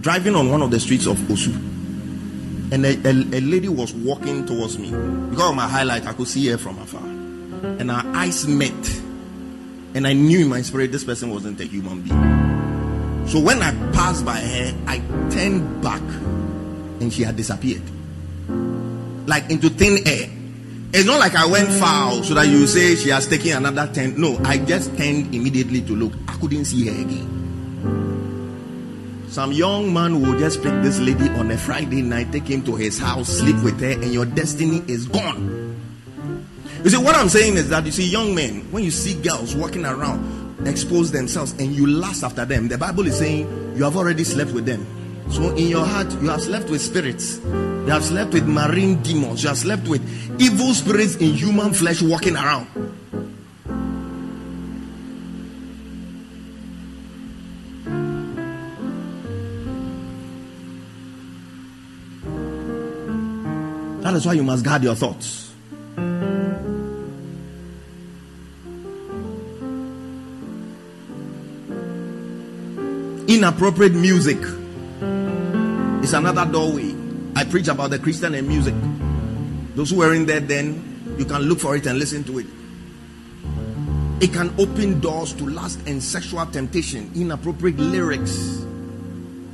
driving 0.01 0.35
on 0.35 0.49
one 0.49 0.61
of 0.61 0.71
the 0.71 0.79
streets 0.79 1.05
of 1.07 1.17
Osu, 1.17 1.53
and 2.71 2.85
a, 2.85 2.95
a, 3.07 3.11
a 3.11 3.41
lady 3.41 3.69
was 3.69 3.93
walking 3.93 4.45
towards 4.45 4.77
me. 4.77 4.91
Because 5.29 5.49
of 5.49 5.55
my 5.55 5.67
highlight, 5.67 6.05
I 6.05 6.13
could 6.13 6.27
see 6.27 6.47
her 6.47 6.57
from 6.57 6.77
afar, 6.79 7.01
and 7.01 7.89
our 7.89 8.05
eyes 8.15 8.47
met. 8.47 9.01
And 9.95 10.05
I 10.05 10.13
knew 10.13 10.41
in 10.41 10.49
my 10.49 10.61
spirit 10.61 10.91
this 10.91 11.03
person 11.03 11.31
wasn't 11.31 11.59
a 11.61 11.65
human 11.65 12.01
being. 12.01 13.27
So 13.27 13.39
when 13.39 13.61
I 13.61 13.71
passed 13.91 14.23
by 14.23 14.37
her, 14.39 14.75
I 14.85 14.99
turned 15.31 15.81
back 15.81 16.01
and 17.01 17.11
she 17.11 17.23
had 17.23 17.35
disappeared. 17.35 17.83
Like 19.27 19.49
into 19.49 19.69
thin 19.69 20.07
air. 20.07 20.29
It's 20.91 21.05
not 21.05 21.19
like 21.19 21.35
I 21.35 21.45
went 21.45 21.69
foul 21.69 22.23
so 22.23 22.33
that 22.33 22.47
you 22.47 22.65
say 22.65 22.95
she 22.95 23.09
has 23.09 23.27
taken 23.27 23.57
another 23.63 23.91
10. 23.93 24.19
No, 24.19 24.39
I 24.43 24.57
just 24.57 24.95
turned 24.97 25.35
immediately 25.35 25.81
to 25.81 25.95
look. 25.95 26.13
I 26.27 26.33
couldn't 26.37 26.65
see 26.65 26.87
her 26.87 27.01
again. 27.01 27.39
Some 29.29 29.51
young 29.51 29.93
man 29.93 30.21
will 30.21 30.39
just 30.39 30.63
pick 30.63 30.73
this 30.81 30.99
lady 30.99 31.29
on 31.29 31.51
a 31.51 31.57
Friday 31.57 32.01
night, 32.01 32.31
take 32.31 32.47
him 32.47 32.63
to 32.63 32.75
his 32.75 32.97
house, 32.97 33.27
sleep 33.29 33.61
with 33.63 33.79
her, 33.79 33.91
and 33.91 34.11
your 34.11 34.25
destiny 34.25 34.81
is 34.87 35.07
gone. 35.07 35.77
You 36.83 36.89
see, 36.89 36.97
what 36.97 37.15
I'm 37.15 37.29
saying 37.29 37.57
is 37.57 37.69
that 37.69 37.85
you 37.85 37.91
see, 37.91 38.09
young 38.09 38.33
men, 38.33 38.61
when 38.71 38.83
you 38.83 38.89
see 38.89 39.13
girls 39.21 39.55
walking 39.55 39.85
around, 39.85 40.67
expose 40.67 41.11
themselves, 41.11 41.51
and 41.59 41.71
you 41.71 41.85
lust 41.85 42.23
after 42.23 42.43
them, 42.45 42.67
the 42.69 42.77
Bible 42.79 43.05
is 43.05 43.19
saying 43.19 43.75
you 43.75 43.83
have 43.83 43.95
already 43.95 44.23
slept 44.23 44.51
with 44.51 44.65
them. 44.65 44.83
So 45.32 45.55
in 45.55 45.67
your 45.67 45.86
heart, 45.86 46.11
you 46.21 46.30
have 46.30 46.41
slept 46.41 46.69
with 46.69 46.82
spirits. 46.82 47.39
You 47.45 47.88
have 47.88 48.03
slept 48.03 48.34
with 48.34 48.47
marine 48.47 49.01
demons. 49.01 49.43
You 49.43 49.49
have 49.49 49.57
slept 49.57 49.88
with 49.88 50.01
evil 50.41 50.73
spirits 50.73 51.15
in 51.15 51.34
human 51.34 51.73
flesh 51.73 52.01
walking 52.01 52.36
around. 52.36 52.67
That 64.01 64.15
is 64.15 64.25
why 64.25 64.34
you 64.34 64.43
must 64.43 64.65
guard 64.65 64.84
your 64.84 64.95
thoughts. 64.95 65.53
Inappropriate 73.27 73.93
music 73.93 74.39
it's 76.10 76.16
another 76.16 76.51
doorway. 76.51 76.91
I 77.36 77.43
preach 77.43 77.68
about 77.68 77.91
the 77.91 77.99
Christian 77.99 78.34
and 78.34 78.47
music. 78.47 78.74
Those 79.76 79.91
who 79.91 79.97
were 79.97 80.16
in 80.16 80.26
there 80.26 80.39
then, 80.39 81.16
you 81.20 81.26
can 81.26 81.43
look 81.43 81.60
for 81.60 81.76
it 81.76 81.86
and 81.86 81.99
listen 81.99 82.24
to 82.24 82.39
it. 82.39 82.47
It 84.20 84.34
can 84.34 84.51
open 84.60 85.01
doors 85.01 85.34
to 85.34 85.45
lust 85.45 85.80
and 85.86 86.01
sexual 86.01 86.47
temptation, 86.47 87.12
inappropriate 87.14 87.78
lyrics. 87.78 88.66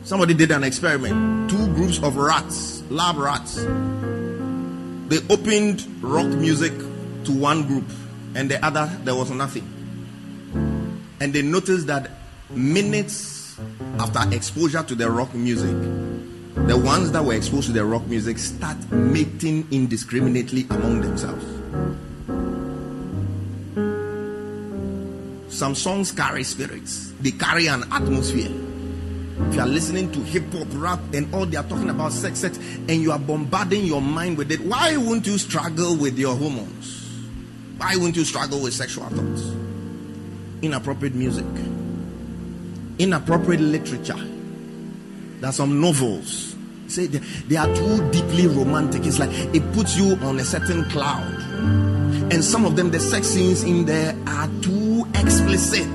Somebody 0.06 0.34
did 0.34 0.52
an 0.52 0.64
experiment. 0.64 1.50
Two 1.52 1.68
groups 1.74 2.02
of 2.02 2.16
rats, 2.16 2.84
lab 2.90 3.18
rats. 3.18 3.56
they 5.10 5.20
opened 5.30 5.86
rock 6.02 6.28
music 6.28 6.72
to 7.26 7.34
one 7.34 7.68
group 7.68 7.90
and 8.34 8.50
the 8.50 8.66
other 8.66 8.90
there 9.04 9.16
was 9.16 9.30
nothing. 9.30 9.68
And 11.20 11.34
they 11.34 11.42
noticed 11.42 11.88
that 11.88 12.12
minutes 12.50 13.60
after 14.00 14.34
exposure 14.34 14.84
to 14.84 14.96
the 14.96 15.12
rock 15.12 15.34
music, 15.34 16.15
the 16.56 16.78
ones 16.78 17.12
that 17.12 17.24
were 17.24 17.34
exposed 17.36 17.68
to 17.68 17.74
the 17.74 17.86
rock 17.86 18.08
music 18.08 18.38
start 18.38 18.78
mating 18.92 19.68
indiscriminately 19.72 20.66
among 20.70 21.02
themselves. 21.02 21.46
Some 25.54 25.76
songs 25.76 26.12
carry 26.12 26.44
spirits, 26.44 27.14
they 27.22 27.32
carry 27.32 27.68
an 27.68 27.84
atmosphere. 27.92 28.52
If 29.38 29.56
you 29.56 29.62
are 29.62 29.68
listening 29.68 30.12
to 30.14 30.20
hip 30.20 30.52
hop, 30.54 30.68
rap, 30.72 31.00
and 31.14 31.34
all 31.36 31.46
they 31.46 31.58
are 31.58 31.64
talking 31.64 31.90
about 31.90 32.14
sex, 32.14 32.40
sex, 32.40 32.58
and 32.58 33.02
you 33.02 33.12
are 33.12 33.20
bombarding 33.20 33.84
your 33.84 34.02
mind 34.02 34.38
with 34.38 34.52
it, 34.52 34.62
why 34.62 34.96
won't 34.96 35.28
you 35.28 35.38
struggle 35.38 35.96
with 35.98 36.18
your 36.18 36.36
hormones? 36.36 37.06
Why 37.78 37.98
won't 37.98 38.16
you 38.16 38.24
struggle 38.24 38.62
with 38.62 38.74
sexual 38.74 39.06
thoughts? 39.10 39.52
Inappropriate 40.62 41.16
music, 41.16 41.46
inappropriate 42.98 43.62
literature. 43.62 44.35
There 45.40 45.50
are 45.50 45.54
some 45.54 45.82
novels. 45.82 46.56
Say 46.88 47.08
they, 47.08 47.20
they 47.48 47.58
are 47.58 47.74
too 47.76 48.12
deeply 48.12 48.48
romantic. 48.48 49.06
It's 49.06 49.20
like 49.20 49.32
it 49.32 49.74
puts 49.74 49.98
you 49.98 50.16
on 50.22 50.40
a 50.40 50.44
certain 50.44 50.86
cloud. 50.86 51.34
And 52.32 52.44
some 52.44 52.66
of 52.66 52.76
them, 52.76 52.92
the 52.92 53.00
sex 53.00 53.28
scenes 53.28 53.64
in 53.64 53.86
there 53.86 54.16
are 54.28 54.50
too 54.62 55.06
explicit. 55.16 55.88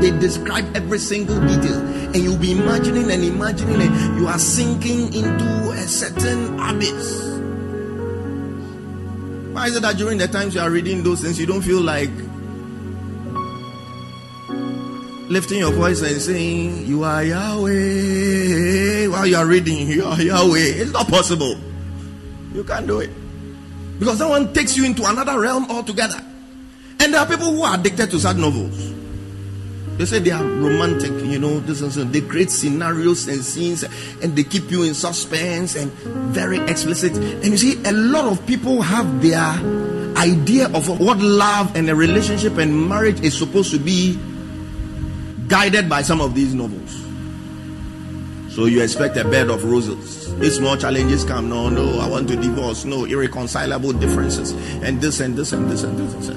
They 0.00 0.10
describe 0.18 0.76
every 0.76 0.98
single 0.98 1.40
detail, 1.40 1.80
and 1.80 2.16
you'll 2.16 2.38
be 2.38 2.52
imagining 2.52 3.10
and 3.10 3.24
imagining, 3.24 3.80
and 3.80 4.20
you 4.20 4.28
are 4.28 4.38
sinking 4.38 5.12
into 5.12 5.70
a 5.70 5.88
certain 5.88 6.58
abyss. 6.60 7.32
Why 9.52 9.66
is 9.66 9.76
it 9.76 9.82
that 9.82 9.96
during 9.96 10.18
the 10.18 10.28
times 10.28 10.54
you 10.54 10.60
are 10.60 10.70
reading 10.70 11.02
those 11.02 11.20
things, 11.20 11.38
you 11.38 11.46
don't 11.46 11.62
feel 11.62 11.80
like 11.80 12.10
lifting 15.32 15.58
your 15.60 15.72
voice 15.72 16.02
and 16.02 16.20
saying, 16.20 16.86
You 16.86 17.04
are 17.04 17.24
Yahweh 17.24 19.06
while 19.08 19.26
you 19.26 19.36
are 19.36 19.46
reading, 19.46 19.88
You 19.88 20.04
are 20.04 20.20
Yahweh? 20.20 20.58
It's 20.58 20.92
not 20.92 21.08
possible. 21.08 21.56
You 22.52 22.62
can't 22.64 22.86
do 22.86 23.00
it. 23.00 23.10
Because 23.98 24.18
someone 24.18 24.52
takes 24.52 24.76
you 24.76 24.84
into 24.84 25.08
another 25.08 25.40
realm 25.40 25.70
altogether. 25.70 26.20
And 27.00 27.14
there 27.14 27.20
are 27.20 27.26
people 27.26 27.50
who 27.50 27.62
are 27.62 27.78
addicted 27.78 28.10
to 28.10 28.20
sad 28.20 28.36
novels. 28.36 28.92
They 29.96 30.04
say 30.04 30.18
they 30.18 30.30
are 30.30 30.44
romantic, 30.44 31.12
you 31.24 31.38
know, 31.38 31.60
this 31.60 31.80
and 31.80 31.92
so. 31.92 32.04
They 32.04 32.20
create 32.20 32.50
scenarios 32.50 33.28
and 33.28 33.42
scenes 33.42 33.84
and 34.22 34.36
they 34.36 34.44
keep 34.44 34.70
you 34.70 34.82
in 34.82 34.94
suspense 34.94 35.76
and 35.76 35.90
very 36.32 36.58
explicit. 36.58 37.12
And 37.16 37.46
you 37.46 37.58
see, 37.58 37.82
a 37.84 37.92
lot 37.92 38.26
of 38.26 38.44
people 38.46 38.82
have 38.82 39.22
their 39.22 39.40
idea 40.16 40.66
of 40.74 40.88
what 41.00 41.18
love 41.18 41.74
and 41.74 41.88
a 41.88 41.94
relationship 41.94 42.58
and 42.58 42.88
marriage 42.88 43.20
is 43.20 43.36
supposed 43.36 43.70
to 43.72 43.78
be 43.78 44.18
guided 45.48 45.88
by 45.88 46.02
some 46.02 46.20
of 46.20 46.34
these 46.34 46.54
novels. 46.54 47.02
So 48.54 48.66
you 48.66 48.82
expect 48.82 49.16
a 49.16 49.24
bed 49.24 49.48
of 49.48 49.64
roses. 49.64 50.30
If 50.42 50.52
small 50.52 50.76
challenges 50.76 51.24
come, 51.24 51.48
no, 51.48 51.70
no, 51.70 52.00
I 52.00 52.06
want 52.06 52.28
to 52.28 52.36
divorce, 52.36 52.84
no, 52.84 53.06
irreconcilable 53.06 53.94
differences, 53.94 54.52
and 54.82 55.00
this 55.00 55.20
and 55.20 55.34
this 55.34 55.54
and 55.54 55.70
this 55.70 55.82
and 55.84 55.98
this 55.98 56.12
and 56.12 56.22
this. 56.22 56.36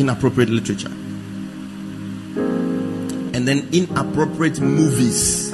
Inappropriate 0.00 0.48
literature. 0.48 0.92
And 3.36 3.46
then 3.46 3.68
inappropriate 3.70 4.60
movies. 4.60 5.52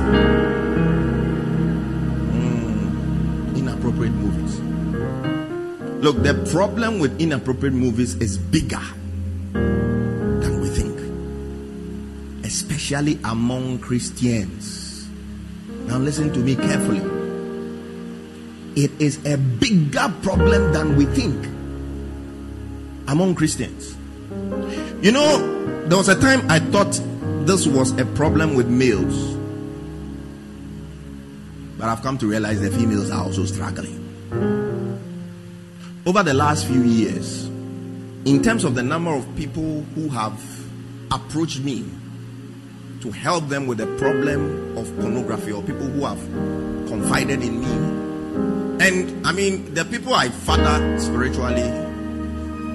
Mm, 2.38 3.56
inappropriate 3.56 4.12
movies. 4.12 4.60
Look, 6.00 6.22
the 6.22 6.34
problem 6.52 7.00
with 7.00 7.20
inappropriate 7.20 7.74
movies 7.74 8.14
is 8.16 8.38
bigger 8.38 8.82
especially 12.92 13.18
among 13.24 13.78
Christians. 13.78 15.08
Now, 15.86 15.96
listen 15.96 16.30
to 16.34 16.40
me 16.40 16.54
carefully. 16.54 17.00
It 18.76 18.90
is 19.00 19.24
a 19.24 19.38
bigger 19.38 20.12
problem 20.22 20.72
than 20.72 20.96
we 20.96 21.06
think 21.06 21.46
among 23.08 23.34
Christians. 23.34 23.96
You 25.02 25.12
know, 25.12 25.86
there 25.86 25.96
was 25.96 26.08
a 26.08 26.20
time 26.20 26.42
I 26.50 26.58
thought 26.58 26.92
this 27.46 27.66
was 27.66 27.98
a 27.98 28.04
problem 28.04 28.54
with 28.54 28.68
males, 28.68 29.36
but 31.78 31.88
I've 31.88 32.02
come 32.02 32.18
to 32.18 32.26
realize 32.26 32.60
the 32.60 32.70
females 32.70 33.10
are 33.10 33.24
also 33.24 33.46
struggling. 33.46 34.00
Over 36.04 36.22
the 36.22 36.34
last 36.34 36.66
few 36.66 36.82
years, 36.82 37.46
in 38.26 38.42
terms 38.42 38.64
of 38.64 38.74
the 38.74 38.82
number 38.82 39.14
of 39.14 39.24
people 39.34 39.82
who 39.94 40.10
have 40.10 40.38
approached 41.10 41.60
me 41.60 41.84
to 43.02 43.10
help 43.10 43.48
them 43.48 43.66
with 43.66 43.78
the 43.78 43.86
problem 43.98 44.78
of 44.78 44.86
pornography 45.00 45.50
or 45.50 45.60
people 45.62 45.86
who 45.86 46.04
have 46.06 46.18
confided 46.88 47.42
in 47.42 47.60
me. 47.60 47.72
And 48.86 49.26
I 49.26 49.32
mean, 49.32 49.74
the 49.74 49.84
people 49.84 50.14
I 50.14 50.28
father 50.28 50.98
spiritually 51.00 51.68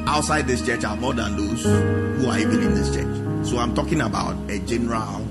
outside 0.05 0.47
this 0.47 0.65
church 0.65 0.83
are 0.83 0.97
more 0.97 1.13
than 1.13 1.37
those 1.37 1.63
who 1.63 2.29
are 2.29 2.37
even 2.37 2.61
in 2.61 2.75
this 2.75 2.93
church. 2.93 3.47
So 3.47 3.57
I'm 3.57 3.73
talking 3.73 4.01
about 4.01 4.35
a 4.49 4.59
general 4.59 5.25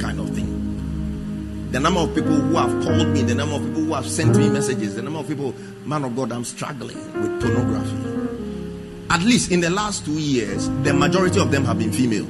kind 0.00 0.18
of 0.18 0.30
thing. 0.30 1.68
The 1.70 1.78
number 1.78 2.00
of 2.00 2.12
people 2.12 2.34
who 2.34 2.56
have 2.56 2.82
called 2.82 3.06
me, 3.08 3.22
the 3.22 3.36
number 3.36 3.54
of 3.54 3.62
people 3.62 3.82
who 3.82 3.94
have 3.94 4.06
sent 4.06 4.36
me 4.36 4.48
messages, 4.48 4.96
the 4.96 5.02
number 5.02 5.20
of 5.20 5.28
people, 5.28 5.54
man 5.84 6.02
of 6.02 6.16
God, 6.16 6.32
I'm 6.32 6.44
struggling 6.44 6.96
with 6.96 7.40
pornography. 7.40 9.06
At 9.10 9.22
least 9.22 9.52
in 9.52 9.60
the 9.60 9.70
last 9.70 10.04
two 10.04 10.18
years, 10.18 10.68
the 10.82 10.92
majority 10.92 11.38
of 11.38 11.52
them 11.52 11.64
have 11.64 11.78
been 11.78 11.92
female. 11.92 12.26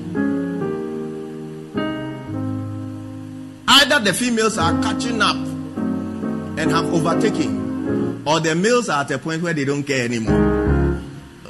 Either 3.90 4.04
the 4.04 4.14
females 4.14 4.56
are 4.56 4.80
catching 4.82 5.20
up 5.20 5.34
and 5.34 6.70
have 6.70 6.94
overtaken, 6.94 8.22
or 8.24 8.38
the 8.38 8.54
males 8.54 8.88
are 8.88 9.00
at 9.02 9.10
a 9.10 9.18
point 9.18 9.42
where 9.42 9.52
they 9.52 9.64
don't 9.64 9.82
care 9.82 10.04
anymore. 10.04 11.02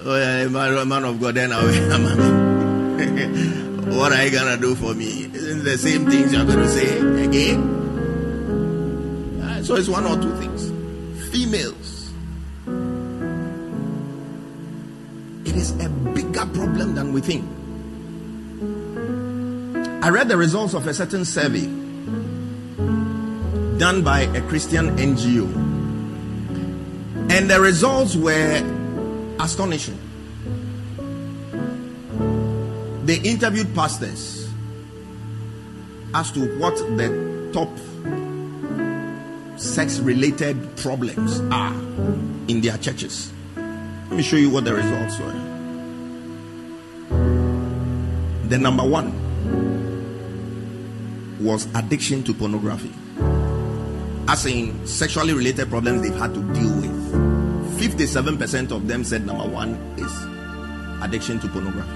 Oh, 0.03 0.17
yeah, 0.17 0.49
man, 0.49 1.05
of 1.05 1.21
God, 1.21 1.35
then 1.35 1.53
I 1.53 1.63
will. 1.63 1.75
what 3.99 4.13
are 4.13 4.25
you 4.25 4.31
gonna 4.31 4.57
do 4.57 4.75
for 4.75 4.95
me? 4.95 5.25
Isn't 5.25 5.65
the 5.65 5.77
same 5.77 6.09
things 6.09 6.33
you're 6.33 6.47
gonna 6.47 6.67
say 6.67 6.97
again? 7.27 7.61
Uh, 9.43 9.63
so 9.63 9.77
it's 9.77 9.89
one 9.89 10.07
or 10.07 10.17
two 10.17 10.35
things. 10.37 10.71
Females. 11.31 12.11
It 15.45 15.57
is 15.57 15.73
a 15.73 15.91
bigger 15.91 16.47
problem 16.47 16.95
than 16.95 17.13
we 17.13 17.21
think. 17.21 17.45
I 20.03 20.09
read 20.09 20.29
the 20.29 20.39
results 20.39 20.73
of 20.73 20.87
a 20.87 20.95
certain 20.95 21.27
survey 21.27 21.80
done 23.81 24.03
by 24.03 24.21
a 24.21 24.43
Christian 24.43 24.95
NGO. 24.99 25.47
And 27.31 27.51
the 27.51 27.59
results 27.59 28.15
were 28.15 28.61
astonishing. 29.41 29.99
They 33.07 33.19
interviewed 33.21 33.75
pastors 33.75 34.47
as 36.13 36.31
to 36.33 36.59
what 36.59 36.77
the 36.99 37.51
top 37.55 37.71
sex 39.59 39.99
related 39.99 40.77
problems 40.77 41.41
are 41.51 41.73
in 42.49 42.61
their 42.61 42.77
churches. 42.77 43.33
Let 43.57 44.13
me 44.13 44.23
show 44.23 44.37
you 44.37 44.51
what 44.51 44.67
the 44.67 44.75
results 44.75 45.19
were. 45.19 45.33
The 48.49 48.59
number 48.59 48.85
one 48.85 49.11
was 51.41 51.67
addiction 51.75 52.23
to 52.25 52.35
pornography. 52.35 52.93
As 54.31 54.47
in 54.47 54.87
sexually 54.87 55.33
related 55.33 55.69
problems 55.69 56.03
they've 56.03 56.15
had 56.15 56.33
to 56.35 56.41
deal 56.55 56.73
with. 56.77 57.81
57% 57.81 58.71
of 58.71 58.87
them 58.87 59.03
said 59.03 59.27
number 59.27 59.43
one 59.49 59.71
is 59.99 60.13
addiction 61.03 61.41
to 61.41 61.49
pornography. 61.49 61.91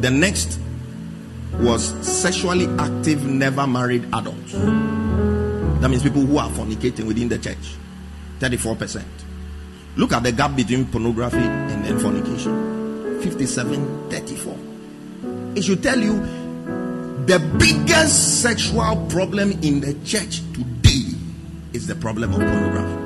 The 0.00 0.12
next 0.12 0.60
was 1.54 1.82
sexually 2.06 2.66
active, 2.78 3.26
never 3.26 3.66
married 3.66 4.04
adults. 4.12 4.52
That 4.52 5.88
means 5.90 6.04
people 6.04 6.22
who 6.24 6.38
are 6.38 6.50
fornicating 6.50 7.08
within 7.08 7.30
the 7.30 7.38
church. 7.38 7.74
34%. 8.38 9.02
Look 9.96 10.12
at 10.12 10.22
the 10.22 10.30
gap 10.30 10.54
between 10.54 10.86
pornography 10.86 11.38
and 11.38 11.84
then 11.84 11.98
fornication 11.98 13.20
57 13.22 14.08
34. 14.08 14.56
It 15.56 15.64
should 15.64 15.82
tell 15.82 15.98
you 15.98 16.20
the 17.26 17.40
biggest 17.58 18.40
sexual 18.42 19.04
problem 19.08 19.50
in 19.62 19.80
the 19.80 19.94
church 20.04 20.42
today 20.52 20.75
is 21.72 21.86
the 21.86 21.94
problem 21.94 22.32
of 22.32 22.40
pornography. 22.40 23.02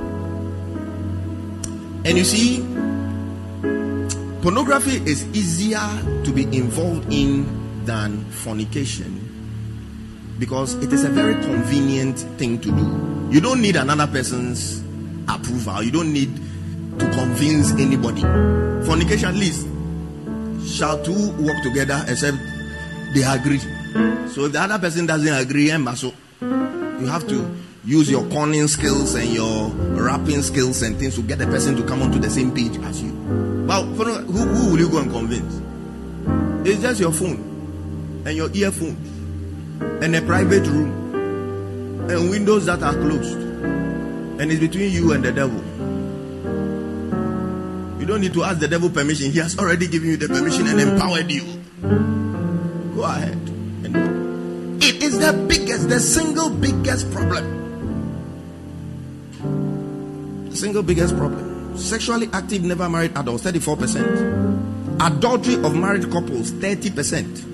And 2.08 2.18
you 2.18 2.24
see, 2.24 2.60
pornography 4.42 4.96
is 5.10 5.24
easier 5.36 5.86
to 6.24 6.32
be 6.32 6.44
involved 6.56 7.12
in 7.12 7.84
than 7.84 8.24
fornication 8.30 9.26
because 10.38 10.74
it 10.76 10.92
is 10.92 11.04
a 11.04 11.08
very 11.08 11.34
convenient 11.44 12.18
thing 12.38 12.58
to 12.60 12.70
do. 12.70 13.28
You 13.30 13.40
don't 13.40 13.60
need 13.60 13.76
another 13.76 14.06
person's 14.06 14.82
approval. 15.28 15.82
You 15.82 15.90
don't 15.90 16.12
need 16.12 16.34
to 16.98 17.10
convince 17.10 17.72
anybody. 17.72 18.22
Fornication, 18.86 19.28
at 19.28 19.34
least, 19.34 19.66
shall 20.66 21.02
two 21.02 21.30
work 21.32 21.62
together 21.62 22.02
except 22.08 22.38
they 23.14 23.22
agree. 23.22 23.58
So 24.28 24.46
if 24.46 24.52
the 24.52 24.60
other 24.60 24.78
person 24.78 25.06
doesn't 25.06 25.34
agree, 25.34 25.70
eh, 25.70 25.74
and 25.74 25.98
so 25.98 26.12
you 26.40 27.06
have 27.06 27.26
to 27.28 27.54
use 27.84 28.10
your 28.10 28.28
conning 28.28 28.68
skills 28.68 29.14
and 29.14 29.32
your 29.32 29.68
rapping 29.68 30.42
skills 30.42 30.82
and 30.82 30.98
things 30.98 31.14
to 31.14 31.22
get 31.22 31.38
the 31.38 31.46
person 31.46 31.76
to 31.76 31.82
come 31.86 32.02
onto 32.02 32.18
the 32.18 32.30
same 32.30 32.54
page 32.54 32.76
as 32.78 33.02
you. 33.02 33.12
But 33.66 33.84
who, 33.84 34.04
who 34.04 34.70
will 34.72 34.78
you 34.78 34.88
go 34.90 34.98
and 34.98 35.10
convince? 35.10 35.60
It's 36.68 36.82
just 36.82 37.00
your 37.00 37.12
phone 37.12 38.22
and 38.26 38.36
your 38.36 38.50
earphones 38.54 39.08
and 40.02 40.14
a 40.14 40.22
private 40.22 40.66
room 40.66 42.10
and 42.10 42.30
windows 42.30 42.66
that 42.66 42.82
are 42.82 42.94
closed. 42.94 43.38
And 43.38 44.50
it's 44.50 44.60
between 44.60 44.92
you 44.92 45.12
and 45.12 45.24
the 45.24 45.32
devil. 45.32 45.60
You 48.00 48.06
don't 48.06 48.20
need 48.20 48.34
to 48.34 48.44
ask 48.44 48.58
the 48.58 48.68
devil 48.68 48.90
permission. 48.90 49.30
He 49.30 49.38
has 49.38 49.58
already 49.58 49.86
given 49.86 50.10
you 50.10 50.16
the 50.16 50.28
permission 50.28 50.66
and 50.66 50.80
empowered 50.80 51.30
you. 51.30 51.44
Go 52.94 53.04
ahead 53.04 53.36
and. 53.84 54.82
It 54.82 55.02
is 55.02 55.18
the 55.18 55.32
biggest, 55.48 55.88
the 55.88 56.00
single 56.00 56.50
biggest 56.50 57.10
problem. 57.12 57.69
The 60.50 60.56
single 60.56 60.82
biggest 60.82 61.16
problem. 61.16 61.76
Sexually 61.76 62.28
active, 62.32 62.62
never 62.62 62.88
married 62.88 63.16
adults, 63.16 63.44
34%. 63.44 65.00
Adultery 65.00 65.54
of 65.64 65.74
married 65.74 66.10
couples, 66.10 66.52
30% 66.52 67.50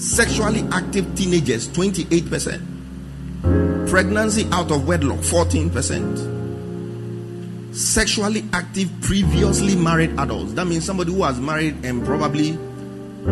sexually 0.00 0.64
active 0.72 1.14
teenagers 1.14 1.68
28%, 1.68 3.88
pregnancy 3.90 4.48
out 4.50 4.70
of 4.70 4.88
wedlock 4.88 5.18
14%, 5.18 7.74
sexually 7.74 8.42
active 8.54 8.90
previously 9.02 9.76
married 9.76 10.18
adults. 10.18 10.54
That 10.54 10.66
means 10.66 10.86
somebody 10.86 11.12
who 11.12 11.22
has 11.24 11.38
married 11.38 11.84
and 11.84 12.02
probably 12.06 12.52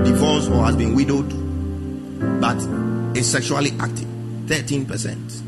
divorced 0.04 0.50
or 0.50 0.66
has 0.66 0.76
been 0.76 0.94
widowed 0.94 1.30
but 2.40 2.58
is 3.16 3.30
sexually 3.30 3.70
active 3.80 4.08
13%. 4.46 5.40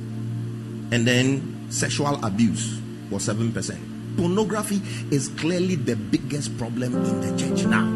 And 0.93 1.07
then 1.07 1.71
sexual 1.71 2.19
abuse 2.25 2.81
was 3.11 3.27
7%. 3.27 4.17
Pornography 4.17 4.81
is 5.11 5.29
clearly 5.29 5.77
the 5.77 5.97
biggest 5.97 6.57
problem 6.59 6.95
in 6.95 7.21
the 7.21 7.39
church 7.39 7.65
now. 7.67 7.87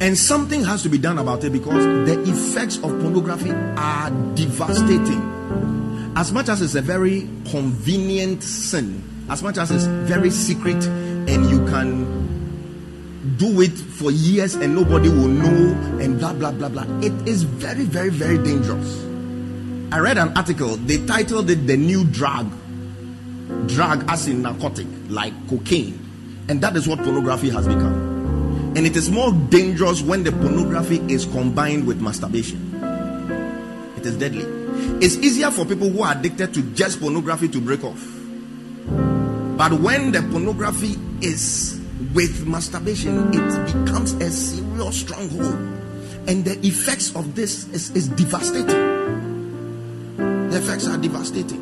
And 0.00 0.18
something 0.18 0.64
has 0.64 0.82
to 0.82 0.88
be 0.88 0.98
done 0.98 1.18
about 1.18 1.44
it 1.44 1.50
because 1.50 1.84
the 1.84 2.20
effects 2.22 2.76
of 2.78 2.90
pornography 3.00 3.52
are 3.52 4.10
devastating. 4.34 6.12
As 6.16 6.32
much 6.32 6.48
as 6.48 6.60
it's 6.60 6.74
a 6.74 6.82
very 6.82 7.28
convenient 7.50 8.42
sin, 8.42 9.02
as 9.30 9.44
much 9.44 9.58
as 9.58 9.70
it's 9.70 9.84
very 9.84 10.30
secret 10.30 10.84
and 10.84 11.48
you 11.48 11.64
can 11.66 12.22
do 13.36 13.60
it 13.60 13.70
for 13.70 14.10
years 14.10 14.56
and 14.56 14.74
nobody 14.74 15.08
will 15.08 15.28
know 15.28 16.00
and 16.00 16.18
blah 16.18 16.32
blah 16.32 16.50
blah 16.50 16.68
blah, 16.68 16.84
it 17.00 17.12
is 17.28 17.44
very, 17.44 17.84
very, 17.84 18.10
very 18.10 18.38
dangerous. 18.38 19.11
I 19.92 19.98
read 19.98 20.16
an 20.16 20.34
article, 20.38 20.76
they 20.76 21.04
titled 21.04 21.50
it 21.50 21.66
The 21.66 21.76
New 21.76 22.04
Drug. 22.06 22.50
Drug 23.68 24.06
as 24.08 24.26
in 24.26 24.40
narcotic, 24.40 24.86
like 25.10 25.34
cocaine. 25.50 26.00
And 26.48 26.62
that 26.62 26.74
is 26.76 26.88
what 26.88 27.00
pornography 27.00 27.50
has 27.50 27.68
become. 27.68 28.72
And 28.74 28.86
it 28.86 28.96
is 28.96 29.10
more 29.10 29.32
dangerous 29.50 30.00
when 30.00 30.24
the 30.24 30.32
pornography 30.32 30.96
is 31.12 31.26
combined 31.26 31.86
with 31.86 32.00
masturbation. 32.00 32.72
It 33.98 34.06
is 34.06 34.16
deadly. 34.16 34.46
It's 35.04 35.16
easier 35.16 35.50
for 35.50 35.66
people 35.66 35.90
who 35.90 36.02
are 36.04 36.16
addicted 36.16 36.54
to 36.54 36.62
just 36.72 36.98
pornography 36.98 37.48
to 37.48 37.60
break 37.60 37.84
off. 37.84 38.02
But 39.58 39.74
when 39.74 40.10
the 40.10 40.22
pornography 40.22 40.96
is 41.20 41.78
with 42.14 42.46
masturbation, 42.46 43.28
it 43.34 43.66
becomes 43.66 44.14
a 44.14 44.30
serious 44.30 45.00
stronghold. 45.02 45.52
And 46.26 46.46
the 46.46 46.58
effects 46.66 47.14
of 47.14 47.34
this 47.34 47.68
is, 47.68 47.90
is 47.90 48.08
devastating. 48.08 48.91
Effects 50.62 50.86
are 50.86 50.96
devastating. 50.96 51.58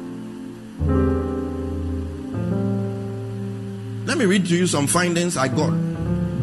Let 4.05 4.19
me 4.19 4.27
read 4.27 4.45
to 4.45 4.55
you 4.55 4.67
some 4.67 4.87
findings 4.87 5.39
I 5.39 5.49
got 5.49 5.71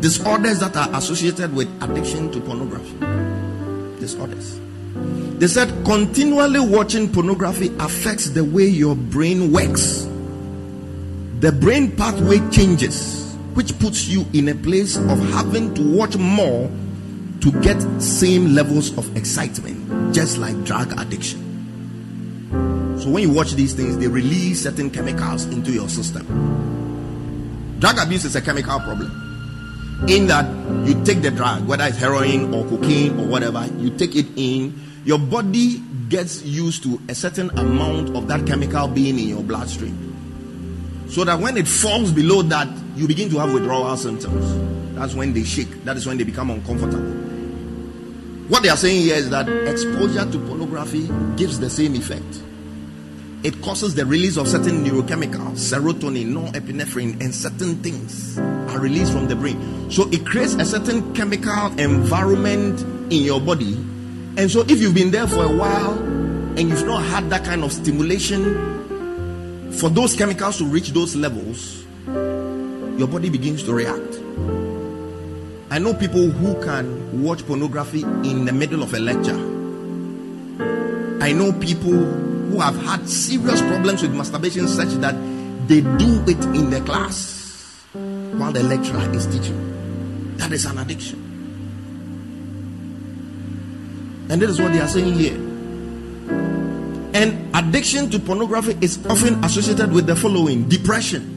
disorders 0.01 0.59
that 0.61 0.75
are 0.75 0.89
associated 0.95 1.53
with 1.55 1.67
addiction 1.83 2.31
to 2.31 2.41
pornography. 2.41 2.97
Disorders. 3.99 4.59
They 5.37 5.45
said 5.45 5.69
continually 5.85 6.59
watching 6.59 7.13
pornography 7.13 7.71
affects 7.79 8.31
the 8.31 8.43
way 8.43 8.65
your 8.65 8.95
brain 8.95 9.51
works. 9.51 10.05
The 11.41 11.51
brain 11.51 11.95
pathway 11.95 12.39
changes, 12.49 13.35
which 13.53 13.77
puts 13.77 14.07
you 14.07 14.25
in 14.33 14.49
a 14.49 14.55
place 14.55 14.97
of 14.97 15.19
having 15.29 15.75
to 15.75 15.95
watch 15.95 16.17
more 16.17 16.71
to 17.41 17.51
get 17.61 17.79
same 18.01 18.55
levels 18.55 18.97
of 18.97 19.15
excitement, 19.15 20.11
just 20.11 20.39
like 20.39 20.63
drug 20.63 20.99
addiction. 20.99 21.46
So 23.07 23.13
when 23.13 23.23
you 23.23 23.31
watch 23.31 23.53
these 23.53 23.73
things, 23.73 23.97
they 23.97 24.09
release 24.09 24.63
certain 24.63 24.89
chemicals 24.89 25.45
into 25.45 25.71
your 25.71 25.87
system. 25.87 26.27
Drug 27.79 27.97
abuse 27.99 28.25
is 28.25 28.35
a 28.35 28.41
chemical 28.41 28.81
problem 28.81 30.03
in 30.09 30.27
that 30.27 30.45
you 30.85 31.01
take 31.05 31.21
the 31.21 31.31
drug, 31.31 31.65
whether 31.65 31.85
it's 31.85 31.95
heroin 31.95 32.53
or 32.53 32.65
cocaine 32.65 33.17
or 33.17 33.25
whatever, 33.25 33.65
you 33.77 33.91
take 33.91 34.13
it 34.17 34.25
in, 34.35 34.77
your 35.05 35.19
body 35.19 35.81
gets 36.09 36.43
used 36.43 36.83
to 36.83 36.99
a 37.07 37.15
certain 37.15 37.49
amount 37.57 38.13
of 38.13 38.27
that 38.27 38.45
chemical 38.45 38.89
being 38.89 39.17
in 39.17 39.29
your 39.29 39.41
bloodstream. 39.41 41.07
So 41.07 41.23
that 41.23 41.39
when 41.39 41.55
it 41.55 41.65
falls 41.65 42.11
below 42.11 42.41
that, 42.41 42.67
you 42.97 43.07
begin 43.07 43.29
to 43.29 43.37
have 43.37 43.53
withdrawal 43.53 43.95
symptoms. 43.95 44.53
That's 44.95 45.13
when 45.13 45.31
they 45.31 45.45
shake, 45.45 45.85
that 45.85 45.95
is 45.95 46.05
when 46.05 46.17
they 46.17 46.25
become 46.25 46.51
uncomfortable. 46.51 47.09
What 48.49 48.63
they 48.63 48.69
are 48.69 48.75
saying 48.75 49.03
here 49.03 49.15
is 49.15 49.29
that 49.29 49.47
exposure 49.47 50.29
to 50.29 50.39
pornography 50.45 51.09
gives 51.37 51.57
the 51.57 51.69
same 51.69 51.95
effect 51.95 52.43
it 53.43 53.61
causes 53.61 53.95
the 53.95 54.05
release 54.05 54.37
of 54.37 54.47
certain 54.47 54.83
neurochemicals, 54.83 55.57
serotonin, 55.57 56.33
norepinephrine, 56.33 57.21
and 57.21 57.33
certain 57.33 57.75
things 57.83 58.37
are 58.39 58.79
released 58.79 59.11
from 59.11 59.27
the 59.27 59.35
brain. 59.35 59.91
So 59.91 60.09
it 60.09 60.25
creates 60.25 60.55
a 60.55 60.65
certain 60.65 61.13
chemical 61.13 61.79
environment 61.79 62.81
in 63.13 63.23
your 63.23 63.39
body. 63.39 63.75
And 64.37 64.49
so 64.49 64.61
if 64.61 64.81
you've 64.81 64.95
been 64.95 65.11
there 65.11 65.27
for 65.27 65.43
a 65.43 65.55
while 65.55 65.97
and 65.97 66.59
you've 66.59 66.85
not 66.85 67.03
had 67.03 67.29
that 67.29 67.45
kind 67.45 67.63
of 67.63 67.71
stimulation 67.71 69.71
for 69.71 69.89
those 69.89 70.15
chemicals 70.15 70.57
to 70.57 70.65
reach 70.65 70.89
those 70.89 71.15
levels, 71.15 71.85
your 72.07 73.07
body 73.07 73.29
begins 73.29 73.63
to 73.63 73.73
react. 73.73 74.15
I 75.69 75.79
know 75.79 75.93
people 75.93 76.29
who 76.29 76.61
can 76.63 77.23
watch 77.23 77.45
pornography 77.45 78.01
in 78.01 78.45
the 78.45 78.51
middle 78.51 78.81
of 78.81 78.93
a 78.93 78.99
lecture. 78.99 79.37
I 81.23 81.33
know 81.33 81.53
people 81.53 82.26
who 82.49 82.59
have 82.59 82.75
had 82.83 83.07
serious 83.09 83.61
problems 83.61 84.01
with 84.01 84.13
masturbation 84.13 84.67
such 84.67 84.89
that 84.99 85.15
they 85.67 85.81
do 85.81 86.23
it 86.27 86.43
in 86.55 86.69
the 86.69 86.81
class 86.81 87.85
while 87.93 88.51
the 88.51 88.63
lecturer 88.63 89.09
is 89.13 89.25
teaching. 89.27 90.35
That 90.37 90.51
is 90.51 90.65
an 90.65 90.77
addiction. 90.77 91.23
And 94.29 94.41
that 94.41 94.49
is 94.49 94.61
what 94.61 94.73
they 94.73 94.79
are 94.79 94.87
saying 94.87 95.13
here. 95.13 95.35
And 97.13 97.55
addiction 97.55 98.09
to 98.11 98.19
pornography 98.19 98.77
is 98.81 99.03
often 99.07 99.43
associated 99.43 99.91
with 99.91 100.05
the 100.05 100.15
following 100.15 100.69
depression. 100.69 101.33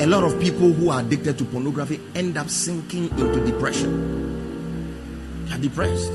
A 0.00 0.06
lot 0.06 0.24
of 0.24 0.40
people 0.40 0.72
who 0.72 0.90
are 0.90 1.00
addicted 1.00 1.36
to 1.38 1.44
pornography 1.44 2.00
end 2.14 2.38
up 2.38 2.48
sinking 2.48 3.10
into 3.18 3.44
depression. 3.44 5.46
They 5.46 5.54
are 5.54 5.58
depressed. 5.58 6.12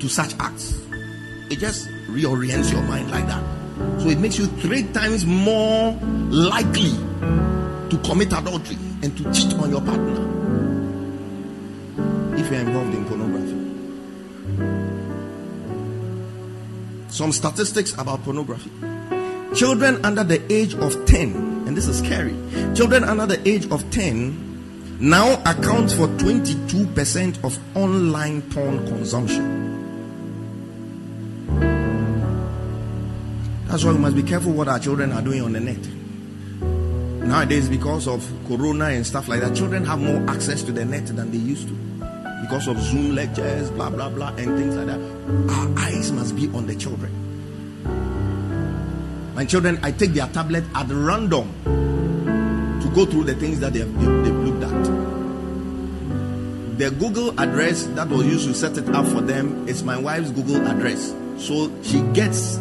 to 0.00 0.06
such 0.06 0.34
acts. 0.38 0.78
It 1.50 1.60
just 1.60 1.88
reorients 2.10 2.70
your 2.70 2.82
mind 2.82 3.10
like 3.10 3.26
that. 3.26 3.42
So 4.02 4.08
it 4.10 4.18
makes 4.18 4.38
you 4.38 4.48
three 4.60 4.82
times 4.92 5.24
more 5.24 5.92
likely 6.28 6.92
to 7.88 8.00
commit 8.04 8.34
adultery 8.34 8.76
and 9.02 9.16
to 9.16 9.32
cheat 9.32 9.54
on 9.54 9.70
your 9.70 9.80
partner 9.80 10.59
if 12.40 12.50
you're 12.50 12.60
involved 12.60 12.94
in 12.94 13.04
pornography. 13.04 13.56
Some 17.08 17.32
statistics 17.32 17.92
about 17.94 18.22
pornography. 18.24 18.70
Children 19.54 20.04
under 20.04 20.24
the 20.24 20.40
age 20.52 20.74
of 20.74 21.04
10, 21.06 21.64
and 21.66 21.76
this 21.76 21.86
is 21.86 21.98
scary, 21.98 22.34
children 22.74 23.04
under 23.04 23.26
the 23.26 23.48
age 23.48 23.70
of 23.70 23.88
10 23.90 24.50
now 25.00 25.40
account 25.46 25.90
for 25.90 26.08
22% 26.08 27.42
of 27.42 27.58
online 27.74 28.42
porn 28.42 28.86
consumption. 28.86 29.60
That's 33.66 33.82
why 33.82 33.92
we 33.92 33.98
must 33.98 34.14
be 34.14 34.22
careful 34.22 34.52
what 34.52 34.68
our 34.68 34.78
children 34.78 35.12
are 35.12 35.22
doing 35.22 35.40
on 35.40 35.52
the 35.52 35.60
net. 35.60 35.78
Nowadays, 37.26 37.68
because 37.68 38.06
of 38.08 38.28
corona 38.46 38.86
and 38.86 39.06
stuff 39.06 39.28
like 39.28 39.40
that, 39.40 39.56
children 39.56 39.84
have 39.86 40.00
more 40.00 40.28
access 40.28 40.62
to 40.64 40.72
the 40.72 40.84
net 40.84 41.06
than 41.06 41.30
they 41.30 41.38
used 41.38 41.68
to. 41.68 41.89
Because 42.50 42.66
of 42.66 42.80
Zoom 42.80 43.14
lectures, 43.14 43.70
blah, 43.70 43.90
blah, 43.90 44.08
blah, 44.08 44.30
and 44.30 44.58
things 44.58 44.74
like 44.74 44.86
that. 44.86 44.98
Our 45.54 45.78
eyes 45.78 46.10
must 46.10 46.34
be 46.34 46.48
on 46.48 46.66
the 46.66 46.74
children. 46.74 47.12
My 49.36 49.44
children, 49.44 49.78
I 49.84 49.92
take 49.92 50.14
their 50.14 50.26
tablet 50.26 50.64
at 50.74 50.88
random 50.88 51.48
to 52.82 52.90
go 52.92 53.06
through 53.06 53.22
the 53.22 53.36
things 53.36 53.60
that 53.60 53.72
they 53.72 53.78
have, 53.78 53.94
they've, 53.94 54.34
looked 54.34 54.64
at. 54.64 54.84
The 56.78 56.90
Google 56.90 57.40
address 57.40 57.86
that 57.94 58.08
was 58.08 58.26
used 58.26 58.48
to 58.48 58.54
set 58.54 58.76
it 58.76 58.88
up 58.96 59.06
for 59.06 59.20
them 59.20 59.68
is 59.68 59.84
my 59.84 59.96
wife's 59.96 60.32
Google 60.32 60.66
address. 60.66 61.14
So 61.38 61.70
she 61.84 62.00
gets 62.14 62.56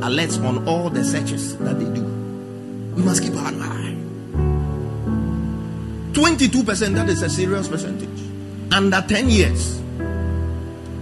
alerts 0.00 0.42
on 0.42 0.66
all 0.66 0.88
the 0.88 1.04
searches 1.04 1.58
that 1.58 1.78
they 1.78 1.84
do. 1.84 2.02
We 2.96 3.02
must 3.02 3.22
keep 3.22 3.34
our 3.34 3.52
eye. 3.52 3.94
22%, 6.14 6.94
that 6.94 7.10
is 7.10 7.20
a 7.20 7.28
serious 7.28 7.68
percentage. 7.68 8.13
Under 8.74 9.00
10 9.00 9.30
years. 9.30 9.80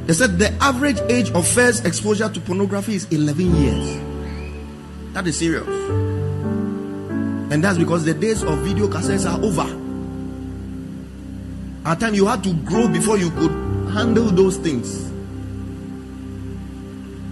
They 0.05 0.13
said 0.13 0.39
the 0.39 0.53
average 0.61 1.01
age 1.09 1.31
of 1.31 1.49
first 1.49 1.87
exposure 1.87 2.29
to 2.29 2.39
pornography 2.39 2.97
is 2.97 3.07
11 3.11 3.57
years. 3.57 5.15
That 5.15 5.27
is 5.27 5.39
serious. 5.39 5.67
And 5.67 7.65
that's 7.65 7.79
because 7.79 8.05
the 8.05 8.13
days 8.13 8.43
of 8.43 8.59
video 8.59 8.89
cassettes 8.89 9.25
are 9.25 9.43
over. 9.43 9.63
At 11.89 11.99
time 12.01 12.13
you 12.15 12.27
had 12.27 12.45
to 12.45 12.53
grow 12.53 12.89
before 12.89 13.17
you 13.17 13.31
could 13.31 13.53
handle 13.95 14.27
those 14.27 14.59
things. 14.59 15.11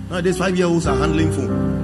Nowadays, 0.09 0.39
five 0.39 0.57
year 0.57 0.69
olds 0.69 0.87
are 0.87 0.97
handling 0.97 1.33
phone. 1.33 1.77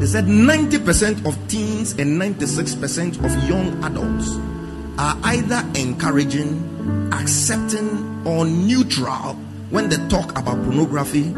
They 0.00 0.06
said 0.06 0.24
90% 0.24 1.24
of 1.24 1.38
teens 1.46 1.92
and 1.92 2.20
96% 2.20 3.24
of 3.24 3.48
young 3.48 3.84
adults 3.84 4.53
are 4.98 5.18
either 5.24 5.62
encouraging, 5.74 7.10
accepting, 7.12 8.22
or 8.26 8.44
neutral 8.44 9.34
when 9.70 9.88
they 9.88 9.96
talk 10.08 10.30
about 10.38 10.62
pornography 10.64 11.32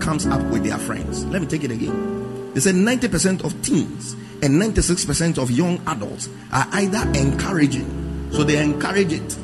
comes 0.00 0.26
up 0.26 0.42
with 0.50 0.64
their 0.64 0.78
friends. 0.78 1.24
Let 1.26 1.40
me 1.42 1.48
take 1.48 1.64
it 1.64 1.70
again. 1.70 2.52
They 2.54 2.60
said 2.60 2.74
90% 2.74 3.44
of 3.44 3.60
teens 3.62 4.14
and 4.42 4.60
96% 4.60 5.38
of 5.38 5.50
young 5.50 5.80
adults 5.86 6.28
are 6.52 6.66
either 6.72 6.98
encouraging, 7.18 8.30
so 8.32 8.44
they 8.44 8.62
encourage 8.62 9.12
it, 9.12 9.36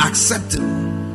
accepting, 0.00 0.64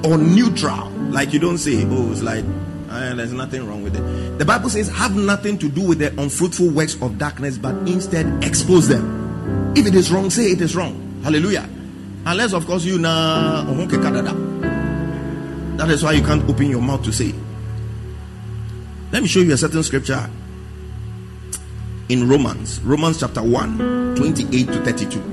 or 0.06 0.18
neutral. 0.18 0.90
Like 1.10 1.34
you 1.34 1.40
don't 1.40 1.58
say, 1.58 1.84
oh, 1.86 2.12
it's 2.12 2.22
like 2.22 2.44
uh, 2.90 3.16
there's 3.16 3.34
nothing 3.34 3.68
wrong 3.68 3.84
with 3.84 3.96
it. 3.96 4.38
The 4.40 4.46
Bible 4.46 4.70
says, 4.70 4.88
have 4.90 5.16
nothing 5.16 5.58
to 5.60 5.70
do 5.70 5.82
with 5.88 6.00
the 6.00 6.10
unfruitful 6.20 6.70
works 6.70 7.00
of 7.02 7.18
darkness, 7.18 7.58
but 7.58 7.76
instead 7.88 8.44
expose 8.44 8.88
them. 8.88 9.23
If 9.76 9.88
it 9.88 9.96
is 9.96 10.12
wrong, 10.12 10.30
say 10.30 10.52
it 10.52 10.62
is 10.62 10.76
wrong. 10.76 11.22
Hallelujah. 11.24 11.68
Unless, 12.26 12.54
of 12.54 12.66
course, 12.66 12.86
you 12.86 13.00
na 13.00 13.64
that 15.78 15.90
is 15.90 16.04
why 16.04 16.14
you 16.14 16.22
can't 16.22 16.48
open 16.50 16.70
your 16.70 16.82
mouth 16.82 17.04
to 17.04 17.12
say. 17.12 17.34
Let 19.12 19.22
me 19.22 19.28
show 19.28 19.40
you 19.40 19.54
a 19.54 19.58
certain 19.58 19.84
scripture 19.84 20.30
in 22.10 22.30
Romans, 22.30 22.80
Romans 22.82 23.20
chapter 23.20 23.42
1, 23.42 24.16
28 24.16 24.68
to 24.68 24.86
32. 24.86 25.24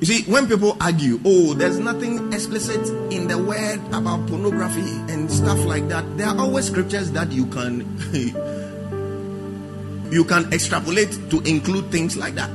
You 0.00 0.06
see, 0.06 0.30
when 0.30 0.46
people 0.46 0.76
argue, 0.80 1.20
oh, 1.24 1.54
there's 1.54 1.78
nothing 1.78 2.32
explicit 2.32 2.86
in 3.10 3.28
the 3.28 3.38
word 3.38 3.80
about 3.92 4.26
pornography 4.28 4.90
and 5.08 5.30
stuff 5.30 5.58
like 5.64 5.88
that, 5.88 6.04
there 6.18 6.28
are 6.28 6.38
always 6.38 6.66
scriptures 6.66 7.10
that 7.12 7.32
you 7.32 7.46
can 7.46 7.80
you 10.12 10.24
can 10.24 10.52
extrapolate 10.52 11.30
to 11.30 11.40
include 11.40 11.90
things 11.90 12.16
like 12.16 12.34
that. 12.34 12.50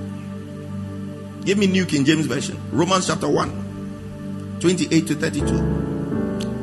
Give 1.49 1.57
me 1.57 1.65
New 1.65 1.87
King 1.87 2.05
James 2.05 2.27
Version, 2.27 2.59
Romans 2.71 3.07
chapter 3.07 3.27
1, 3.27 4.57
28 4.59 5.07
to 5.07 5.15
32. 5.15 5.47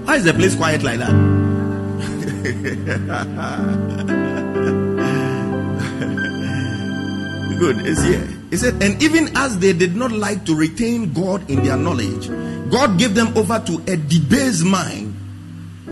Why 0.04 0.14
is 0.14 0.22
the 0.22 0.32
place 0.32 0.54
quiet 0.54 0.84
like 0.84 1.00
that? 1.00 1.10
Good, 7.58 7.84
it's 7.84 8.00
here. 8.00 8.28
He 8.50 8.56
said, 8.56 8.80
and 8.80 9.02
even 9.02 9.36
as 9.36 9.58
they 9.58 9.72
did 9.72 9.96
not 9.96 10.12
like 10.12 10.44
to 10.44 10.54
retain 10.54 11.12
God 11.12 11.50
in 11.50 11.64
their 11.64 11.76
knowledge, 11.76 12.28
God 12.70 12.96
gave 12.96 13.16
them 13.16 13.36
over 13.36 13.58
to 13.58 13.82
a 13.92 13.96
debased 13.96 14.64
mind 14.64 15.16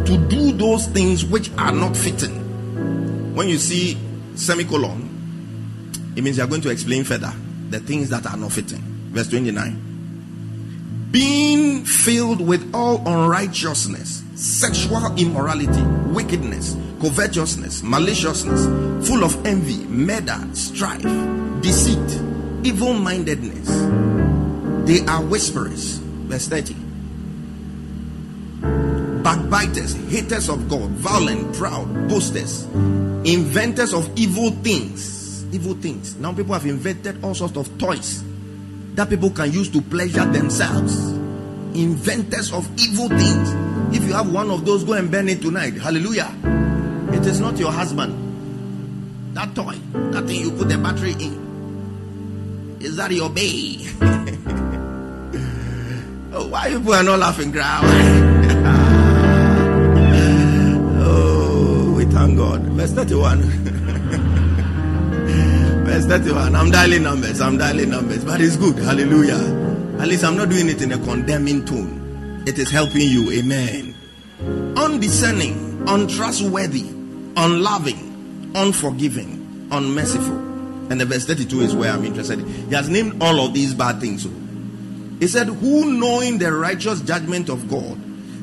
to 0.07 0.17
do 0.29 0.53
those 0.53 0.87
things 0.87 1.25
which 1.25 1.51
are 1.59 1.73
not 1.73 1.97
fitting. 1.97 3.35
When 3.35 3.49
you 3.49 3.59
see 3.59 3.99
semicolon, 4.37 5.11
it 6.15 6.23
means 6.23 6.37
you 6.37 6.45
are 6.45 6.47
going 6.47 6.63
to 6.63 6.71
explain 6.71 7.03
further 7.03 7.35
the 7.71 7.81
things 7.81 8.11
that 8.11 8.27
are 8.27 8.37
not 8.37 8.53
fitting. 8.53 8.83
Verse 9.11 9.29
29. 9.29 11.09
Being 11.11 11.85
filled 11.85 12.41
with 12.41 12.75
all 12.75 13.07
unrighteousness, 13.07 14.23
sexual 14.35 15.17
immorality, 15.17 15.83
wickedness, 16.13 16.77
covetousness, 17.01 17.83
maliciousness, 17.83 18.67
full 19.07 19.23
of 19.23 19.47
envy, 19.47 19.85
murder, 19.87 20.39
strife, 20.55 21.03
deceit 21.63 22.21
evil 22.65 22.95
mindedness. 22.95 23.69
They 24.89 25.05
are 25.07 25.23
whisperers. 25.23 25.99
Verse 26.29 26.49
30. 26.49 26.75
Backbiters, 29.23 29.95
haters 30.11 30.49
of 30.49 30.69
God, 30.69 30.91
violent, 30.91 31.55
proud, 31.55 32.09
boasters, 32.09 32.65
inventors 33.25 33.95
of 33.95 34.11
evil 34.19 34.51
things. 34.51 35.24
Evil 35.55 35.75
things. 35.75 36.17
Now 36.17 36.33
people 36.33 36.53
have 36.53 36.67
invented 36.67 37.23
all 37.23 37.33
sorts 37.33 37.57
of 37.57 37.79
toys 37.79 38.25
that 38.95 39.09
people 39.09 39.31
can 39.31 39.53
use 39.53 39.71
to 39.71 39.81
pleasure 39.81 40.25
themselves. 40.25 41.13
Inventors 41.75 42.53
of 42.53 42.69
evil 42.77 43.09
things. 43.09 43.53
If 43.97 44.03
you 44.03 44.15
have 44.15 44.33
one 44.33 44.51
of 44.51 44.67
those, 44.67 44.83
go 44.83 44.95
and 44.95 45.13
burn 45.13 45.29
it 45.29 45.41
tonight. 45.41 45.75
Hallelujah. 45.75 46.35
It 47.13 47.25
is 47.25 47.39
not 47.39 47.57
your 47.57 47.71
husband. 47.71 49.37
That 49.37 49.55
toy, 49.55 49.77
that 50.11 50.27
thing 50.27 50.41
you 50.41 50.51
put 50.51 50.69
the 50.69 50.77
battery 50.77 51.13
in 51.13 52.79
is 52.81 52.97
that 52.97 53.13
your 53.13 53.31
bae? 53.31 53.39
oh, 56.35 56.49
why 56.49 56.69
people 56.69 56.95
are 56.95 57.05
not 57.05 57.21
laughing, 57.21 57.53
crowd? 57.53 57.85
oh, 61.01 61.95
we 61.97 62.07
thank 62.07 62.37
God. 62.37 62.63
Verse 62.63 62.93
31. 62.93 63.71
Verse 65.95 66.07
31. 66.07 66.57
I'm 66.57 66.73
dialing 66.73 67.05
numbers. 67.05 67.41
I'm 67.41 67.57
dialing 67.57 67.91
numbers. 67.91 68.25
But 68.25 68.41
it's 68.41 68.57
good. 68.57 68.77
Hallelujah. 68.79 69.39
At 70.01 70.09
least 70.09 70.25
I'm 70.25 70.37
not 70.37 70.49
doing 70.49 70.69
it 70.69 70.83
in 70.83 70.91
a 70.91 70.99
condemning 70.99 71.65
tone. 71.65 72.43
It 72.49 72.59
is 72.59 72.69
helping 72.69 73.03
you. 73.03 73.31
Amen. 73.31 73.95
Undiscerning, 74.77 75.85
untrustworthy, 75.87 76.89
unloving, 77.37 78.51
unforgiving, 78.57 79.69
unmerciful. 79.71 80.37
And 80.91 81.01
the 81.01 81.07
verse 81.07 81.27
32 81.27 81.61
is 81.61 81.77
where 81.77 81.93
I'm 81.93 82.05
interested. 82.05 82.41
He 82.41 82.75
has 82.75 82.89
named 82.89 83.23
all 83.23 83.47
of 83.47 83.55
these 83.55 83.73
bad 83.73 84.01
things. 84.01 84.27
Oh. 84.27 84.31
He 85.21 85.29
said, 85.29 85.47
Who 85.47 85.93
knowing 85.93 86.39
the 86.39 86.53
righteous 86.53 87.03
judgment 87.03 87.49
of 87.49 87.71
God, 87.71 87.97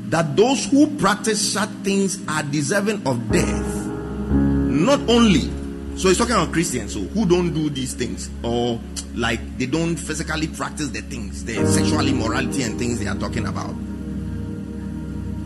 that 0.09 0.37
those 0.37 0.67
who 0.67 0.87
practice 0.95 1.51
such 1.51 1.69
things 1.83 2.25
are 2.29 2.43
deserving 2.43 3.05
of 3.05 3.29
death, 3.29 3.87
not 3.87 5.01
only 5.09 5.51
so 5.95 6.07
he's 6.07 6.17
talking 6.17 6.33
about 6.33 6.51
Christians 6.51 6.93
so 6.93 6.99
who 6.99 7.25
don't 7.25 7.53
do 7.53 7.69
these 7.69 7.93
things 7.93 8.29
or 8.43 8.79
like 9.15 9.39
they 9.57 9.65
don't 9.65 9.95
physically 9.95 10.47
practice 10.47 10.89
the 10.89 11.01
things, 11.01 11.43
the 11.45 11.65
sexual 11.67 12.07
immorality 12.07 12.63
and 12.63 12.79
things 12.79 12.99
they 12.99 13.07
are 13.07 13.17
talking 13.17 13.45
about. 13.45 13.73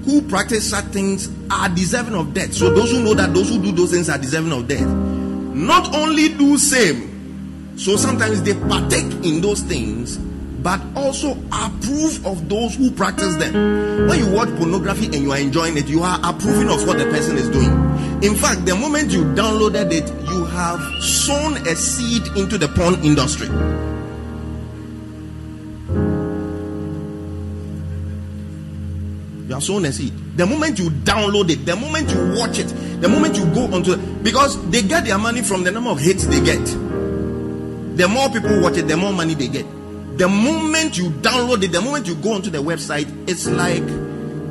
Who 0.06 0.22
practice 0.22 0.70
such 0.70 0.86
things 0.86 1.30
are 1.50 1.68
deserving 1.70 2.14
of 2.14 2.34
death. 2.34 2.54
So 2.54 2.74
those 2.74 2.92
who 2.92 3.04
know 3.04 3.16
that 3.16 3.34
those 3.34 3.50
who 3.50 3.62
do 3.62 3.72
those 3.72 3.92
things 3.92 4.08
are 4.08 4.20
deserving 4.20 4.52
of 4.52 4.68
death, 4.68 4.88
not 4.88 5.96
only 5.96 6.30
do 6.30 6.58
same. 6.58 7.78
So 7.78 7.98
sometimes 7.98 8.44
they 8.44 8.54
partake 8.54 9.12
in 9.26 9.42
those 9.42 9.62
things, 9.62 10.18
but 10.18 10.80
also 10.96 11.32
approve 11.52 12.26
of 12.26 12.48
those 12.48 12.76
who 12.76 12.92
practice 12.92 13.36
them. 13.36 14.08
When 14.08 14.20
you 14.20 14.32
watch 14.32 14.50
pornography 14.58 15.06
and 15.08 15.16
you 15.16 15.32
are 15.32 15.38
enjoying 15.38 15.78
it, 15.78 15.88
you 15.88 16.04
are 16.04 16.20
approving 16.24 16.70
of 16.70 16.88
what 16.88 16.98
the 16.98 17.06
person 17.06 17.38
is 17.38 17.50
doing. 17.50 17.72
In 18.22 18.34
fact, 18.34 18.66
the 18.66 18.74
moment 18.76 19.12
you 19.12 19.24
downloaded 19.24 19.92
it, 19.92 20.08
you 20.30 20.46
have 20.46 20.80
sown 21.04 21.58
a 21.68 21.76
seed 21.76 22.26
into 22.38 22.58
the 22.58 22.68
porn 22.70 22.96
industry. 23.04 23.48
You 29.48 29.54
have 29.54 29.64
sown 29.64 29.86
a 29.86 29.92
seed. 29.92 30.14
The 30.38 30.46
moment 30.46 30.80
you 30.80 30.90
download 30.90 31.50
it, 31.50 31.66
the 31.66 31.76
moment 31.76 32.10
you 32.10 32.40
watch 32.40 32.58
it, 32.58 32.68
the 33.02 33.10
moment 33.10 33.38
you 33.38 33.46
go 33.54 33.66
onto 33.76 33.92
it, 33.92 34.24
because 34.24 34.58
they 34.72 34.82
get 34.82 35.06
their 35.06 35.20
money 35.20 35.42
from 35.42 35.64
the 35.64 35.72
number 35.72 35.90
of 35.90 36.00
hits 36.00 36.26
they 36.26 36.42
get. 36.44 36.66
The 37.98 38.08
more 38.08 38.30
people 38.30 38.62
watch 38.62 38.78
it, 38.78 38.88
the 38.88 38.98
more 38.98 39.14
money 39.14 39.34
they 39.34 39.50
get. 39.50 39.66
The 40.18 40.30
moment 40.30 40.98
you 40.98 41.10
download 41.10 41.64
it, 41.64 41.74
the 41.74 41.82
moment 41.82 42.08
you 42.08 42.16
go 42.16 42.32
onto 42.34 42.50
the 42.50 42.64
website, 42.64 43.30
it's 43.30 43.46
like 43.46 43.84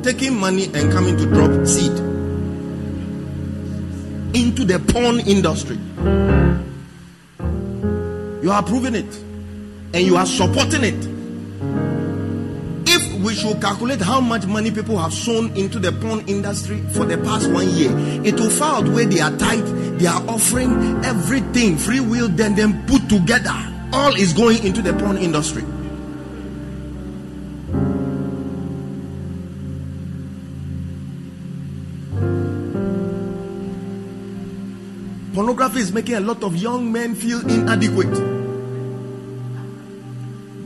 taking 0.03 0.39
money 0.39 0.65
and 0.65 0.91
coming 0.93 1.17
to 1.17 1.25
drop 1.25 1.65
seed 1.65 2.14
into 4.35 4.65
the 4.65 4.77
porn 4.79 5.21
industry. 5.21 5.77
You 8.43 8.51
are 8.51 8.61
approving 8.61 8.93
it 8.93 9.11
and 9.93 10.05
you 10.05 10.17
are 10.17 10.25
supporting 10.25 10.83
it. 10.83 11.15
If 12.87 13.23
we 13.23 13.33
should 13.33 13.61
calculate 13.61 14.01
how 14.01 14.19
much 14.19 14.45
money 14.45 14.71
people 14.71 14.97
have 14.97 15.13
sown 15.13 15.55
into 15.55 15.79
the 15.79 15.93
porn 15.93 16.27
industry 16.27 16.81
for 16.91 17.05
the 17.05 17.17
past 17.19 17.49
one 17.49 17.69
year, 17.69 17.91
it 18.25 18.37
will 18.37 18.49
far 18.49 18.83
outweigh 18.83 19.05
their 19.05 19.31
tithe, 19.37 19.99
their 19.99 20.13
offering, 20.29 21.03
everything, 21.05 21.77
free 21.77 22.01
will, 22.01 22.27
then 22.27 22.55
then 22.55 22.85
put 22.87 23.07
together. 23.07 23.55
All 23.93 24.13
is 24.15 24.33
going 24.33 24.63
into 24.65 24.81
the 24.81 24.93
porn 24.93 25.17
industry. 25.17 25.63
Is 35.75 35.91
making 35.91 36.15
a 36.15 36.21
lot 36.21 36.41
of 36.41 36.55
young 36.55 36.89
men 36.89 37.15
feel 37.15 37.41
inadequate. 37.41 38.13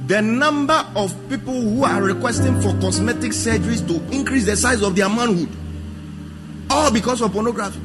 The 0.07 0.21
number 0.21 0.85
of 0.95 1.15
people 1.29 1.59
who 1.59 1.83
are 1.83 1.99
requesting 1.99 2.61
for 2.61 2.73
cosmetic 2.79 3.31
surgeries 3.31 3.87
to 3.87 4.15
increase 4.15 4.45
the 4.45 4.55
size 4.55 4.83
of 4.83 4.95
their 4.95 5.09
manhood, 5.09 5.49
all 6.69 6.91
because 6.91 7.21
of 7.21 7.31
pornography. 7.31 7.79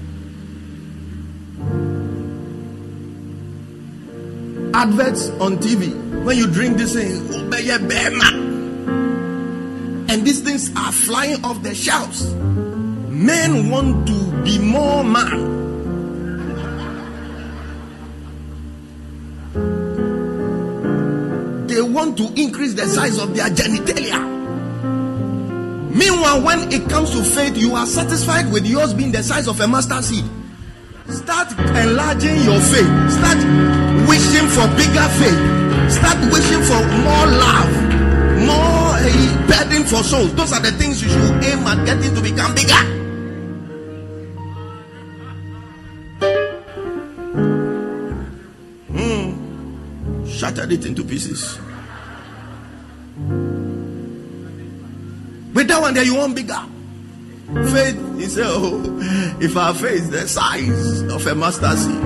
Adverts 4.75 5.31
on 5.41 5.57
TV 5.57 5.95
when 6.25 6.37
you 6.37 6.47
drink 6.47 6.77
this 6.77 6.95
and 10.15 10.27
these 10.27 10.41
things 10.43 10.71
are 10.77 10.93
flying 10.93 11.43
off 11.43 11.63
the 11.63 11.75
shelves. 11.75 12.35
Men 12.35 13.71
want 13.71 14.07
to 14.09 14.43
be 14.43 14.59
more 14.59 15.03
man. 15.03 15.54
Want 22.05 22.19
to 22.19 22.41
increase 22.41 22.75
the 22.75 22.87
size 22.87 23.19
of 23.19 23.35
their 23.35 23.47
genitalia. 23.47 24.21
Meanwhile, 25.91 26.43
when 26.43 26.73
it 26.73 26.89
comes 26.89 27.11
to 27.13 27.23
faith, 27.23 27.57
you 27.57 27.75
are 27.75 27.87
satisfied 27.87 28.53
with 28.53 28.67
yours 28.67 28.93
being 28.93 29.13
the 29.13 29.23
size 29.23 29.49
of 29.49 29.61
a 29.61 29.67
mustard 29.67 30.05
seed. 30.05 30.25
Start 31.09 31.53
enlarging 31.59 32.37
your 32.43 32.61
faith. 32.61 32.93
Start 33.09 33.41
wishing 34.09 34.49
for 34.53 34.67
bigger 34.77 35.09
faith. 35.17 35.41
Start 35.91 36.19
wishing 36.33 36.63
for 36.69 36.81
more 37.01 37.27
love, 37.27 37.73
more 38.45 38.93
uh, 39.01 39.47
burden 39.49 39.85
for 39.85 40.03
souls. 40.03 40.35
Those 40.35 40.53
are 40.53 40.61
the 40.61 40.73
things 40.73 41.03
you 41.03 41.09
should 41.09 41.45
aim 41.45 41.61
at 41.67 41.87
getting 41.87 42.15
to 42.15 42.21
become 42.21 42.55
bigger. 42.55 43.05
shattered 50.27 50.73
it 50.73 50.85
into 50.85 51.03
pieces. 51.05 51.59
With 55.65 55.71
that 55.71 55.81
one 55.81 55.95
there, 55.95 56.05
you 56.05 56.15
want 56.17 56.37
bigger. 56.37 56.61
Faith, 57.73 57.97
he 58.19 58.27
said, 58.27 58.45
Oh, 58.47 59.39
if 59.41 59.57
our 59.57 59.73
faith 59.73 60.11
the 60.11 60.29
size 60.29 61.01
of 61.01 61.27
a 61.27 61.35
mustard 61.35 61.79
seed, 61.79 62.05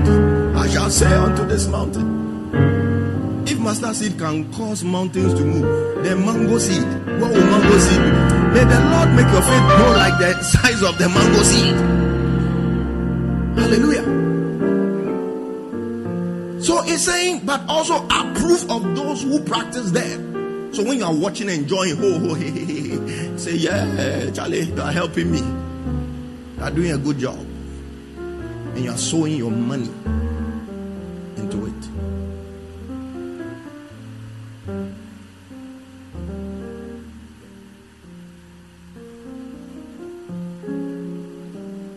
I 0.55 0.69
shall 0.69 0.89
say 0.89 1.13
unto 1.13 1.45
this 1.45 1.67
mountain. 1.67 3.43
If 3.49 3.59
mustard 3.59 3.97
seed 3.97 4.17
can 4.17 4.53
cause 4.53 4.85
mountains 4.85 5.35
to 5.35 5.41
move, 5.41 6.05
then 6.05 6.25
mango 6.25 6.57
seed, 6.59 6.85
what 7.21 7.33
will 7.33 7.47
mango 7.51 7.79
seed 7.81 7.99
do? 7.99 8.13
May 8.55 8.63
the 8.63 8.79
Lord 8.93 9.11
make 9.17 9.27
your 9.33 9.43
faith 9.43 9.67
grow 9.75 9.91
like 9.97 10.19
the 10.21 10.41
size 10.41 10.83
of 10.85 10.97
the 10.97 11.09
mango 11.09 11.43
seed. 11.43 11.75
Hallelujah. 13.59 14.05
So 16.63 16.83
he's 16.83 17.05
saying, 17.05 17.45
but 17.45 17.61
also 17.69 18.07
approve 18.07 18.71
of 18.71 18.95
those 18.95 19.25
who 19.25 19.41
practice 19.43 19.91
them. 19.91 20.38
So 20.73 20.85
when 20.85 20.99
you 20.99 21.05
are 21.05 21.15
watching, 21.15 21.49
and 21.49 21.63
enjoying, 21.63 21.97
ho, 22.01 22.19
ho, 22.19 22.35
hey, 22.35 22.51
hey, 22.51 22.65
hey, 22.65 23.37
say, 23.37 23.55
yeah, 23.57 24.31
Charlie, 24.31 24.63
you 24.63 24.81
are 24.81 24.93
helping 24.93 25.33
me. 25.33 25.41
You 25.41 26.63
are 26.63 26.71
doing 26.71 26.93
a 26.93 26.99
good 26.99 27.19
job. 27.19 27.39
And 27.39 28.85
you 28.85 28.91
are 28.91 28.99
sowing 28.99 29.37
your 29.37 29.51
money 29.51 29.91
into 31.37 31.67
it. 31.67 31.89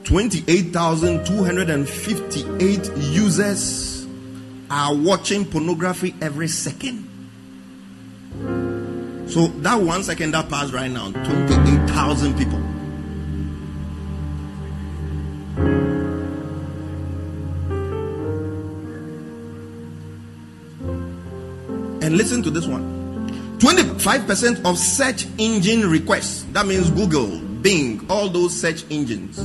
Twenty-eight 0.05 0.73
thousand 0.73 1.25
two 1.25 1.43
hundred 1.43 1.69
and 1.69 1.87
fifty-eight 1.87 2.89
users 2.97 4.07
are 4.69 4.95
watching 4.95 5.45
pornography 5.45 6.15
every 6.21 6.47
second. 6.47 7.10
So 9.31 9.47
that 9.47 9.79
one 9.79 10.03
second 10.03 10.31
that 10.31 10.49
passed 10.49 10.73
right 10.73 10.91
now, 10.91 11.09
28,000 11.09 12.37
people. 12.37 12.57
And 22.03 22.17
listen 22.17 22.43
to 22.43 22.49
this 22.49 22.67
one. 22.67 23.57
25% 23.59 24.65
of 24.65 24.77
search 24.77 25.25
engine 25.37 25.89
requests, 25.89 26.43
that 26.51 26.65
means 26.65 26.89
Google, 26.89 27.39
Bing, 27.61 28.05
all 28.09 28.27
those 28.27 28.53
search 28.53 28.83
engines, 28.89 29.39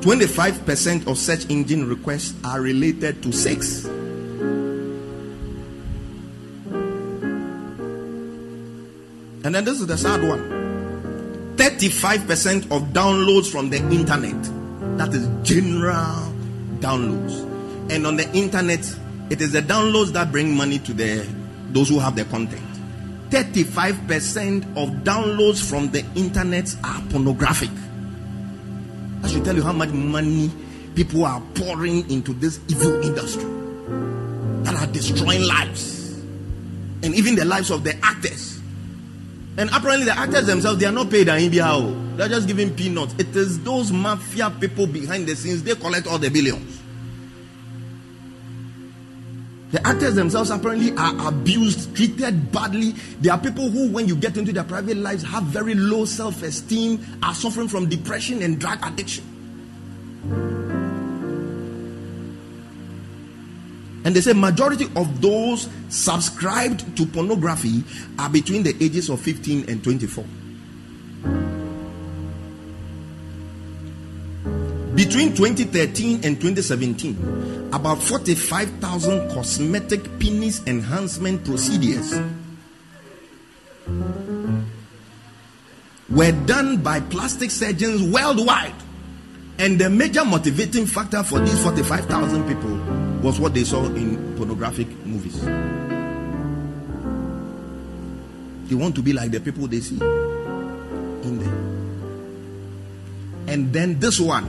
25% 0.00 1.06
of 1.06 1.16
search 1.16 1.48
engine 1.48 1.88
requests 1.88 2.34
are 2.42 2.60
related 2.60 3.22
to 3.22 3.30
sex. 3.30 3.86
And 9.42 9.54
then 9.54 9.64
this 9.64 9.80
is 9.80 9.86
the 9.86 9.96
sad 9.96 10.22
one 10.22 10.60
35% 11.56 12.70
of 12.70 12.88
downloads 12.94 13.50
from 13.50 13.68
the 13.68 13.76
internet, 13.76 14.42
that 14.96 15.12
is 15.12 15.28
general 15.42 16.32
downloads. 16.78 17.42
And 17.90 18.06
on 18.06 18.16
the 18.16 18.30
internet, 18.32 18.80
it 19.30 19.40
is 19.40 19.52
the 19.52 19.60
downloads 19.60 20.12
that 20.12 20.32
bring 20.32 20.56
money 20.56 20.78
to 20.78 20.92
the 20.94 21.26
those 21.68 21.88
who 21.88 21.98
have 21.98 22.16
the 22.16 22.24
content. 22.24 22.62
35% 23.30 24.62
of 24.76 24.88
downloads 25.04 25.62
from 25.62 25.90
the 25.90 26.04
internet 26.16 26.74
are 26.82 27.00
pornographic. 27.10 27.70
I 29.22 29.28
should 29.28 29.44
tell 29.44 29.54
you 29.54 29.62
how 29.62 29.72
much 29.72 29.90
money 29.90 30.50
people 30.94 31.24
are 31.24 31.40
pouring 31.54 32.10
into 32.10 32.32
this 32.32 32.58
evil 32.68 33.00
industry 33.02 33.44
that 34.64 34.74
are 34.74 34.86
destroying 34.92 35.42
lives 35.42 36.18
and 37.02 37.14
even 37.14 37.36
the 37.36 37.44
lives 37.44 37.70
of 37.70 37.84
the 37.84 37.94
actors. 38.02 38.49
And 39.56 39.68
apparently, 39.70 40.04
the 40.04 40.16
actors 40.16 40.46
themselves 40.46 40.78
they 40.78 40.86
are 40.86 40.92
not 40.92 41.10
paid 41.10 41.28
in 41.28 41.36
India. 41.36 41.64
Oh. 41.66 41.94
They're 42.16 42.28
just 42.28 42.46
giving 42.46 42.74
peanuts. 42.74 43.14
It 43.18 43.34
is 43.34 43.62
those 43.62 43.92
mafia 43.92 44.50
people 44.50 44.86
behind 44.86 45.26
the 45.26 45.34
scenes, 45.34 45.62
they 45.62 45.74
collect 45.74 46.06
all 46.06 46.18
the 46.18 46.28
billions. 46.28 46.80
The 49.70 49.86
actors 49.86 50.16
themselves 50.16 50.50
apparently 50.50 50.92
are 50.96 51.28
abused, 51.28 51.94
treated 51.94 52.50
badly. 52.50 52.90
There 53.20 53.32
are 53.32 53.38
people 53.38 53.70
who, 53.70 53.88
when 53.90 54.08
you 54.08 54.16
get 54.16 54.36
into 54.36 54.52
their 54.52 54.64
private 54.64 54.96
lives, 54.96 55.22
have 55.22 55.44
very 55.44 55.74
low 55.74 56.04
self 56.04 56.42
esteem, 56.42 57.04
are 57.22 57.34
suffering 57.34 57.68
from 57.68 57.88
depression 57.88 58.42
and 58.42 58.58
drug 58.58 58.84
addiction. 58.84 59.24
And 64.04 64.16
they 64.16 64.20
say 64.20 64.32
majority 64.32 64.86
of 64.96 65.20
those 65.20 65.68
subscribed 65.88 66.96
to 66.96 67.06
pornography 67.06 67.84
are 68.18 68.30
between 68.30 68.62
the 68.62 68.74
ages 68.82 69.10
of 69.10 69.20
15 69.20 69.68
and 69.68 69.84
24. 69.84 70.24
Between 74.94 75.34
2013 75.34 76.24
and 76.24 76.40
2017, 76.40 77.70
about 77.72 78.02
45,000 78.02 79.30
cosmetic 79.30 80.18
penis 80.18 80.66
enhancement 80.66 81.44
procedures 81.44 82.18
were 86.10 86.32
done 86.46 86.78
by 86.78 87.00
plastic 87.00 87.50
surgeons 87.50 88.02
worldwide. 88.02 88.74
And 89.60 89.78
the 89.78 89.90
major 89.90 90.24
motivating 90.24 90.86
factor 90.86 91.22
for 91.22 91.38
these 91.38 91.62
45,000 91.62 92.48
people 92.48 92.74
was 93.20 93.38
what 93.38 93.52
they 93.52 93.62
saw 93.62 93.84
in 93.84 94.34
pornographic 94.34 94.88
movies. 95.04 95.38
They 98.70 98.74
want 98.74 98.94
to 98.94 99.02
be 99.02 99.12
like 99.12 99.32
the 99.32 99.40
people 99.40 99.66
they 99.66 99.80
see 99.80 100.00
in 100.00 101.38
there. 101.40 101.52
And 103.54 103.70
then 103.70 103.98
this 103.98 104.18
one, 104.18 104.46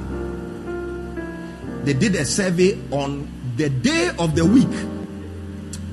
they 1.84 1.92
did 1.92 2.16
a 2.16 2.24
survey 2.24 2.80
on 2.92 3.28
the 3.58 3.68
day 3.68 4.12
of 4.18 4.34
the 4.34 4.46
week, 4.46 4.72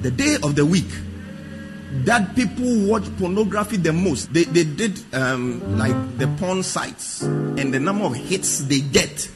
the 0.03 0.13
day 0.13 0.37
of 0.45 0.55
the 0.55 0.65
week 0.65 0.87
that 2.05 2.35
people 2.37 2.87
watch 2.87 3.05
pornography 3.19 3.77
the 3.77 3.93
most. 3.93 4.33
They, 4.33 4.45
they 4.45 4.65
did 4.65 5.01
um, 5.15 5.79
like 5.79 6.19
the 6.19 6.29
porn 6.39 6.63
sites 6.63 7.23
and 7.23 7.73
the 7.73 7.81
number 7.81 8.05
of 8.05 8.15
hits 8.15 8.61
they 8.65 8.81
get 8.81 9.31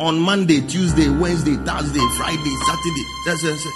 on 0.00 0.18
Monday, 0.18 0.60
Tuesday, 0.66 1.08
Wednesday, 1.08 1.54
Thursday, 1.56 2.00
Friday, 2.16 2.54
Saturday. 2.66 3.04
That's, 3.26 3.42
that's, 3.42 3.66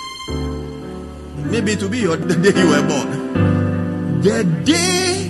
maybe 1.51 1.77
to 1.77 1.89
be 1.89 1.99
your, 1.99 2.17
the 2.17 2.37
day 2.37 2.59
you 2.59 2.69
were 2.69 2.89
born. 2.89 4.21
The 4.23 4.45
day 4.65 5.29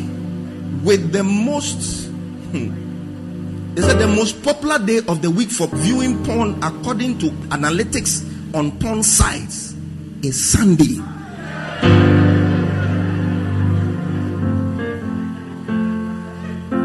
with 0.83 1.12
the 1.12 1.22
most. 1.22 2.09
Hmm, 2.53 2.83
is 3.76 3.87
that 3.87 3.99
the 3.99 4.07
most 4.07 4.43
popular 4.43 4.78
day 4.78 4.99
of 5.09 5.22
the 5.22 5.30
week 5.30 5.49
for 5.51 5.66
viewing 5.66 6.22
porn 6.24 6.62
according 6.62 7.18
to 7.18 7.30
analytics 7.49 8.22
on 8.55 8.78
porn 8.78 9.03
sites 9.03 9.74
is 10.22 10.43
Sunday. 10.51 11.01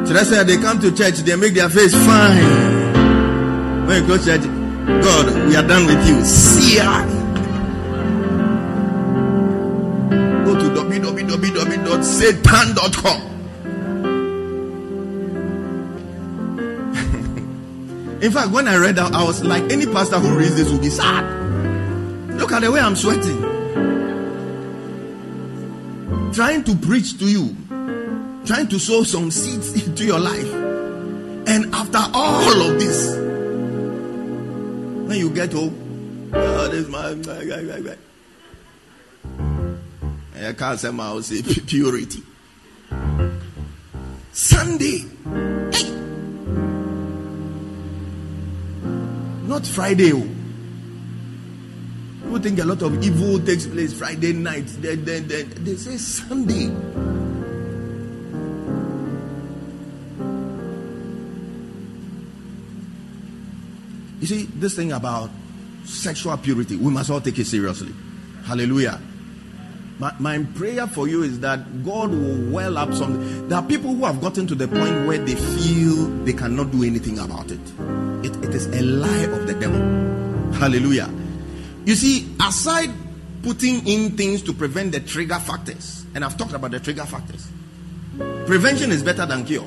So 0.08 0.14
that's 0.14 0.32
why 0.32 0.44
they 0.44 0.56
come 0.56 0.80
to 0.80 0.90
church, 0.96 1.16
they 1.16 1.36
make 1.36 1.54
their 1.54 1.70
face 1.70 1.94
fine. 1.94 2.96
When 3.86 4.02
you 4.02 4.08
go 4.08 4.18
to 4.18 4.24
church, 4.24 4.42
God, 4.42 5.50
we 5.50 5.56
are 5.58 5.68
done 5.68 5.86
with 5.86 6.08
you. 6.08 6.24
See 6.24 6.78
ya. 6.78 7.06
Go 10.46 10.56
to 10.58 10.70
www.satan.com. 10.70 11.82
In 18.22 18.32
fact, 18.32 18.52
when 18.52 18.70
I 18.70 18.78
read 18.78 18.96
that, 18.96 19.14
I 19.14 19.26
was 19.26 19.44
like, 19.44 19.70
any 19.70 19.86
pastor 19.88 20.20
who 20.20 20.38
reads 20.38 20.56
this 20.56 20.72
will 20.72 20.80
be 20.80 20.90
sad. 20.90 21.26
Look 22.40 22.54
at 22.54 22.62
the 22.62 22.72
way 22.72 22.80
I'm 22.80 22.96
sweating. 22.96 23.42
Trying 26.32 26.64
to 26.64 26.76
preach 26.78 27.18
to 27.20 27.26
you, 27.26 27.58
trying 28.48 28.68
to 28.70 28.80
sow 28.80 29.04
some 29.04 29.30
seeds 29.30 29.86
into 29.86 30.06
your 30.06 30.20
life. 30.20 30.54
And 31.48 31.76
after 31.76 32.00
all 32.14 32.62
of 32.62 32.80
this, 32.80 33.14
when 35.08 35.18
you 35.20 35.30
get 35.30 35.52
home, 35.52 36.32
oh, 36.34 36.64
ah, 36.64 36.68
this 36.70 36.86
is 36.86 36.90
my, 36.90 37.14
my, 37.14 37.44
my, 37.44 37.62
my, 37.62 37.80
my. 37.80 37.98
I 40.48 40.54
can't 40.54 40.80
say 40.80 40.92
my 40.92 41.20
say 41.20 41.42
purity. 41.68 42.24
Sunday. 44.32 45.00
Hey. 45.74 45.92
Not 49.46 49.68
Friday. 49.68 50.14
oh. 50.14 50.28
People 52.24 52.40
think 52.40 52.60
a 52.60 52.66
lot 52.66 52.82
of 52.82 53.04
evil 53.04 53.40
takes 53.40 53.68
place 53.68 53.94
Friday 53.94 54.32
night. 54.32 54.68
Then, 54.80 55.04
then, 55.04 55.28
then 55.28 55.52
they 55.66 55.76
say 55.76 55.98
Sunday. 55.98 57.17
You 64.20 64.28
see, 64.28 64.44
this 64.46 64.76
thing 64.76 64.92
about 64.92 65.30
sexual 65.86 66.36
purity, 66.38 66.76
we 66.76 66.92
must 66.92 67.10
all 67.10 67.22
take 67.22 67.38
it 67.40 67.46
seriously. 67.46 67.94
Hallelujah. 68.46 69.00
My, 70.00 70.14
my 70.20 70.44
prayer 70.56 70.86
for 70.86 71.08
you 71.08 71.24
is 71.24 71.40
that 71.40 71.84
God 71.84 72.12
will 72.12 72.52
well 72.52 72.78
up 72.78 72.94
something. 72.94 73.48
There 73.48 73.58
are 73.58 73.64
people 73.64 73.96
who 73.96 74.06
have 74.06 74.22
gotten 74.22 74.46
to 74.48 74.56
the 74.56 74.68
point 74.68 75.08
where 75.08 75.18
they 75.18 75.36
feel 75.36 76.06
they 76.24 76.34
cannot 76.34 76.72
do 76.72 76.84
anything 76.84 77.18
about 77.18 77.50
it. 77.50 77.60
It, 78.24 78.36
it 78.44 78.54
is 78.54 78.68
a 78.68 78.82
lie 78.82 79.24
of 79.24 79.48
the 79.48 79.54
devil. 79.54 79.80
Hallelujah. 80.54 81.10
You 81.86 81.96
see, 81.96 82.28
aside 82.40 82.92
putting 83.42 83.88
in 83.88 84.18
things 84.18 84.44
to 84.44 84.54
prevent 84.54 84.92
the 84.92 85.00
trigger 85.00 85.40
factors, 85.40 86.06
and 86.14 86.24
I've 86.24 86.38
talked 86.38 86.54
about 86.54 86.72
the 86.72 86.80
trigger 86.80 87.06
factors, 87.06 87.48
prevention 88.46 88.92
is 88.92 89.02
better 89.02 89.26
than 89.26 89.46
cure. 89.46 89.66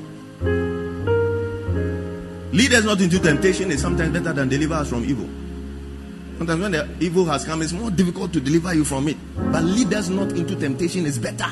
Lead 2.61 2.73
us 2.73 2.83
not 2.85 3.01
into 3.01 3.17
temptation 3.17 3.71
is 3.71 3.81
sometimes 3.81 4.13
better 4.13 4.33
than 4.33 4.47
deliver 4.47 4.75
us 4.75 4.87
from 4.87 5.03
evil. 5.03 5.27
Sometimes 6.37 6.61
when 6.61 6.71
the 6.71 6.87
evil 6.99 7.25
has 7.25 7.43
come, 7.43 7.63
it's 7.63 7.73
more 7.73 7.89
difficult 7.89 8.31
to 8.33 8.39
deliver 8.39 8.71
you 8.75 8.85
from 8.85 9.07
it. 9.07 9.17
But 9.35 9.63
lead 9.63 9.91
us 9.95 10.09
not 10.09 10.33
into 10.33 10.55
temptation 10.55 11.07
is 11.07 11.17
better. 11.17 11.49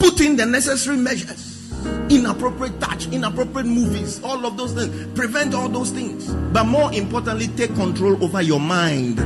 Put 0.00 0.20
in 0.20 0.34
the 0.34 0.44
necessary 0.44 0.96
measures. 0.96 1.72
Inappropriate 2.10 2.80
touch, 2.80 3.06
inappropriate 3.12 3.66
movies, 3.68 4.20
all 4.24 4.44
of 4.44 4.56
those 4.56 4.72
things. 4.72 5.16
Prevent 5.16 5.54
all 5.54 5.68
those 5.68 5.90
things. 5.92 6.34
But 6.52 6.64
more 6.64 6.92
importantly, 6.92 7.46
take 7.46 7.76
control 7.76 8.24
over 8.24 8.42
your 8.42 8.58
mind. 8.58 9.20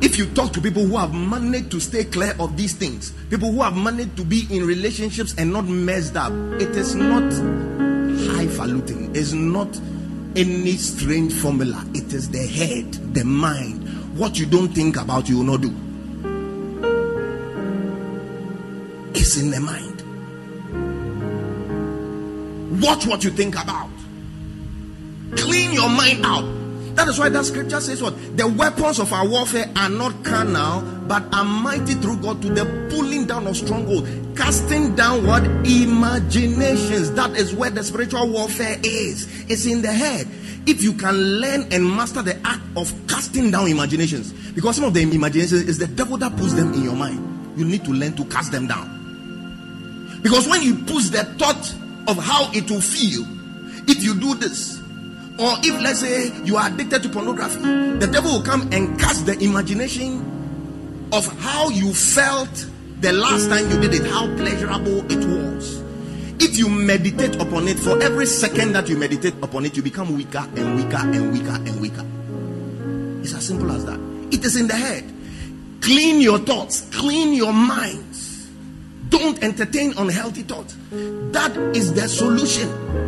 If 0.00 0.16
you 0.16 0.26
talk 0.26 0.52
to 0.52 0.60
people 0.60 0.84
who 0.84 0.96
have 0.96 1.12
managed 1.12 1.72
to 1.72 1.80
stay 1.80 2.04
clear 2.04 2.34
of 2.38 2.56
these 2.56 2.72
things, 2.72 3.10
people 3.30 3.50
who 3.50 3.62
have 3.62 3.76
managed 3.76 4.16
to 4.18 4.24
be 4.24 4.46
in 4.50 4.64
relationships 4.64 5.34
and 5.36 5.52
not 5.52 5.66
messed 5.66 6.16
up, 6.16 6.32
it 6.60 6.70
is 6.76 6.94
not 6.94 7.24
highfalutin. 8.36 9.10
It's 9.16 9.32
not 9.32 9.68
any 10.36 10.76
strange 10.76 11.32
formula. 11.32 11.84
It 11.94 12.12
is 12.12 12.30
the 12.30 12.46
head, 12.46 12.92
the 13.14 13.24
mind. 13.24 13.88
What 14.16 14.38
you 14.38 14.46
don't 14.46 14.68
think 14.68 14.96
about, 14.96 15.28
you 15.28 15.38
will 15.38 15.44
not 15.44 15.62
do. 15.62 15.74
It's 19.14 19.36
in 19.36 19.50
the 19.50 19.60
mind. 19.60 20.02
Watch 22.80 23.06
what 23.06 23.24
you 23.24 23.30
think 23.30 23.60
about. 23.60 23.90
Clean 25.36 25.72
your 25.72 25.88
mind 25.88 26.24
out. 26.24 26.57
That 26.98 27.06
is 27.06 27.16
why 27.16 27.28
that 27.28 27.44
scripture 27.44 27.80
says 27.80 28.02
what? 28.02 28.36
The 28.36 28.48
weapons 28.48 28.98
of 28.98 29.12
our 29.12 29.24
warfare 29.24 29.70
are 29.76 29.88
not 29.88 30.24
carnal, 30.24 30.82
but 31.06 31.32
are 31.32 31.44
mighty 31.44 31.94
through 31.94 32.16
God 32.16 32.42
to 32.42 32.48
the 32.48 32.64
pulling 32.90 33.24
down 33.24 33.46
of 33.46 33.56
strongholds, 33.56 34.10
casting 34.36 34.96
down 34.96 35.24
what? 35.24 35.44
Imaginations. 35.44 37.12
That 37.12 37.36
is 37.36 37.54
where 37.54 37.70
the 37.70 37.84
spiritual 37.84 38.28
warfare 38.28 38.78
is. 38.82 39.28
It's 39.48 39.64
in 39.64 39.80
the 39.80 39.92
head. 39.92 40.26
If 40.66 40.82
you 40.82 40.92
can 40.92 41.14
learn 41.14 41.72
and 41.72 41.86
master 41.88 42.20
the 42.20 42.36
act 42.44 42.62
of 42.76 42.92
casting 43.06 43.52
down 43.52 43.68
imaginations, 43.68 44.32
because 44.50 44.74
some 44.74 44.84
of 44.86 44.92
the 44.92 45.00
imaginations 45.00 45.68
is 45.68 45.78
the 45.78 45.86
devil 45.86 46.16
that 46.16 46.36
puts 46.36 46.54
them 46.54 46.74
in 46.74 46.82
your 46.82 46.96
mind. 46.96 47.56
You 47.56 47.64
need 47.64 47.84
to 47.84 47.92
learn 47.92 48.16
to 48.16 48.24
cast 48.24 48.50
them 48.50 48.66
down. 48.66 50.18
Because 50.20 50.48
when 50.48 50.64
you 50.64 50.74
push 50.82 51.10
the 51.10 51.22
thought 51.38 51.74
of 52.08 52.18
how 52.18 52.50
it 52.52 52.68
will 52.68 52.80
feel, 52.80 53.24
if 53.86 54.02
you 54.02 54.18
do 54.18 54.34
this, 54.34 54.77
or 55.38 55.54
if 55.62 55.80
let's 55.80 56.00
say 56.00 56.32
you 56.44 56.56
are 56.56 56.68
addicted 56.68 57.02
to 57.04 57.08
pornography, 57.08 57.60
the 57.60 58.08
devil 58.10 58.32
will 58.32 58.42
come 58.42 58.68
and 58.72 58.98
cast 58.98 59.24
the 59.24 59.38
imagination 59.38 61.08
of 61.12 61.26
how 61.40 61.68
you 61.68 61.94
felt 61.94 62.66
the 63.00 63.12
last 63.12 63.48
time 63.48 63.70
you 63.70 63.80
did 63.80 63.94
it, 63.94 64.04
how 64.06 64.26
pleasurable 64.36 65.10
it 65.10 65.24
was. 65.24 65.80
If 66.40 66.58
you 66.58 66.68
meditate 66.68 67.40
upon 67.40 67.68
it, 67.68 67.78
for 67.78 68.00
every 68.02 68.26
second 68.26 68.72
that 68.72 68.88
you 68.88 68.96
meditate 68.96 69.34
upon 69.42 69.64
it, 69.64 69.76
you 69.76 69.82
become 69.82 70.16
weaker 70.16 70.46
and 70.56 70.76
weaker 70.76 70.96
and 70.96 71.32
weaker 71.32 71.54
and 71.54 71.80
weaker. 71.80 72.04
It's 73.22 73.34
as 73.34 73.46
simple 73.46 73.70
as 73.70 73.84
that. 73.86 73.98
It 74.32 74.44
is 74.44 74.56
in 74.56 74.66
the 74.66 74.74
head. 74.74 75.04
Clean 75.80 76.20
your 76.20 76.38
thoughts, 76.38 76.88
clean 76.92 77.32
your 77.32 77.52
minds. 77.52 78.48
Don't 79.08 79.42
entertain 79.42 79.94
unhealthy 79.96 80.42
thoughts. 80.42 80.76
That 80.90 81.56
is 81.74 81.94
the 81.94 82.08
solution. 82.08 83.07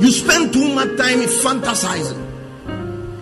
You 0.00 0.10
spend 0.10 0.52
too 0.52 0.74
much 0.74 0.96
time 0.96 1.20
fantasizing. 1.20 2.26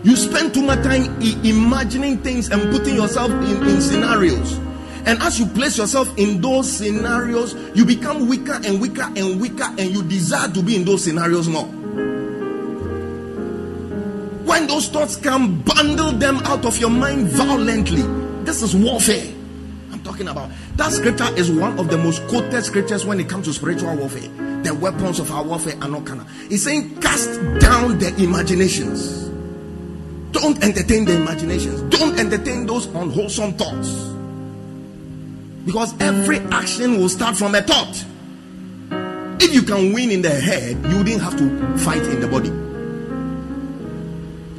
You 0.04 0.16
spend 0.16 0.52
too 0.52 0.62
much 0.62 0.82
time 0.82 1.04
imagining 1.44 2.18
things 2.18 2.50
and 2.50 2.70
putting 2.70 2.94
yourself 2.96 3.30
in, 3.30 3.66
in 3.66 3.80
scenarios. 3.80 4.58
And 5.06 5.20
as 5.22 5.38
you 5.38 5.46
place 5.46 5.78
yourself 5.78 6.12
in 6.18 6.40
those 6.40 6.70
scenarios, 6.70 7.54
you 7.74 7.84
become 7.84 8.28
weaker 8.28 8.60
and 8.64 8.80
weaker 8.80 9.10
and 9.16 9.40
weaker, 9.40 9.64
and 9.78 9.90
you 9.90 10.02
desire 10.02 10.48
to 10.48 10.62
be 10.62 10.76
in 10.76 10.84
those 10.84 11.04
scenarios 11.04 11.48
more. 11.48 11.66
When 14.44 14.66
those 14.66 14.88
thoughts 14.88 15.16
come, 15.16 15.60
bundle 15.62 16.12
them 16.12 16.36
out 16.44 16.64
of 16.64 16.78
your 16.78 16.90
mind 16.90 17.28
violently. 17.28 18.02
This 18.44 18.62
is 18.62 18.74
warfare. 18.74 19.32
I'm 19.92 20.00
talking 20.02 20.28
about. 20.28 20.50
That 20.76 20.92
scripture 20.92 21.28
is 21.36 21.52
one 21.52 21.78
of 21.78 21.88
the 21.88 21.96
most 21.96 22.26
quoted 22.26 22.64
scriptures 22.64 23.06
when 23.06 23.20
it 23.20 23.28
comes 23.28 23.46
to 23.46 23.52
spiritual 23.52 23.94
warfare. 23.96 24.28
The 24.64 24.74
weapons 24.74 25.20
of 25.20 25.30
our 25.30 25.44
warfare 25.44 25.76
are 25.80 25.88
not 25.88 26.04
carnal. 26.04 26.26
It's 26.50 26.64
saying, 26.64 27.00
cast 27.00 27.28
down 27.60 27.98
the 27.98 28.12
imaginations. 28.18 29.28
Don't 30.32 30.62
entertain 30.64 31.04
the 31.04 31.14
imaginations. 31.14 31.80
Don't 31.96 32.18
entertain 32.18 32.66
those 32.66 32.86
unwholesome 32.86 33.52
thoughts. 33.52 33.88
Because 35.64 35.94
every 36.00 36.40
action 36.50 36.98
will 36.98 37.08
start 37.08 37.36
from 37.36 37.54
a 37.54 37.62
thought. 37.62 38.04
If 39.40 39.54
you 39.54 39.62
can 39.62 39.92
win 39.92 40.10
in 40.10 40.22
the 40.22 40.30
head, 40.30 40.76
you 40.86 41.04
didn't 41.04 41.20
have 41.20 41.38
to 41.38 41.78
fight 41.78 42.02
in 42.02 42.18
the 42.18 42.26
body. 42.26 42.63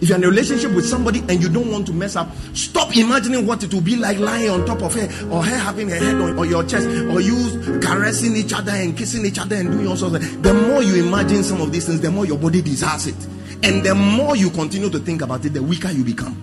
If 0.05 0.09
you're 0.09 0.19
in 0.19 0.23
a 0.23 0.29
relationship 0.29 0.71
with 0.73 0.85
somebody 0.85 1.21
and 1.21 1.41
you 1.41 1.49
don't 1.49 1.71
want 1.71 1.87
to 1.87 1.91
mess 1.91 2.15
up, 2.15 2.29
stop 2.53 2.95
imagining 2.95 3.47
what 3.47 3.63
it 3.63 3.73
will 3.73 3.81
be 3.81 3.95
like 3.95 4.19
lying 4.19 4.51
on 4.51 4.63
top 4.63 4.83
of 4.83 4.93
her, 4.93 5.05
or 5.31 5.43
her 5.43 5.57
having 5.57 5.89
her 5.89 5.95
head 5.95 6.13
on, 6.13 6.37
on 6.37 6.47
your 6.47 6.63
chest, 6.63 6.85
or 6.85 7.21
you 7.21 7.79
caressing 7.81 8.35
each 8.35 8.53
other 8.53 8.71
and 8.71 8.95
kissing 8.95 9.25
each 9.25 9.39
other 9.39 9.55
and 9.55 9.71
doing 9.71 9.87
all 9.87 9.95
sorts 9.95 10.17
of 10.17 10.21
things. 10.21 10.39
The 10.43 10.53
more 10.53 10.83
you 10.83 11.03
imagine 11.03 11.41
some 11.41 11.59
of 11.59 11.71
these 11.71 11.87
things, 11.87 12.01
the 12.01 12.11
more 12.11 12.23
your 12.23 12.37
body 12.37 12.61
desires 12.61 13.07
it. 13.07 13.15
And 13.63 13.83
the 13.83 13.95
more 13.95 14.35
you 14.35 14.51
continue 14.51 14.91
to 14.91 14.99
think 14.99 15.23
about 15.23 15.43
it, 15.43 15.53
the 15.53 15.63
weaker 15.63 15.89
you 15.89 16.03
become. 16.03 16.35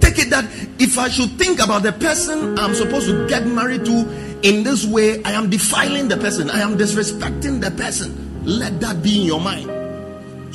Take 0.00 0.18
it 0.18 0.30
that 0.30 0.46
if 0.78 0.96
I 0.98 1.10
should 1.10 1.32
think 1.32 1.62
about 1.62 1.82
the 1.82 1.92
person 1.92 2.58
I'm 2.58 2.74
supposed 2.74 3.08
to 3.08 3.28
get 3.28 3.46
married 3.46 3.84
to 3.84 4.40
in 4.42 4.64
this 4.64 4.86
way, 4.86 5.22
I 5.24 5.32
am 5.32 5.50
defiling 5.50 6.08
the 6.08 6.16
person, 6.16 6.48
I 6.48 6.60
am 6.60 6.78
disrespecting 6.78 7.60
the 7.60 7.70
person. 7.72 8.42
Let 8.46 8.80
that 8.80 9.02
be 9.02 9.20
in 9.20 9.26
your 9.26 9.42
mind. 9.42 9.76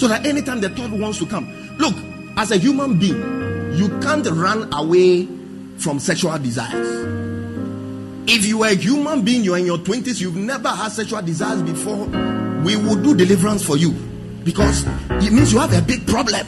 So 0.01 0.07
that 0.07 0.25
anytime 0.25 0.59
the 0.61 0.69
thought 0.69 0.89
wants 0.89 1.19
to 1.19 1.27
come, 1.27 1.47
look, 1.77 1.93
as 2.35 2.49
a 2.49 2.57
human 2.57 2.97
being, 2.97 3.21
you 3.77 3.87
can't 3.99 4.25
run 4.31 4.73
away 4.73 5.27
from 5.77 5.99
sexual 5.99 6.35
desires. 6.39 6.87
If 8.27 8.47
you 8.47 8.63
are 8.63 8.69
a 8.69 8.73
human 8.73 9.21
being, 9.21 9.43
you 9.43 9.53
are 9.53 9.59
in 9.59 9.67
your 9.67 9.77
20s, 9.77 10.19
you've 10.19 10.35
never 10.35 10.69
had 10.69 10.91
sexual 10.91 11.21
desires 11.21 11.61
before, 11.61 12.07
we 12.63 12.77
will 12.77 12.95
do 12.95 13.13
deliverance 13.13 13.63
for 13.63 13.77
you 13.77 13.91
because 14.43 14.87
it 15.23 15.31
means 15.31 15.53
you 15.53 15.59
have 15.59 15.71
a 15.71 15.83
big 15.83 16.07
problem. 16.07 16.47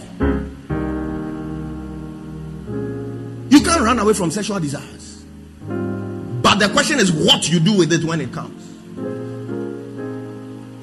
You 3.52 3.62
can't 3.62 3.82
run 3.82 4.00
away 4.00 4.14
from 4.14 4.32
sexual 4.32 4.60
desires. 4.60 5.26
But 6.42 6.56
the 6.56 6.70
question 6.70 6.98
is 6.98 7.12
what 7.12 7.48
you 7.52 7.60
do 7.60 7.78
with 7.78 7.94
it 7.94 8.04
when 8.04 8.20
it 8.20 8.34
comes. 8.34 8.64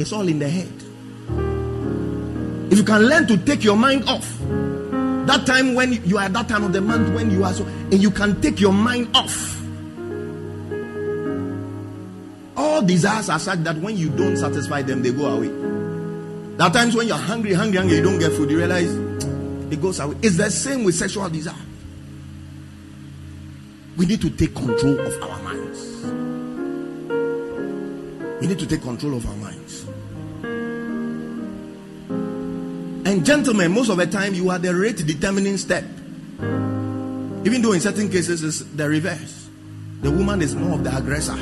It's 0.00 0.12
all 0.12 0.28
in 0.28 0.38
the 0.38 0.48
head. 0.48 0.79
If 2.70 2.78
you 2.78 2.84
can 2.84 3.02
learn 3.02 3.26
to 3.26 3.36
take 3.36 3.64
your 3.64 3.76
mind 3.76 4.04
off, 4.08 4.38
that 5.26 5.44
time 5.44 5.74
when 5.74 5.92
you 6.04 6.18
are 6.18 6.24
at 6.24 6.32
that 6.34 6.48
time 6.48 6.64
of 6.64 6.72
the 6.72 6.80
month 6.80 7.12
when 7.14 7.30
you 7.30 7.44
are 7.44 7.52
so, 7.52 7.64
and 7.64 7.94
you 7.94 8.10
can 8.10 8.40
take 8.40 8.60
your 8.60 8.72
mind 8.72 9.14
off. 9.14 9.60
All 12.56 12.82
desires 12.82 13.28
are 13.28 13.38
such 13.38 13.58
that 13.60 13.76
when 13.76 13.96
you 13.96 14.08
don't 14.10 14.36
satisfy 14.36 14.82
them, 14.82 15.02
they 15.02 15.12
go 15.12 15.26
away. 15.26 15.48
There 15.48 16.66
are 16.66 16.72
times 16.72 16.94
when 16.94 17.08
you're 17.08 17.16
hungry, 17.16 17.54
hungry, 17.54 17.78
hungry, 17.78 17.96
you 17.96 18.02
don't 18.02 18.18
get 18.18 18.32
food, 18.32 18.50
you 18.50 18.58
realize 18.58 18.92
it 18.92 19.80
goes 19.80 19.98
away. 19.98 20.16
It's 20.22 20.36
the 20.36 20.50
same 20.50 20.84
with 20.84 20.94
sexual 20.94 21.28
desire. 21.28 21.54
We 23.96 24.06
need 24.06 24.20
to 24.20 24.30
take 24.30 24.54
control 24.54 24.98
of 25.00 25.22
our 25.22 25.42
minds. 25.42 26.04
We 28.40 28.46
need 28.46 28.58
to 28.58 28.66
take 28.66 28.82
control 28.82 29.16
of 29.16 29.26
our 29.26 29.36
minds. 29.36 29.86
And 33.10 33.26
gentlemen, 33.26 33.72
most 33.72 33.88
of 33.88 33.96
the 33.96 34.06
time 34.06 34.34
you 34.34 34.50
are 34.50 34.58
the 34.60 34.72
rate 34.72 35.04
determining 35.04 35.56
step. 35.56 35.82
Even 37.44 37.60
though 37.60 37.72
in 37.72 37.80
certain 37.80 38.08
cases 38.08 38.44
it's 38.44 38.60
the 38.60 38.88
reverse. 38.88 39.48
The 40.00 40.12
woman 40.12 40.40
is 40.40 40.54
more 40.54 40.74
of 40.74 40.84
the 40.84 40.96
aggressor. 40.96 41.34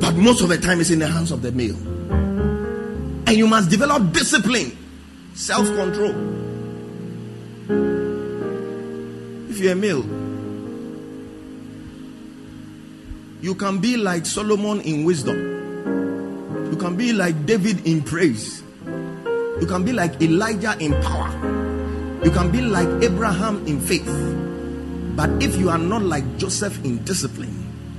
But 0.00 0.16
most 0.16 0.42
of 0.42 0.50
the 0.50 0.58
time 0.58 0.82
it's 0.82 0.90
in 0.90 0.98
the 0.98 1.06
hands 1.06 1.30
of 1.30 1.40
the 1.40 1.50
male. 1.50 1.78
And 3.26 3.30
you 3.30 3.46
must 3.46 3.70
develop 3.70 4.12
discipline, 4.12 4.76
self 5.32 5.66
control. 5.66 6.12
If 9.48 9.58
you're 9.60 9.72
a 9.72 9.74
male, 9.74 10.04
you 13.40 13.54
can 13.54 13.78
be 13.78 13.96
like 13.96 14.26
Solomon 14.26 14.82
in 14.82 15.04
wisdom, 15.04 16.68
you 16.70 16.76
can 16.76 16.96
be 16.96 17.14
like 17.14 17.46
David 17.46 17.86
in 17.86 18.02
praise, 18.02 18.62
you 19.60 19.66
can 19.66 19.84
be 19.84 19.92
like 19.92 20.20
Elijah 20.20 20.76
in 20.78 20.92
power, 21.02 21.30
you 22.24 22.30
can 22.30 22.50
be 22.50 22.60
like 22.60 22.88
Abraham 23.02 23.66
in 23.66 23.80
faith. 23.80 24.06
But 25.14 25.30
if 25.42 25.56
you 25.56 25.68
are 25.68 25.78
not 25.78 26.02
like 26.02 26.24
Joseph 26.38 26.82
in 26.84 27.04
discipline, 27.04 27.54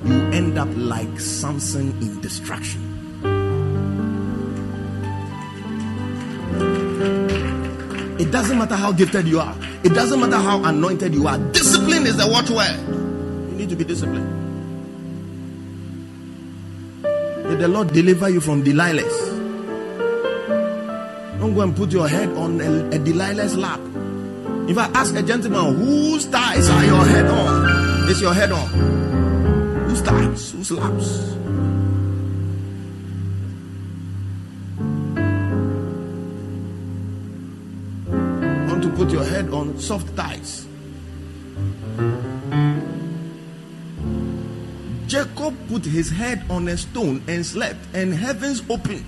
you 0.05 0.15
end 0.31 0.57
up 0.57 0.67
like 0.75 1.19
Samson 1.19 1.91
in 2.01 2.19
destruction. 2.21 2.81
It 8.19 8.31
doesn't 8.31 8.57
matter 8.57 8.75
how 8.75 8.91
gifted 8.91 9.27
you 9.27 9.39
are, 9.39 9.55
it 9.83 9.93
doesn't 9.93 10.19
matter 10.19 10.37
how 10.37 10.63
anointed 10.63 11.13
you 11.13 11.27
are. 11.27 11.37
Discipline 11.51 12.07
is 12.07 12.17
the 12.17 12.27
watchword. 12.27 12.79
You 13.51 13.57
need 13.57 13.69
to 13.69 13.75
be 13.75 13.83
disciplined. 13.83 14.41
May 17.03 17.55
the 17.55 17.67
Lord 17.67 17.89
deliver 17.93 18.29
you 18.29 18.41
from 18.41 18.63
Delilahs. 18.63 19.32
Don't 21.43 21.55
go 21.55 21.61
and 21.61 21.75
put 21.75 21.91
your 21.91 22.07
head 22.07 22.29
on 22.37 22.61
a, 22.61 22.85
a 22.95 22.99
Delilah's 22.99 23.57
lap. 23.57 23.81
If 24.69 24.77
I 24.77 24.85
ask 24.93 25.13
a 25.13 25.21
gentleman 25.21 25.75
whose 25.75 26.25
thighs 26.25 26.69
are 26.69 26.85
your 26.85 27.03
head 27.03 27.25
on, 27.25 28.09
is 28.09 28.21
your 28.21 28.33
head 28.33 28.53
on? 28.53 28.67
Whose 29.89 29.99
thighs? 29.99 30.51
Whose 30.53 30.71
laps? 30.71 31.35
Want 38.69 38.83
to 38.83 38.89
put 38.95 39.11
your 39.11 39.25
head 39.25 39.49
on 39.49 39.77
soft 39.77 40.07
thighs. 40.15 40.65
Jacob 45.07 45.57
put 45.67 45.83
his 45.83 46.09
head 46.09 46.41
on 46.49 46.69
a 46.69 46.77
stone 46.77 47.21
and 47.27 47.45
slept, 47.45 47.79
and 47.93 48.13
heavens 48.13 48.63
opened, 48.69 49.03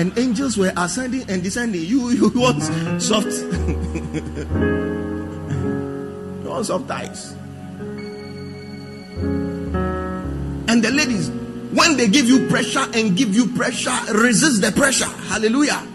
and 0.00 0.16
angels 0.18 0.56
were 0.56 0.72
ascending 0.78 1.28
and 1.28 1.42
descending. 1.42 1.84
You, 1.84 2.08
you 2.08 2.30
want 2.34 2.62
soft, 3.02 3.26
you 6.42 6.48
want 6.48 6.64
soft 6.64 6.88
thighs. 6.88 7.32
And 10.70 10.82
the 10.82 10.90
ladies, 10.90 11.28
when 11.28 11.98
they 11.98 12.08
give 12.08 12.26
you 12.26 12.48
pressure 12.48 12.86
and 12.94 13.14
give 13.14 13.34
you 13.34 13.48
pressure, 13.48 13.94
resist 14.14 14.62
the 14.62 14.72
pressure. 14.72 15.04
Hallelujah. 15.28 15.86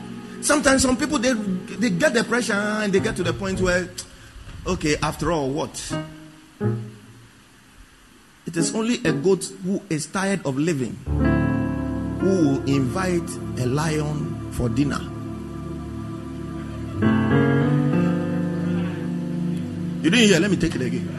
Sometimes 0.42 0.84
some 0.84 0.98
people 0.98 1.18
they 1.18 1.34
they 1.34 1.90
get 1.90 2.14
the 2.14 2.24
pressure 2.24 2.54
and 2.54 2.94
they 2.94 3.00
get 3.00 3.16
to 3.16 3.24
the 3.24 3.34
point 3.34 3.60
where, 3.60 3.90
okay, 4.68 4.98
after 5.02 5.32
all, 5.32 5.50
what? 5.50 5.74
It 8.46 8.56
is 8.56 8.76
only 8.76 9.04
a 9.04 9.12
goat 9.12 9.52
who 9.64 9.82
is 9.90 10.06
tired 10.06 10.46
of 10.46 10.60
living 10.60 10.96
who 12.20 12.50
will 12.50 12.64
invite 12.70 13.30
a 13.60 13.66
lion 13.66 14.52
for 14.52 14.70
dinner. 14.70 15.00
You 20.04 20.12
didn't 20.12 20.28
hear? 20.30 20.40
Let 20.40 20.52
me 20.52 20.58
take 20.58 20.76
it 20.76 20.82
again. 20.82 21.10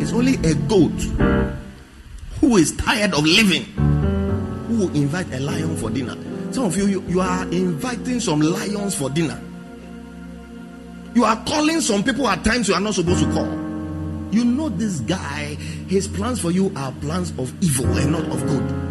It's 0.00 0.12
only 0.12 0.34
a 0.34 0.54
goat 0.66 1.00
who 2.40 2.56
is 2.56 2.76
tired 2.76 3.14
of 3.14 3.24
living 3.24 3.64
who 4.66 4.78
will 4.78 4.94
invite 4.94 5.32
a 5.32 5.40
lion 5.40 5.76
for 5.76 5.90
dinner. 5.90 6.16
Some 6.52 6.64
of 6.64 6.76
you, 6.76 6.86
you, 6.86 7.02
you 7.08 7.20
are 7.20 7.44
inviting 7.44 8.20
some 8.20 8.40
lions 8.40 8.94
for 8.94 9.10
dinner. 9.10 9.40
You 11.14 11.24
are 11.24 11.42
calling 11.46 11.80
some 11.80 12.04
people 12.04 12.28
at 12.28 12.44
times 12.44 12.68
you 12.68 12.74
are 12.74 12.80
not 12.80 12.94
supposed 12.94 13.24
to 13.24 13.32
call. 13.32 13.48
You 14.32 14.44
know 14.44 14.68
this 14.68 15.00
guy, 15.00 15.54
his 15.88 16.08
plans 16.08 16.40
for 16.40 16.50
you 16.50 16.72
are 16.76 16.92
plans 17.00 17.30
of 17.38 17.52
evil 17.62 17.86
and 17.96 18.12
not 18.12 18.24
of 18.24 18.46
good. 18.46 18.85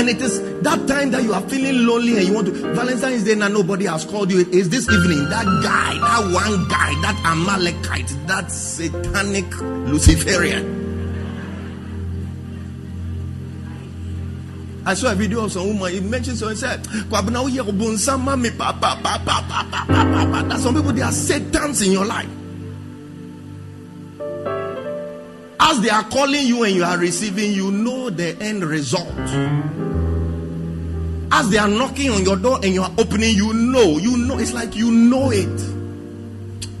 And 0.00 0.08
it 0.08 0.22
is 0.22 0.40
that 0.62 0.88
time 0.88 1.10
that 1.10 1.22
you 1.24 1.34
are 1.34 1.42
feeling 1.42 1.84
lonely 1.86 2.16
and 2.16 2.26
you 2.26 2.32
want 2.32 2.46
to 2.46 2.52
Valentine's 2.72 3.22
Day 3.22 3.34
now 3.34 3.48
nobody 3.48 3.84
has 3.84 4.06
called 4.06 4.32
you. 4.32 4.40
It 4.40 4.48
is 4.48 4.70
this 4.70 4.88
evening. 4.88 5.28
That 5.28 5.44
guy, 5.62 5.92
that 5.92 6.32
one 6.32 6.66
guy, 6.68 6.94
that 7.02 7.20
Amalekite, 7.22 8.08
that 8.26 8.50
satanic 8.50 9.44
Luciferian 9.60 10.80
I 14.86 14.94
saw 14.94 15.12
a 15.12 15.14
video 15.14 15.44
of 15.44 15.52
some 15.52 15.66
woman. 15.68 15.92
He 15.92 16.00
mentioned 16.00 16.38
so 16.38 16.48
and 16.48 16.56
said, 16.56 16.82
"Kwabena 17.10 17.44
uye 17.44 17.60
obunsama 17.60 18.40
mi 18.40 18.48
pa 18.48 18.72
pa 18.72 18.96
pa 19.02 19.18
pa 19.18 19.44
pa 19.44 19.60
pa 19.68 19.84
pa 19.84 20.04
pa 20.04 20.24
pa." 20.24 20.42
That 20.48 20.60
some 20.60 20.76
people 20.76 20.92
they 20.94 21.02
are 21.02 21.12
satans 21.12 21.82
in 21.82 21.92
your 21.92 22.06
life. 22.06 22.39
As 25.70 25.80
they 25.80 25.88
are 25.88 26.02
calling 26.02 26.44
you 26.48 26.64
and 26.64 26.74
you 26.74 26.82
are 26.82 26.98
receiving, 26.98 27.52
you 27.52 27.70
know 27.70 28.10
the 28.10 28.36
end 28.42 28.64
result. 28.64 29.06
As 31.30 31.48
they 31.48 31.58
are 31.58 31.68
knocking 31.68 32.10
on 32.10 32.24
your 32.24 32.34
door 32.34 32.58
and 32.64 32.74
you 32.74 32.82
are 32.82 32.90
opening, 32.98 33.36
you 33.36 33.52
know, 33.54 33.96
you 33.98 34.16
know. 34.16 34.36
It's 34.38 34.52
like 34.52 34.74
you 34.74 34.90
know 34.90 35.30
it. 35.30 35.46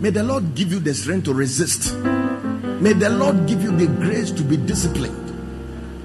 May 0.00 0.10
the 0.10 0.24
Lord 0.24 0.56
give 0.56 0.72
you 0.72 0.80
the 0.80 0.92
strength 0.92 1.26
to 1.26 1.32
resist. 1.32 1.94
May 2.80 2.92
the 2.92 3.10
Lord 3.10 3.46
give 3.46 3.62
you 3.62 3.70
the 3.70 3.86
grace 3.86 4.32
to 4.32 4.42
be 4.42 4.56
disciplined. 4.56 5.16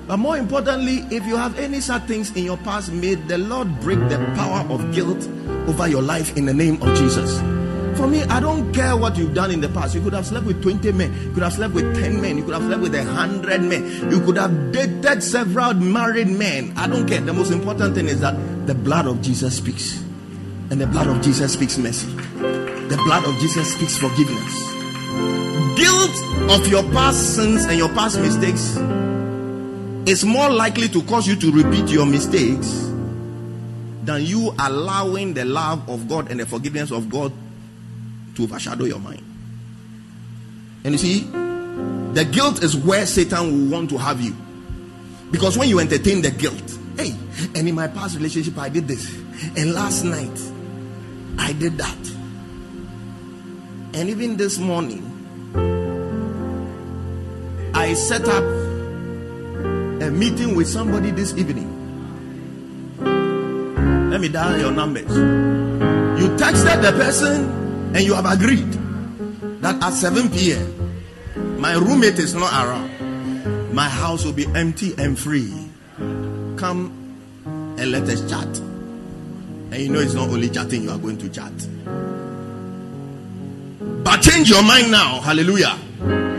But 0.05 0.17
more 0.17 0.37
importantly, 0.37 1.07
if 1.09 1.25
you 1.25 1.37
have 1.37 1.57
any 1.57 1.81
such 1.81 2.03
things 2.03 2.37
in 2.37 2.45
your 2.45 2.57
past, 2.57 2.91
may 2.91 3.15
the 3.15 3.39
Lord 3.39 3.79
break 3.79 3.97
the 4.09 4.19
power 4.35 4.63
of 4.69 4.93
guilt 4.93 5.27
over 5.67 5.87
your 5.87 6.03
life 6.03 6.37
in 6.37 6.45
the 6.45 6.53
name 6.53 6.79
of 6.83 6.95
Jesus. 6.95 7.41
For 7.95 8.07
me, 8.07 8.23
I 8.23 8.39
don't 8.39 8.73
care 8.73 8.97
what 8.97 9.17
you've 9.17 9.33
done 9.33 9.51
in 9.51 9.61
the 9.61 9.69
past. 9.69 9.95
You 9.95 10.01
could 10.01 10.13
have 10.13 10.25
slept 10.25 10.45
with 10.45 10.61
20 10.61 10.91
men, 10.91 11.13
you 11.23 11.31
could 11.31 11.43
have 11.43 11.53
slept 11.53 11.73
with 11.73 11.95
10 11.95 12.21
men, 12.21 12.37
you 12.37 12.43
could 12.43 12.53
have 12.53 12.63
slept 12.63 12.81
with 12.81 12.93
100 12.93 13.61
men, 13.61 14.11
you 14.11 14.19
could 14.21 14.37
have 14.37 14.71
dated 14.71 15.23
several 15.23 15.73
married 15.75 16.27
men. 16.27 16.73
I 16.75 16.87
don't 16.87 17.07
care. 17.07 17.21
The 17.21 17.33
most 17.33 17.51
important 17.51 17.95
thing 17.95 18.07
is 18.07 18.19
that 18.19 18.35
the 18.67 18.75
blood 18.75 19.07
of 19.07 19.21
Jesus 19.21 19.57
speaks. 19.57 20.03
And 20.69 20.81
the 20.81 20.87
blood 20.87 21.07
of 21.07 21.21
Jesus 21.21 21.53
speaks 21.53 21.77
mercy. 21.77 22.07
The 22.07 22.99
blood 23.05 23.23
of 23.25 23.35
Jesus 23.39 23.73
speaks 23.73 23.97
forgiveness. 23.97 24.73
Guilt 25.77 26.51
of 26.51 26.67
your 26.67 26.83
past 26.91 27.35
sins 27.35 27.65
and 27.65 27.77
your 27.77 27.89
past 27.89 28.19
mistakes 28.19 28.77
is 30.09 30.25
more 30.25 30.49
likely 30.49 30.87
to 30.89 31.01
cause 31.03 31.27
you 31.27 31.35
to 31.35 31.51
repeat 31.51 31.89
your 31.89 32.05
mistakes 32.05 32.91
than 34.03 34.23
you 34.23 34.53
allowing 34.59 35.33
the 35.33 35.45
love 35.45 35.87
of 35.89 36.07
God 36.07 36.29
and 36.29 36.39
the 36.39 36.45
forgiveness 36.45 36.91
of 36.91 37.09
God 37.09 37.31
to 38.35 38.43
overshadow 38.43 38.85
your 38.85 38.99
mind. 38.99 39.23
And 40.83 40.93
you 40.93 40.97
see, 40.97 41.19
the 42.13 42.25
guilt 42.31 42.63
is 42.63 42.75
where 42.77 43.05
Satan 43.05 43.69
will 43.69 43.77
want 43.77 43.89
to 43.89 43.97
have 43.97 44.21
you. 44.21 44.35
Because 45.31 45.57
when 45.57 45.67
you 45.67 45.79
entertain 45.79 46.21
the 46.21 46.31
guilt, 46.31 46.77
hey, 46.97 47.13
and 47.55 47.67
in 47.67 47.75
my 47.75 47.87
past 47.87 48.15
relationship, 48.15 48.57
I 48.57 48.69
did 48.69 48.87
this, 48.87 49.13
and 49.57 49.73
last 49.73 50.03
night, 50.03 50.39
I 51.37 51.53
did 51.53 51.77
that. 51.77 51.97
And 53.95 54.09
even 54.09 54.37
this 54.37 54.57
morning, 54.59 55.01
I 57.73 57.93
set 57.93 58.27
up 58.27 58.43
a 58.43 60.11
meeting 60.11 60.55
with 60.55 60.67
somebody 60.67 61.11
this 61.11 61.33
evening. 61.35 61.71
Let 64.09 64.21
me 64.21 64.29
dial 64.29 64.59
your 64.59 64.71
numbers. 64.71 65.09
You 66.21 66.29
texted 66.37 66.81
the 66.81 66.91
person 66.91 67.64
and 67.93 68.01
you 68.01 68.13
have 68.13 68.25
agreed 68.25 68.71
that 69.61 69.81
at 69.83 69.93
7 69.93 70.29
p.m., 70.29 71.59
my 71.59 71.73
roommate 71.73 72.19
is 72.19 72.33
not 72.33 72.53
around. 72.53 73.73
My 73.73 73.89
house 73.89 74.23
will 74.23 74.33
be 74.33 74.45
empty 74.55 74.93
and 74.97 75.17
free. 75.17 75.51
Come 76.57 77.75
and 77.77 77.91
let 77.91 78.03
us 78.03 78.21
chat. 78.29 78.47
And 78.47 79.75
you 79.75 79.89
know 79.89 79.99
it's 79.99 80.13
not 80.13 80.29
only 80.29 80.49
chatting, 80.49 80.83
you 80.83 80.91
are 80.91 80.97
going 80.97 81.17
to 81.17 81.29
chat. 81.29 81.51
But 84.03 84.21
change 84.21 84.49
your 84.49 84.63
mind 84.63 84.91
now. 84.91 85.19
Hallelujah. 85.19 85.77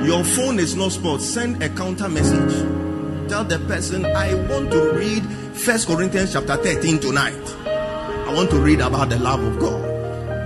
Your 0.05 0.23
phone 0.24 0.59
is 0.59 0.77
not 0.77 0.93
spoiled. 0.93 1.20
Send 1.20 1.62
a 1.62 1.68
counter 1.68 2.09
message. 2.09 2.55
Tell 3.28 3.44
the 3.44 3.59
person, 3.66 4.06
I 4.06 4.35
want 4.48 4.70
to 4.70 4.93
read 4.93 5.24
First 5.56 5.89
Corinthians 5.89 6.32
chapter 6.32 6.56
13 6.56 7.01
tonight. 7.01 7.56
I 7.66 8.32
want 8.32 8.51
to 8.51 8.60
read 8.60 8.81
about 8.81 9.09
the 9.09 9.18
love 9.18 9.43
of 9.43 9.59
God. 9.59 9.86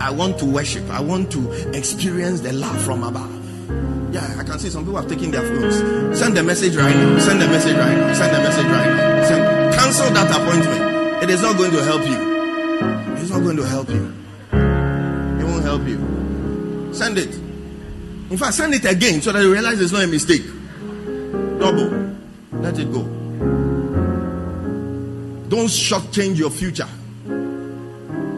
I 0.01 0.10
want 0.10 0.39
to 0.39 0.47
worship. 0.47 0.89
I 0.90 1.01
want 1.01 1.31
to 1.32 1.77
experience 1.77 2.40
the 2.40 2.55
love 2.55 2.81
from 2.82 3.02
above. 3.02 3.31
Yeah, 4.14 4.36
I 4.39 4.44
can 4.44 4.59
see 4.59 4.70
some 4.70 4.85
people 4.85 4.98
have 5.01 5.09
taken 5.09 5.31
their 5.31 5.43
phones. 5.43 6.18
Send 6.18 6.36
the 6.36 6.43
message 6.43 6.74
right 6.74 6.97
now. 6.97 7.18
Send 7.18 7.40
the 7.40 7.47
message 7.47 7.77
right 7.77 7.97
now. 7.97 8.12
Send 8.14 8.35
the 8.35 8.39
message 8.39 8.64
right 8.64 8.89
now. 8.89 9.24
Send, 9.28 9.74
cancel 9.74 10.10
that 10.10 10.31
appointment. 10.31 11.22
It 11.22 11.31
is 11.31 11.43
not 11.43 11.59
going 11.59 11.70
to 11.72 11.85
help 11.85 12.02
you. 12.06 13.22
It's 13.22 13.31
not 13.31 13.43
going 13.43 13.59
to 13.59 13.66
help 13.66 13.90
you. 13.90 14.12
It 14.52 15.44
won't 15.44 15.62
help 15.62 15.86
you. 15.86 16.94
Send 16.94 17.18
it. 17.18 17.35
In 18.31 18.39
fact, 18.39 18.55
send 18.55 18.72
it 18.74 18.85
again 18.86 19.20
so 19.20 19.32
that 19.32 19.43
you 19.43 19.52
realize 19.52 19.81
it's 19.81 19.93
not 19.93 20.02
a 20.02 20.06
mistake. 20.06 20.44
Double. 21.60 22.16
Let 22.52 22.78
it 22.78 22.90
go. 22.90 23.02
Don't 25.48 25.68
shortchange 25.68 26.39
your 26.39 26.51
future. 26.51 26.89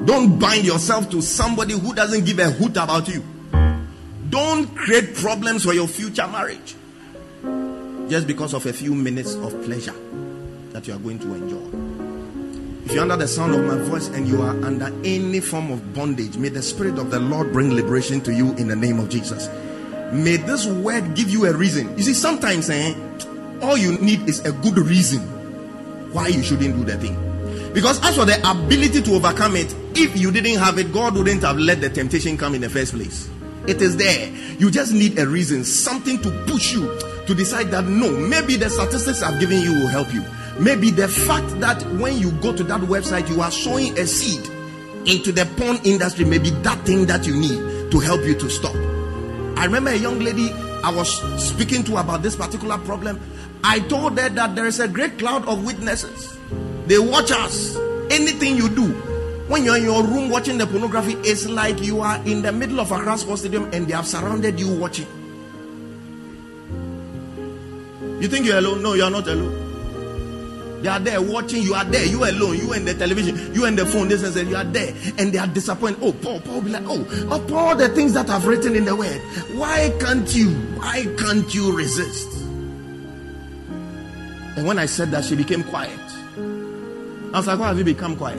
Don't 0.05 0.39
bind 0.39 0.65
yourself 0.65 1.11
to 1.11 1.23
somebody 1.23 1.75
who 1.75 1.95
doesn't 1.95 2.25
give 2.25 2.39
a 2.41 2.51
hoot 2.51 2.73
about 2.73 3.09
you. 3.09 3.23
Don't 4.31 4.67
create 4.75 5.15
problems 5.15 5.65
for 5.65 5.75
your 5.75 5.87
future 5.87 6.27
marriage 6.27 6.75
just 8.09 8.27
because 8.27 8.53
of 8.53 8.67
a 8.67 8.73
few 8.73 8.95
minutes 8.95 9.35
of 9.37 9.53
pleasure 9.65 9.95
that 10.71 10.87
you 10.89 10.95
are 10.95 10.99
going 10.99 11.19
to 11.19 11.35
enjoy. 11.35 12.85
If 12.85 12.93
you're 12.93 13.03
under 13.03 13.17
the 13.17 13.29
sound 13.29 13.55
of 13.55 13.65
my 13.65 13.77
voice 13.85 14.09
and 14.09 14.27
you 14.27 14.43
are 14.43 14.51
under 14.65 14.87
any 15.05 15.41
form 15.41 15.71
of 15.71 15.95
bondage, 15.95 16.37
may 16.37 16.49
the 16.49 16.63
Spirit 16.63 16.99
of 16.99 17.11
the 17.11 17.21
Lord 17.21 17.53
bring 17.53 17.73
liberation 17.73 18.21
to 18.23 18.35
you 18.35 18.55
in 18.55 18.69
the 18.69 18.77
name 18.77 18.99
of 18.99 19.09
Jesus. 19.09 19.49
May 20.13 20.37
this 20.37 20.67
word 20.67 21.15
give 21.15 21.31
you 21.31 21.47
a 21.47 21.53
reason. 21.53 21.97
You 21.97 22.03
see, 22.03 22.13
sometimes 22.13 22.69
eh, 22.71 22.95
all 23.63 23.77
you 23.77 23.99
need 23.99 24.29
is 24.29 24.41
a 24.41 24.53
good 24.53 24.79
reason 24.79 25.21
why 26.13 26.27
you 26.27 26.43
shouldn't 26.43 26.77
do 26.77 26.85
the 26.85 26.97
thing. 26.99 27.17
Because 27.73 28.03
as 28.05 28.17
for 28.17 28.25
the 28.25 28.39
ability 28.51 29.01
to 29.03 29.15
overcome 29.15 29.57
it, 29.57 29.75
if 29.95 30.17
you 30.17 30.31
didn't 30.31 30.59
have 30.59 30.79
it, 30.79 30.93
God 30.93 31.15
wouldn't 31.15 31.43
have 31.43 31.59
let 31.59 31.81
the 31.81 31.91
temptation 31.91 32.37
come 32.37 32.55
in 32.55 32.61
the 32.61 32.71
first 32.71 32.95
place. 32.95 33.29
It 33.67 33.81
is 33.81 33.97
there. 33.97 34.29
You 34.59 34.71
just 34.71 34.93
need 34.93 35.19
a 35.19 35.27
reason, 35.27 35.65
something 35.65 36.21
to 36.23 36.31
push 36.47 36.73
you 36.73 36.87
to 37.27 37.35
decide 37.35 37.71
that 37.71 37.85
no, 37.85 38.11
maybe 38.11 38.57
the 38.57 38.69
statistics 38.69 39.23
I've 39.23 39.39
given 39.39 39.61
you 39.61 39.73
will 39.73 39.89
help 39.89 40.13
you. 40.13 40.25
Maybe 40.59 40.91
the 40.91 41.09
fact 41.09 41.61
that 41.61 41.83
when 41.99 42.19
you 42.19 42.33
go 42.33 42.55
to 42.55 42.65
that 42.65 42.81
website, 42.83 43.29
you 43.29 43.41
are 43.41 43.51
sowing 43.51 43.97
a 43.99 44.07
seed 44.07 44.49
into 45.07 45.33
the 45.33 45.47
porn 45.57 45.79
industry, 45.85 46.25
maybe 46.25 46.51
that 46.51 46.79
thing 46.85 47.07
that 47.07 47.27
you 47.27 47.37
need 47.37 47.91
to 47.91 47.99
help 48.01 48.23
you 48.23 48.35
to 48.35 48.51
stop. 48.51 48.75
I 49.57 49.65
remember 49.65 49.91
a 49.91 49.97
young 49.97 50.19
lady 50.19 50.51
I 50.85 50.93
was 50.93 51.09
speaking 51.41 51.85
to 51.85 51.99
about 51.99 52.23
this 52.23 52.35
particular 52.35 52.79
problem. 52.79 53.21
I 53.63 53.79
told 53.81 54.19
her 54.19 54.29
that 54.29 54.57
there 54.57 54.67
is 54.67 54.81
a 54.81 54.89
great 54.89 55.19
cloud 55.19 55.47
of 55.47 55.65
witnesses. 55.65 56.37
They 56.87 56.99
watch 56.99 57.31
us. 57.31 57.77
Anything 58.11 58.57
you 58.57 58.69
do, 58.69 58.93
when 59.49 59.65
you're 59.65 59.77
in 59.77 59.85
your 59.85 60.03
room 60.05 60.31
watching 60.31 60.59
the 60.59 60.67
pornography, 60.67 61.15
it's 61.29 61.49
like 61.49 61.81
you 61.83 62.01
are 62.01 62.17
in 62.27 62.43
the 62.43 62.53
middle 62.53 62.81
of 62.81 62.91
a 62.93 63.19
Sports 63.19 63.43
Stadium 63.43 63.65
and 63.73 63.87
they 63.87 63.93
have 63.93 64.07
surrounded 64.07 64.59
you 64.59 64.75
watching. 64.75 65.07
You 68.21 68.29
think 68.29 68.47
you're 68.47 68.59
alone? 68.59 68.83
No, 68.83 68.95
you 68.95 69.03
are 69.03 69.11
not 69.11 69.27
alone. 69.27 70.83
They 70.83 70.89
are 70.89 71.01
there 71.01 71.21
watching. 71.21 71.63
You 71.63 71.75
are 71.75 71.85
there. 71.85 72.05
You 72.07 72.25
alone. 72.25 72.57
You 72.57 72.73
and 72.73 72.87
the 72.87 72.95
television. 72.95 73.55
You 73.55 73.65
and 73.67 73.79
the 73.79 73.87
phone. 73.87 74.09
This 74.09 74.23
and 74.23 74.35
that. 74.35 74.47
You 74.47 74.57
are 74.57 74.65
there, 74.65 74.95
and 75.19 75.33
they 75.33 75.39
are 75.39 75.47
disappointed. 75.47 75.99
Oh, 76.03 76.13
Paul. 76.13 76.41
Paul 76.41 76.61
be 76.61 76.71
like, 76.71 76.85
oh, 76.87 77.01
of 77.31 77.53
all 77.53 77.77
the 77.77 77.89
things 77.89 78.13
that 78.15 78.31
I've 78.31 78.47
written 78.47 78.75
in 78.77 78.85
the 78.85 78.95
Word, 78.95 79.21
why 79.55 79.93
can't 80.01 80.35
you? 80.35 80.51
Why 80.51 81.07
can't 81.19 81.53
you 81.55 81.77
resist? 81.77 82.29
And 84.57 84.67
when 84.67 84.79
I 84.79 84.87
said 84.87 85.11
that, 85.13 85.25
she 85.25 85.35
became 85.37 85.63
quiet. 85.65 85.99
I 87.33 87.39
was 87.39 87.47
like, 87.47 87.59
why 87.59 87.69
have 87.69 87.79
you 87.79 87.85
become 87.85 88.17
quiet? 88.17 88.39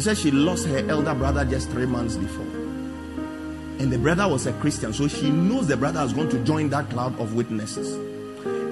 She 0.00 0.04
said 0.04 0.16
she 0.16 0.30
lost 0.30 0.66
her 0.66 0.78
elder 0.88 1.14
brother 1.14 1.44
just 1.44 1.68
three 1.68 1.84
months 1.84 2.16
before. 2.16 2.46
And 2.46 3.92
the 3.92 3.98
brother 3.98 4.26
was 4.26 4.46
a 4.46 4.52
Christian, 4.54 4.94
so 4.94 5.06
she 5.08 5.30
knows 5.30 5.66
the 5.66 5.76
brother 5.76 6.00
is 6.00 6.14
going 6.14 6.30
to 6.30 6.42
join 6.42 6.70
that 6.70 6.88
cloud 6.88 7.20
of 7.20 7.34
witnesses. 7.34 7.92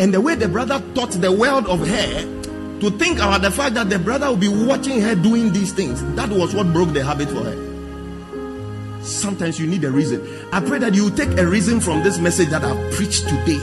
And 0.00 0.14
the 0.14 0.22
way 0.22 0.36
the 0.36 0.48
brother 0.48 0.82
taught 0.94 1.10
the 1.10 1.30
world 1.30 1.66
of 1.66 1.86
her 1.86 2.80
to 2.80 2.90
think 2.92 3.18
about 3.18 3.42
the 3.42 3.50
fact 3.50 3.74
that 3.74 3.90
the 3.90 3.98
brother 3.98 4.28
will 4.28 4.38
be 4.38 4.48
watching 4.48 5.02
her 5.02 5.14
doing 5.14 5.52
these 5.52 5.70
things, 5.70 6.02
that 6.14 6.30
was 6.30 6.54
what 6.54 6.72
broke 6.72 6.94
the 6.94 7.04
habit 7.04 7.28
for 7.28 7.44
her. 7.44 9.02
Sometimes 9.04 9.60
you 9.60 9.66
need 9.66 9.84
a 9.84 9.90
reason. 9.90 10.26
I 10.50 10.60
pray 10.60 10.78
that 10.78 10.94
you 10.94 11.10
take 11.10 11.36
a 11.36 11.46
reason 11.46 11.78
from 11.80 12.02
this 12.02 12.18
message 12.18 12.48
that 12.48 12.64
I've 12.64 12.94
preached 12.94 13.28
today 13.28 13.60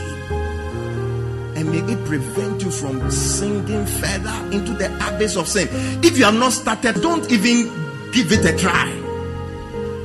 and 1.66 1.86
may 1.86 1.92
it 1.92 2.04
prevent 2.06 2.62
you 2.62 2.70
from 2.70 3.10
sinking 3.10 3.86
further 3.86 4.34
into 4.52 4.72
the 4.72 4.86
abyss 5.08 5.36
of 5.36 5.48
sin. 5.48 5.68
If 6.04 6.18
you 6.18 6.24
have 6.24 6.34
not 6.34 6.52
started, 6.52 7.00
don't 7.00 7.30
even 7.30 8.10
give 8.12 8.32
it 8.32 8.44
a 8.44 8.56
try. 8.56 8.92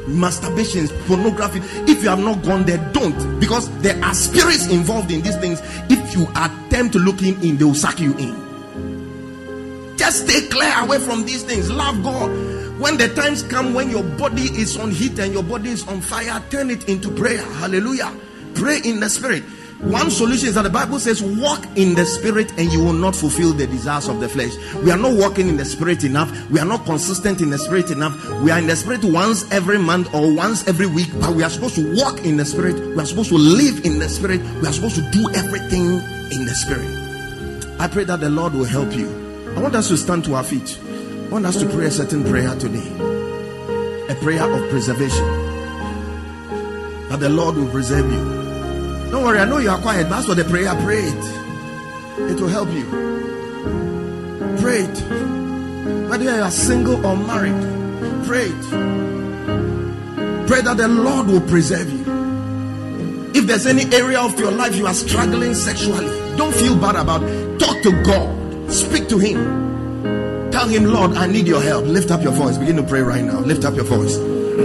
Masturbation, 0.08 0.88
pornography, 1.08 1.60
if 1.90 2.04
you 2.04 2.10
have 2.10 2.20
not 2.20 2.44
gone 2.44 2.66
there, 2.66 2.78
don't 2.92 3.40
because 3.40 3.70
there 3.80 4.02
are 4.04 4.14
spirits 4.14 4.68
involved 4.68 5.12
in 5.12 5.22
these 5.22 5.38
things. 5.38 5.62
If 5.90 6.16
you 6.16 6.28
attempt 6.36 6.94
to 6.94 7.00
look 7.00 7.22
in, 7.22 7.42
in 7.44 7.58
they 7.58 7.64
will 7.64 7.76
suck 7.76 8.00
you 8.00 8.18
in. 8.18 9.98
Just 9.98 10.28
stay 10.28 10.48
clear 10.48 10.74
away 10.80 11.00
from 11.00 11.26
these 11.26 11.44
things. 11.44 11.70
Love 11.70 12.04
God. 12.04 12.30
When 12.80 12.98
the 12.98 13.10
times 13.10 13.44
come 13.44 13.76
when 13.76 13.92
your 13.92 14.04
body 14.04 14.46
is 14.46 14.76
on 14.76 14.90
heat 14.90 15.20
and 15.20 15.32
your 15.32 15.44
body 15.44 15.70
is 15.70 15.88
on 15.88 16.02
fire, 16.02 16.42
turn 16.50 16.72
it 16.72 16.90
into 16.90 17.12
prayer. 17.12 17.44
Hallelujah. 17.54 18.12
Pray 18.56 18.80
in 18.84 19.00
the 19.00 19.10
spirit 19.10 19.44
One 19.84 20.12
solution 20.12 20.50
is 20.50 20.56
that 20.56 20.62
the 20.62 20.70
Bible 20.70 21.00
says, 21.00 21.24
walk 21.24 21.66
in 21.76 21.96
the 21.96 22.06
spirit 22.06 22.52
and 22.60 22.72
you 22.72 22.84
will 22.84 22.94
not 22.94 23.16
fulfill 23.16 23.52
the 23.52 23.66
desires 23.66 24.08
of 24.08 24.20
the 24.20 24.30
flesh. 24.30 24.52
We 24.84 24.92
are 24.92 24.98
not 24.98 25.14
walking 25.14 25.50
in 25.50 25.58
the 25.58 25.66
spirit 25.66 26.04
enough. 26.04 26.30
We 26.52 26.60
are 26.60 26.66
not 26.66 26.86
consistent 26.86 27.42
in 27.42 27.50
the 27.50 27.58
spirit 27.58 27.90
enough. 27.90 28.16
We 28.44 28.52
are 28.52 28.60
in 28.60 28.68
the 28.68 28.76
spirit 28.76 29.04
once 29.04 29.52
every 29.52 29.80
month 29.80 30.14
or 30.14 30.36
once 30.36 30.68
every 30.68 30.86
week, 30.86 31.10
but 31.20 31.36
we 31.36 31.42
are 31.42 31.50
supposed 31.50 31.76
to 31.76 31.96
walk 31.96 32.24
in 32.24 32.38
the 32.38 32.46
spirit. 32.46 32.76
We 32.76 33.02
are 33.02 33.06
supposed 33.06 33.30
to 33.30 33.38
live 33.38 33.84
in 33.84 33.98
the 33.98 34.08
spirit. 34.08 34.40
We 34.62 34.68
are 34.68 34.74
supposed 34.74 34.98
to 34.98 35.12
do 35.12 35.28
everything 35.34 35.86
in 35.86 36.46
the 36.46 36.54
spirit. 36.54 37.80
I 37.80 37.88
pray 37.88 38.04
that 38.04 38.20
the 38.20 38.30
Lord 38.30 38.54
will 38.54 38.66
help 38.66 38.94
you. 38.94 39.10
I 39.56 39.62
want 39.62 39.74
us 39.74 39.88
to 39.88 39.98
stand 39.98 40.26
to 40.26 40.36
our 40.36 40.44
feet. 40.44 40.80
I 40.80 41.30
want 41.30 41.48
us 41.48 41.58
to 41.60 41.66
pray 41.68 41.88
a 41.88 41.92
certain 41.92 42.24
prayer 42.24 42.56
today. 42.56 42.88
A 44.10 44.16
prayer 44.22 44.44
of 44.44 44.70
preservation. 44.70 45.26
That 47.10 47.20
the 47.20 47.30
Lord 47.30 47.56
will 47.56 47.70
preserve 47.72 48.12
you. 48.12 48.41
Don't 49.12 49.24
worry, 49.24 49.40
I 49.40 49.46
know 49.46 49.58
you 49.58 49.70
are 49.70 49.78
quiet, 49.80 50.08
but 50.10 50.20
as 50.20 50.26
for 50.26 50.36
the 50.36 50.46
prayer, 50.46 50.74
pray 50.84 51.02
it. 51.04 52.32
It 52.32 52.40
will 52.40 52.48
help 52.48 52.70
you. 52.72 52.86
Pray 54.62 54.84
it. 54.84 56.10
Whether 56.10 56.24
you 56.24 56.42
are 56.42 56.52
single 56.52 57.06
or 57.06 57.18
married, 57.18 57.62
pray 58.26 58.46
it. 58.46 58.68
Pray 60.48 60.62
that 60.62 60.78
the 60.78 60.88
Lord 60.88 61.28
will 61.28 61.42
preserve 61.42 61.92
you. 61.92 63.32
If 63.34 63.48
there's 63.48 63.66
any 63.66 63.84
area 63.94 64.20
of 64.20 64.40
your 64.40 64.52
life 64.52 64.76
you 64.76 64.88
are 64.88 64.94
struggling 64.94 65.56
sexually, 65.56 66.08
don't 66.38 66.54
feel 66.54 66.78
bad 66.78 66.96
about 66.96 67.24
it. 67.24 67.60
Talk 67.60 67.82
to 67.84 67.92
God. 68.04 68.72
Speak 68.72 69.10
to 69.10 69.18
Him. 69.18 70.52
Tell 70.52 70.68
Him, 70.68 70.86
Lord, 70.86 71.14
I 71.14 71.28
need 71.28 71.48
your 71.48 71.62
help. 71.62 71.86
Lift 71.86 72.12
up 72.12 72.22
your 72.22 72.34
voice. 72.34 72.58
Begin 72.58 72.78
to 72.78 72.84
pray 72.84 73.02
right 73.02 73.24
now. 73.24 73.40
Lift 73.40 73.66
up 73.66 73.76
your 73.76 73.86
voice. 73.86 74.18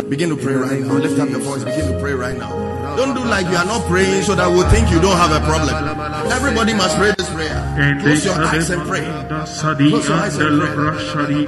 Begin 0.04 0.28
to 0.30 0.36
pray 0.36 0.54
right 0.54 0.80
now. 0.80 0.92
Lift 0.94 1.18
up 1.18 1.30
your 1.30 1.40
voice. 1.40 1.64
Begin 1.64 1.92
to 1.92 1.98
pray 2.00 2.12
right 2.12 2.36
now. 2.36 2.75
Don't 2.96 3.14
do 3.14 3.22
like 3.24 3.46
you 3.46 3.56
are 3.56 3.64
not 3.64 3.84
praying 3.86 4.22
so 4.22 4.34
that 4.34 4.48
we'll 4.48 4.68
think 4.70 4.90
you 4.90 4.98
don't 5.00 5.16
have 5.16 5.30
a 5.30 5.40
problem. 5.44 5.76
Everybody 6.32 6.72
must 6.72 6.96
pray 6.96 7.12
this 7.16 7.28
prayer. 7.30 7.60
Close 8.00 8.24
your 8.24 8.34
eyes 8.42 8.70
and 8.70 8.82
pray. 8.88 9.04
Close 9.28 10.08
your 10.08 10.16
eyes 10.16 10.36
and 10.38 10.58
pray. 10.58 11.44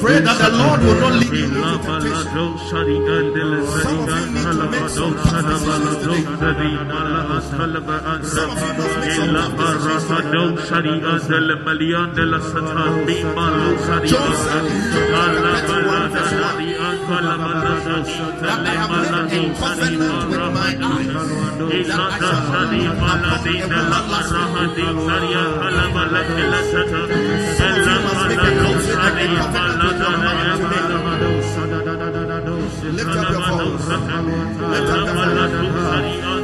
Pray 0.00 0.20
that 0.24 0.38
the 0.40 0.50
Lord 0.56 0.80
will 0.80 0.98
not 1.04 1.12
lead 1.20 1.32
you 1.32 1.44
into 1.44 1.78
temptation. 1.84 2.56
Some 2.64 3.98
of 4.00 4.08
you 4.08 4.24
need 4.32 4.48
to 4.56 4.64
make 4.72 4.88
some 4.88 5.14
tough 5.20 5.44
decisions 5.44 6.00
today. 6.00 6.80
Some 8.24 8.50
of 8.50 8.64
you 8.64 8.72
must 8.80 8.96
make 8.96 9.12
some 9.12 9.36
tough 9.36 9.44
decisions 9.44 10.64
today. 10.68 11.04
Job 14.08 14.32
said 14.34 14.64
in 17.04 17.10
Job 17.10 17.72
chapter 17.78 17.94
31 18.12 18.32
verse 18.34 18.42
1 18.42 18.44
that 18.44 18.64
I 18.64 18.74
have 18.74 18.90
made 18.90 19.44
a 19.44 19.54
covenant 19.54 20.30
with 20.30 20.40
my 20.40 20.70
eyes 20.84 21.10
that 21.74 22.00
I 22.00 22.20
shall 24.16 24.50
not 24.50 24.70
your 29.84 30.20
mother 30.24 30.62
today. 30.64 30.84
Lift 32.94 33.16
up 33.16 33.30
your 33.30 33.42
voice. 33.44 33.88
Lift 34.64 34.88
up 34.88 35.04
your 35.04 35.28
voice. 35.94 36.34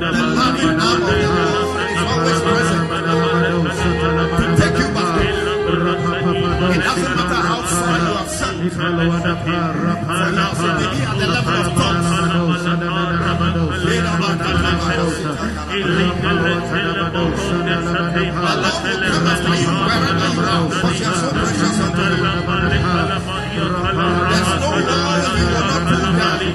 The 0.00 0.26
loving 0.36 0.80
arm 0.80 1.02
of 1.02 1.10
the 1.10 1.28
Lord 1.30 1.90
is 1.90 2.02
always 2.10 2.40
present 2.40 3.09
It 6.60 6.76
doesn't 6.76 7.16
matter 7.16 7.40
how 7.40 7.62
far 7.62 7.96
you 7.96 8.12
have 8.20 8.28
sunk. 8.28 8.72
For 8.72 8.90
now, 8.90 10.52
so 10.52 10.68
the 11.16 11.26
level 11.26 11.56
of 11.56 11.72
thoughts. 11.72 12.10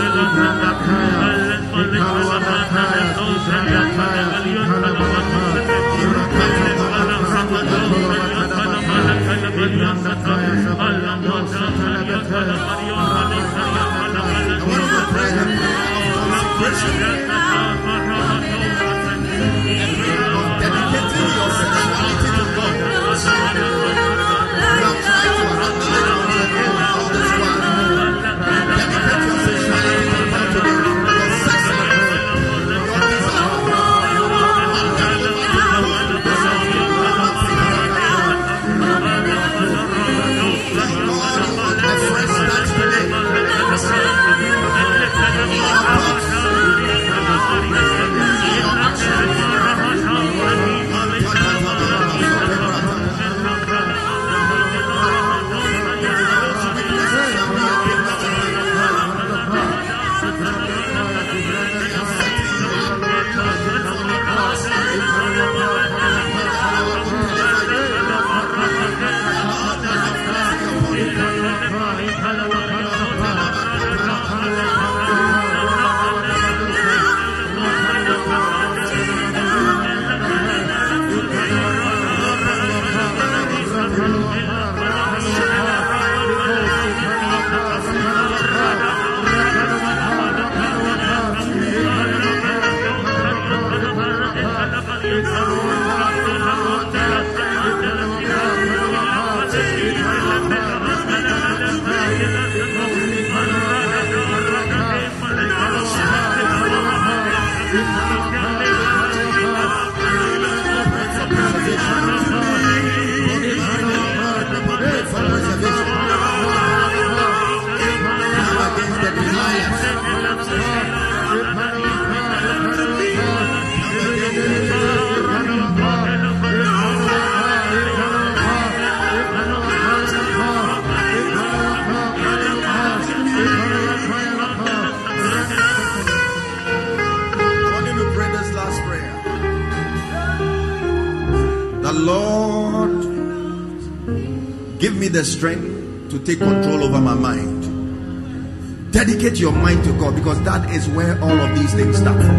the 145.20 145.26
strength 145.26 146.10
to 146.10 146.18
take 146.20 146.40
control 146.40 146.82
over 146.82 147.02
my 147.02 147.14
mind. 147.14 148.94
Dedicate 148.94 149.38
your 149.38 149.52
mind 149.52 149.84
to 149.84 149.92
God 150.00 150.16
because 150.16 150.42
that 150.44 150.72
is 150.74 150.88
where 150.88 151.22
all 151.22 151.38
of 151.38 151.60
these 151.60 151.74
things 151.74 151.98
start 151.98 152.16
from. 152.16 152.38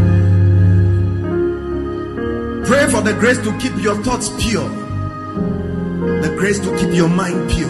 Pray 2.64 2.86
for 2.86 3.02
the 3.02 3.12
grace 3.20 3.36
to 3.40 3.52
keep 3.58 3.76
your 3.82 4.02
thoughts 4.02 4.30
pure, 4.42 4.66
the 6.24 6.34
grace 6.38 6.58
to 6.60 6.74
keep 6.78 6.94
your 6.94 7.10
mind 7.10 7.50
pure. 7.50 7.68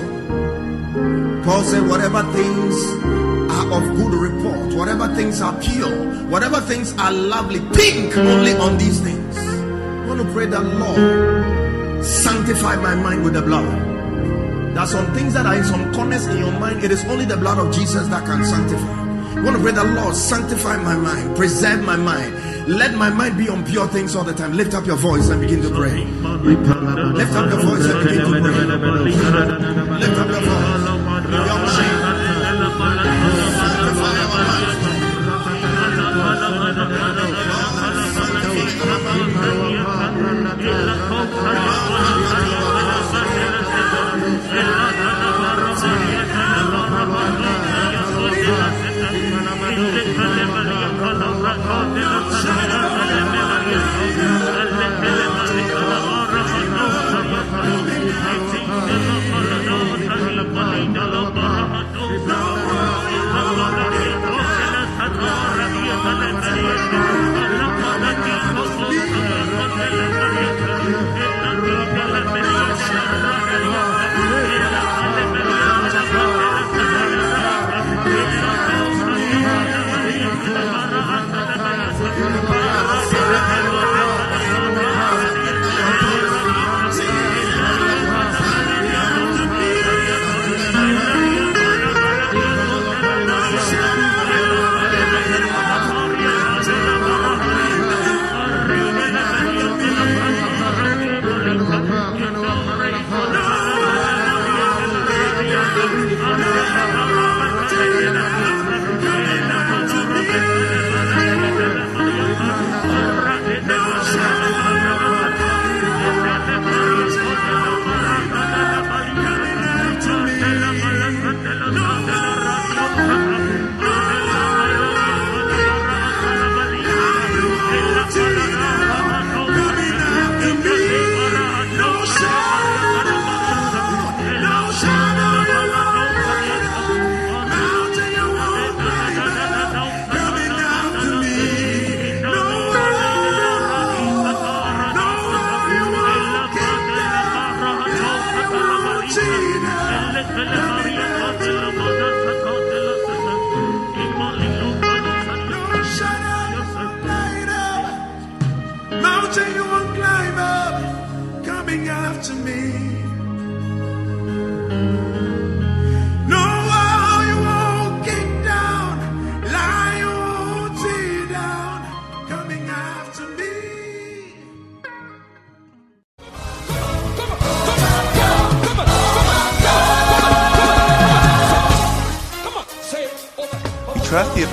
Paul 1.43 1.65
said, 1.65 1.89
Whatever 1.89 2.23
things 2.33 2.77
are 3.51 3.73
of 3.73 3.83
good 3.97 4.15
report, 4.15 4.75
whatever 4.75 5.13
things 5.17 5.41
are 5.41 5.61
pure, 5.61 5.91
whatever 6.31 6.61
things 6.61 6.93
are 6.99 7.11
lovely, 7.11 7.59
think 7.75 8.17
only 8.17 8.53
on 8.53 8.79
these 8.79 9.01
things. 9.01 9.37
I 9.39 10.07
want 10.07 10.21
to 10.21 10.33
pray 10.33 10.47
that 10.47 10.63
Lord 10.63 12.05
sanctify 12.05 12.77
my 12.77 12.95
mind 12.95 13.25
with 13.25 13.33
the 13.35 13.43
blood. 13.43 13.90
There 14.81 14.89
are 14.89 14.97
some 15.05 15.13
things 15.13 15.35
that 15.35 15.45
are 15.45 15.55
in 15.55 15.63
some 15.63 15.93
corners 15.93 16.25
in 16.25 16.39
your 16.39 16.53
mind. 16.59 16.83
It 16.83 16.91
is 16.91 17.05
only 17.05 17.27
the 17.27 17.37
blood 17.37 17.59
of 17.59 17.71
Jesus 17.71 18.09
that 18.09 18.25
can 18.25 18.43
sanctify. 18.43 19.35
You 19.37 19.43
want 19.43 19.59
to 19.59 19.63
pray 19.63 19.73
the 19.73 19.85
Lord, 19.85 20.17
sanctify 20.17 20.79
my 20.79 20.97
mind, 20.97 21.37
preserve 21.37 21.85
my 21.85 21.97
mind. 21.97 22.33
Let 22.67 22.95
my 22.95 23.11
mind 23.11 23.37
be 23.37 23.51
on 23.51 23.63
pure 23.63 23.87
things 23.89 24.17
all 24.17 24.25
the 24.25 24.33
time. 24.33 24.55
Lift 24.55 24.73
up 24.73 24.87
your 24.87 24.97
voice 24.97 25.29
and 25.29 25.39
begin 25.43 25.61
to 25.61 25.69
pray. 25.69 26.03
Lift 26.07 26.65
up 26.71 27.51
your 27.51 27.61
voice 27.61 27.85
and 27.85 28.09
begin 28.09 28.25
to 28.25 28.41
pray. 28.41 28.65
Lift 30.01 30.17
up 30.17 30.31
your 30.33 30.41
voice. 30.41 30.81
Your 31.29 31.61
mind. 31.61 32.01
Sanctify 33.61 34.17
our 34.17 34.33
mind. 34.33 34.81
Mountain 41.11 41.90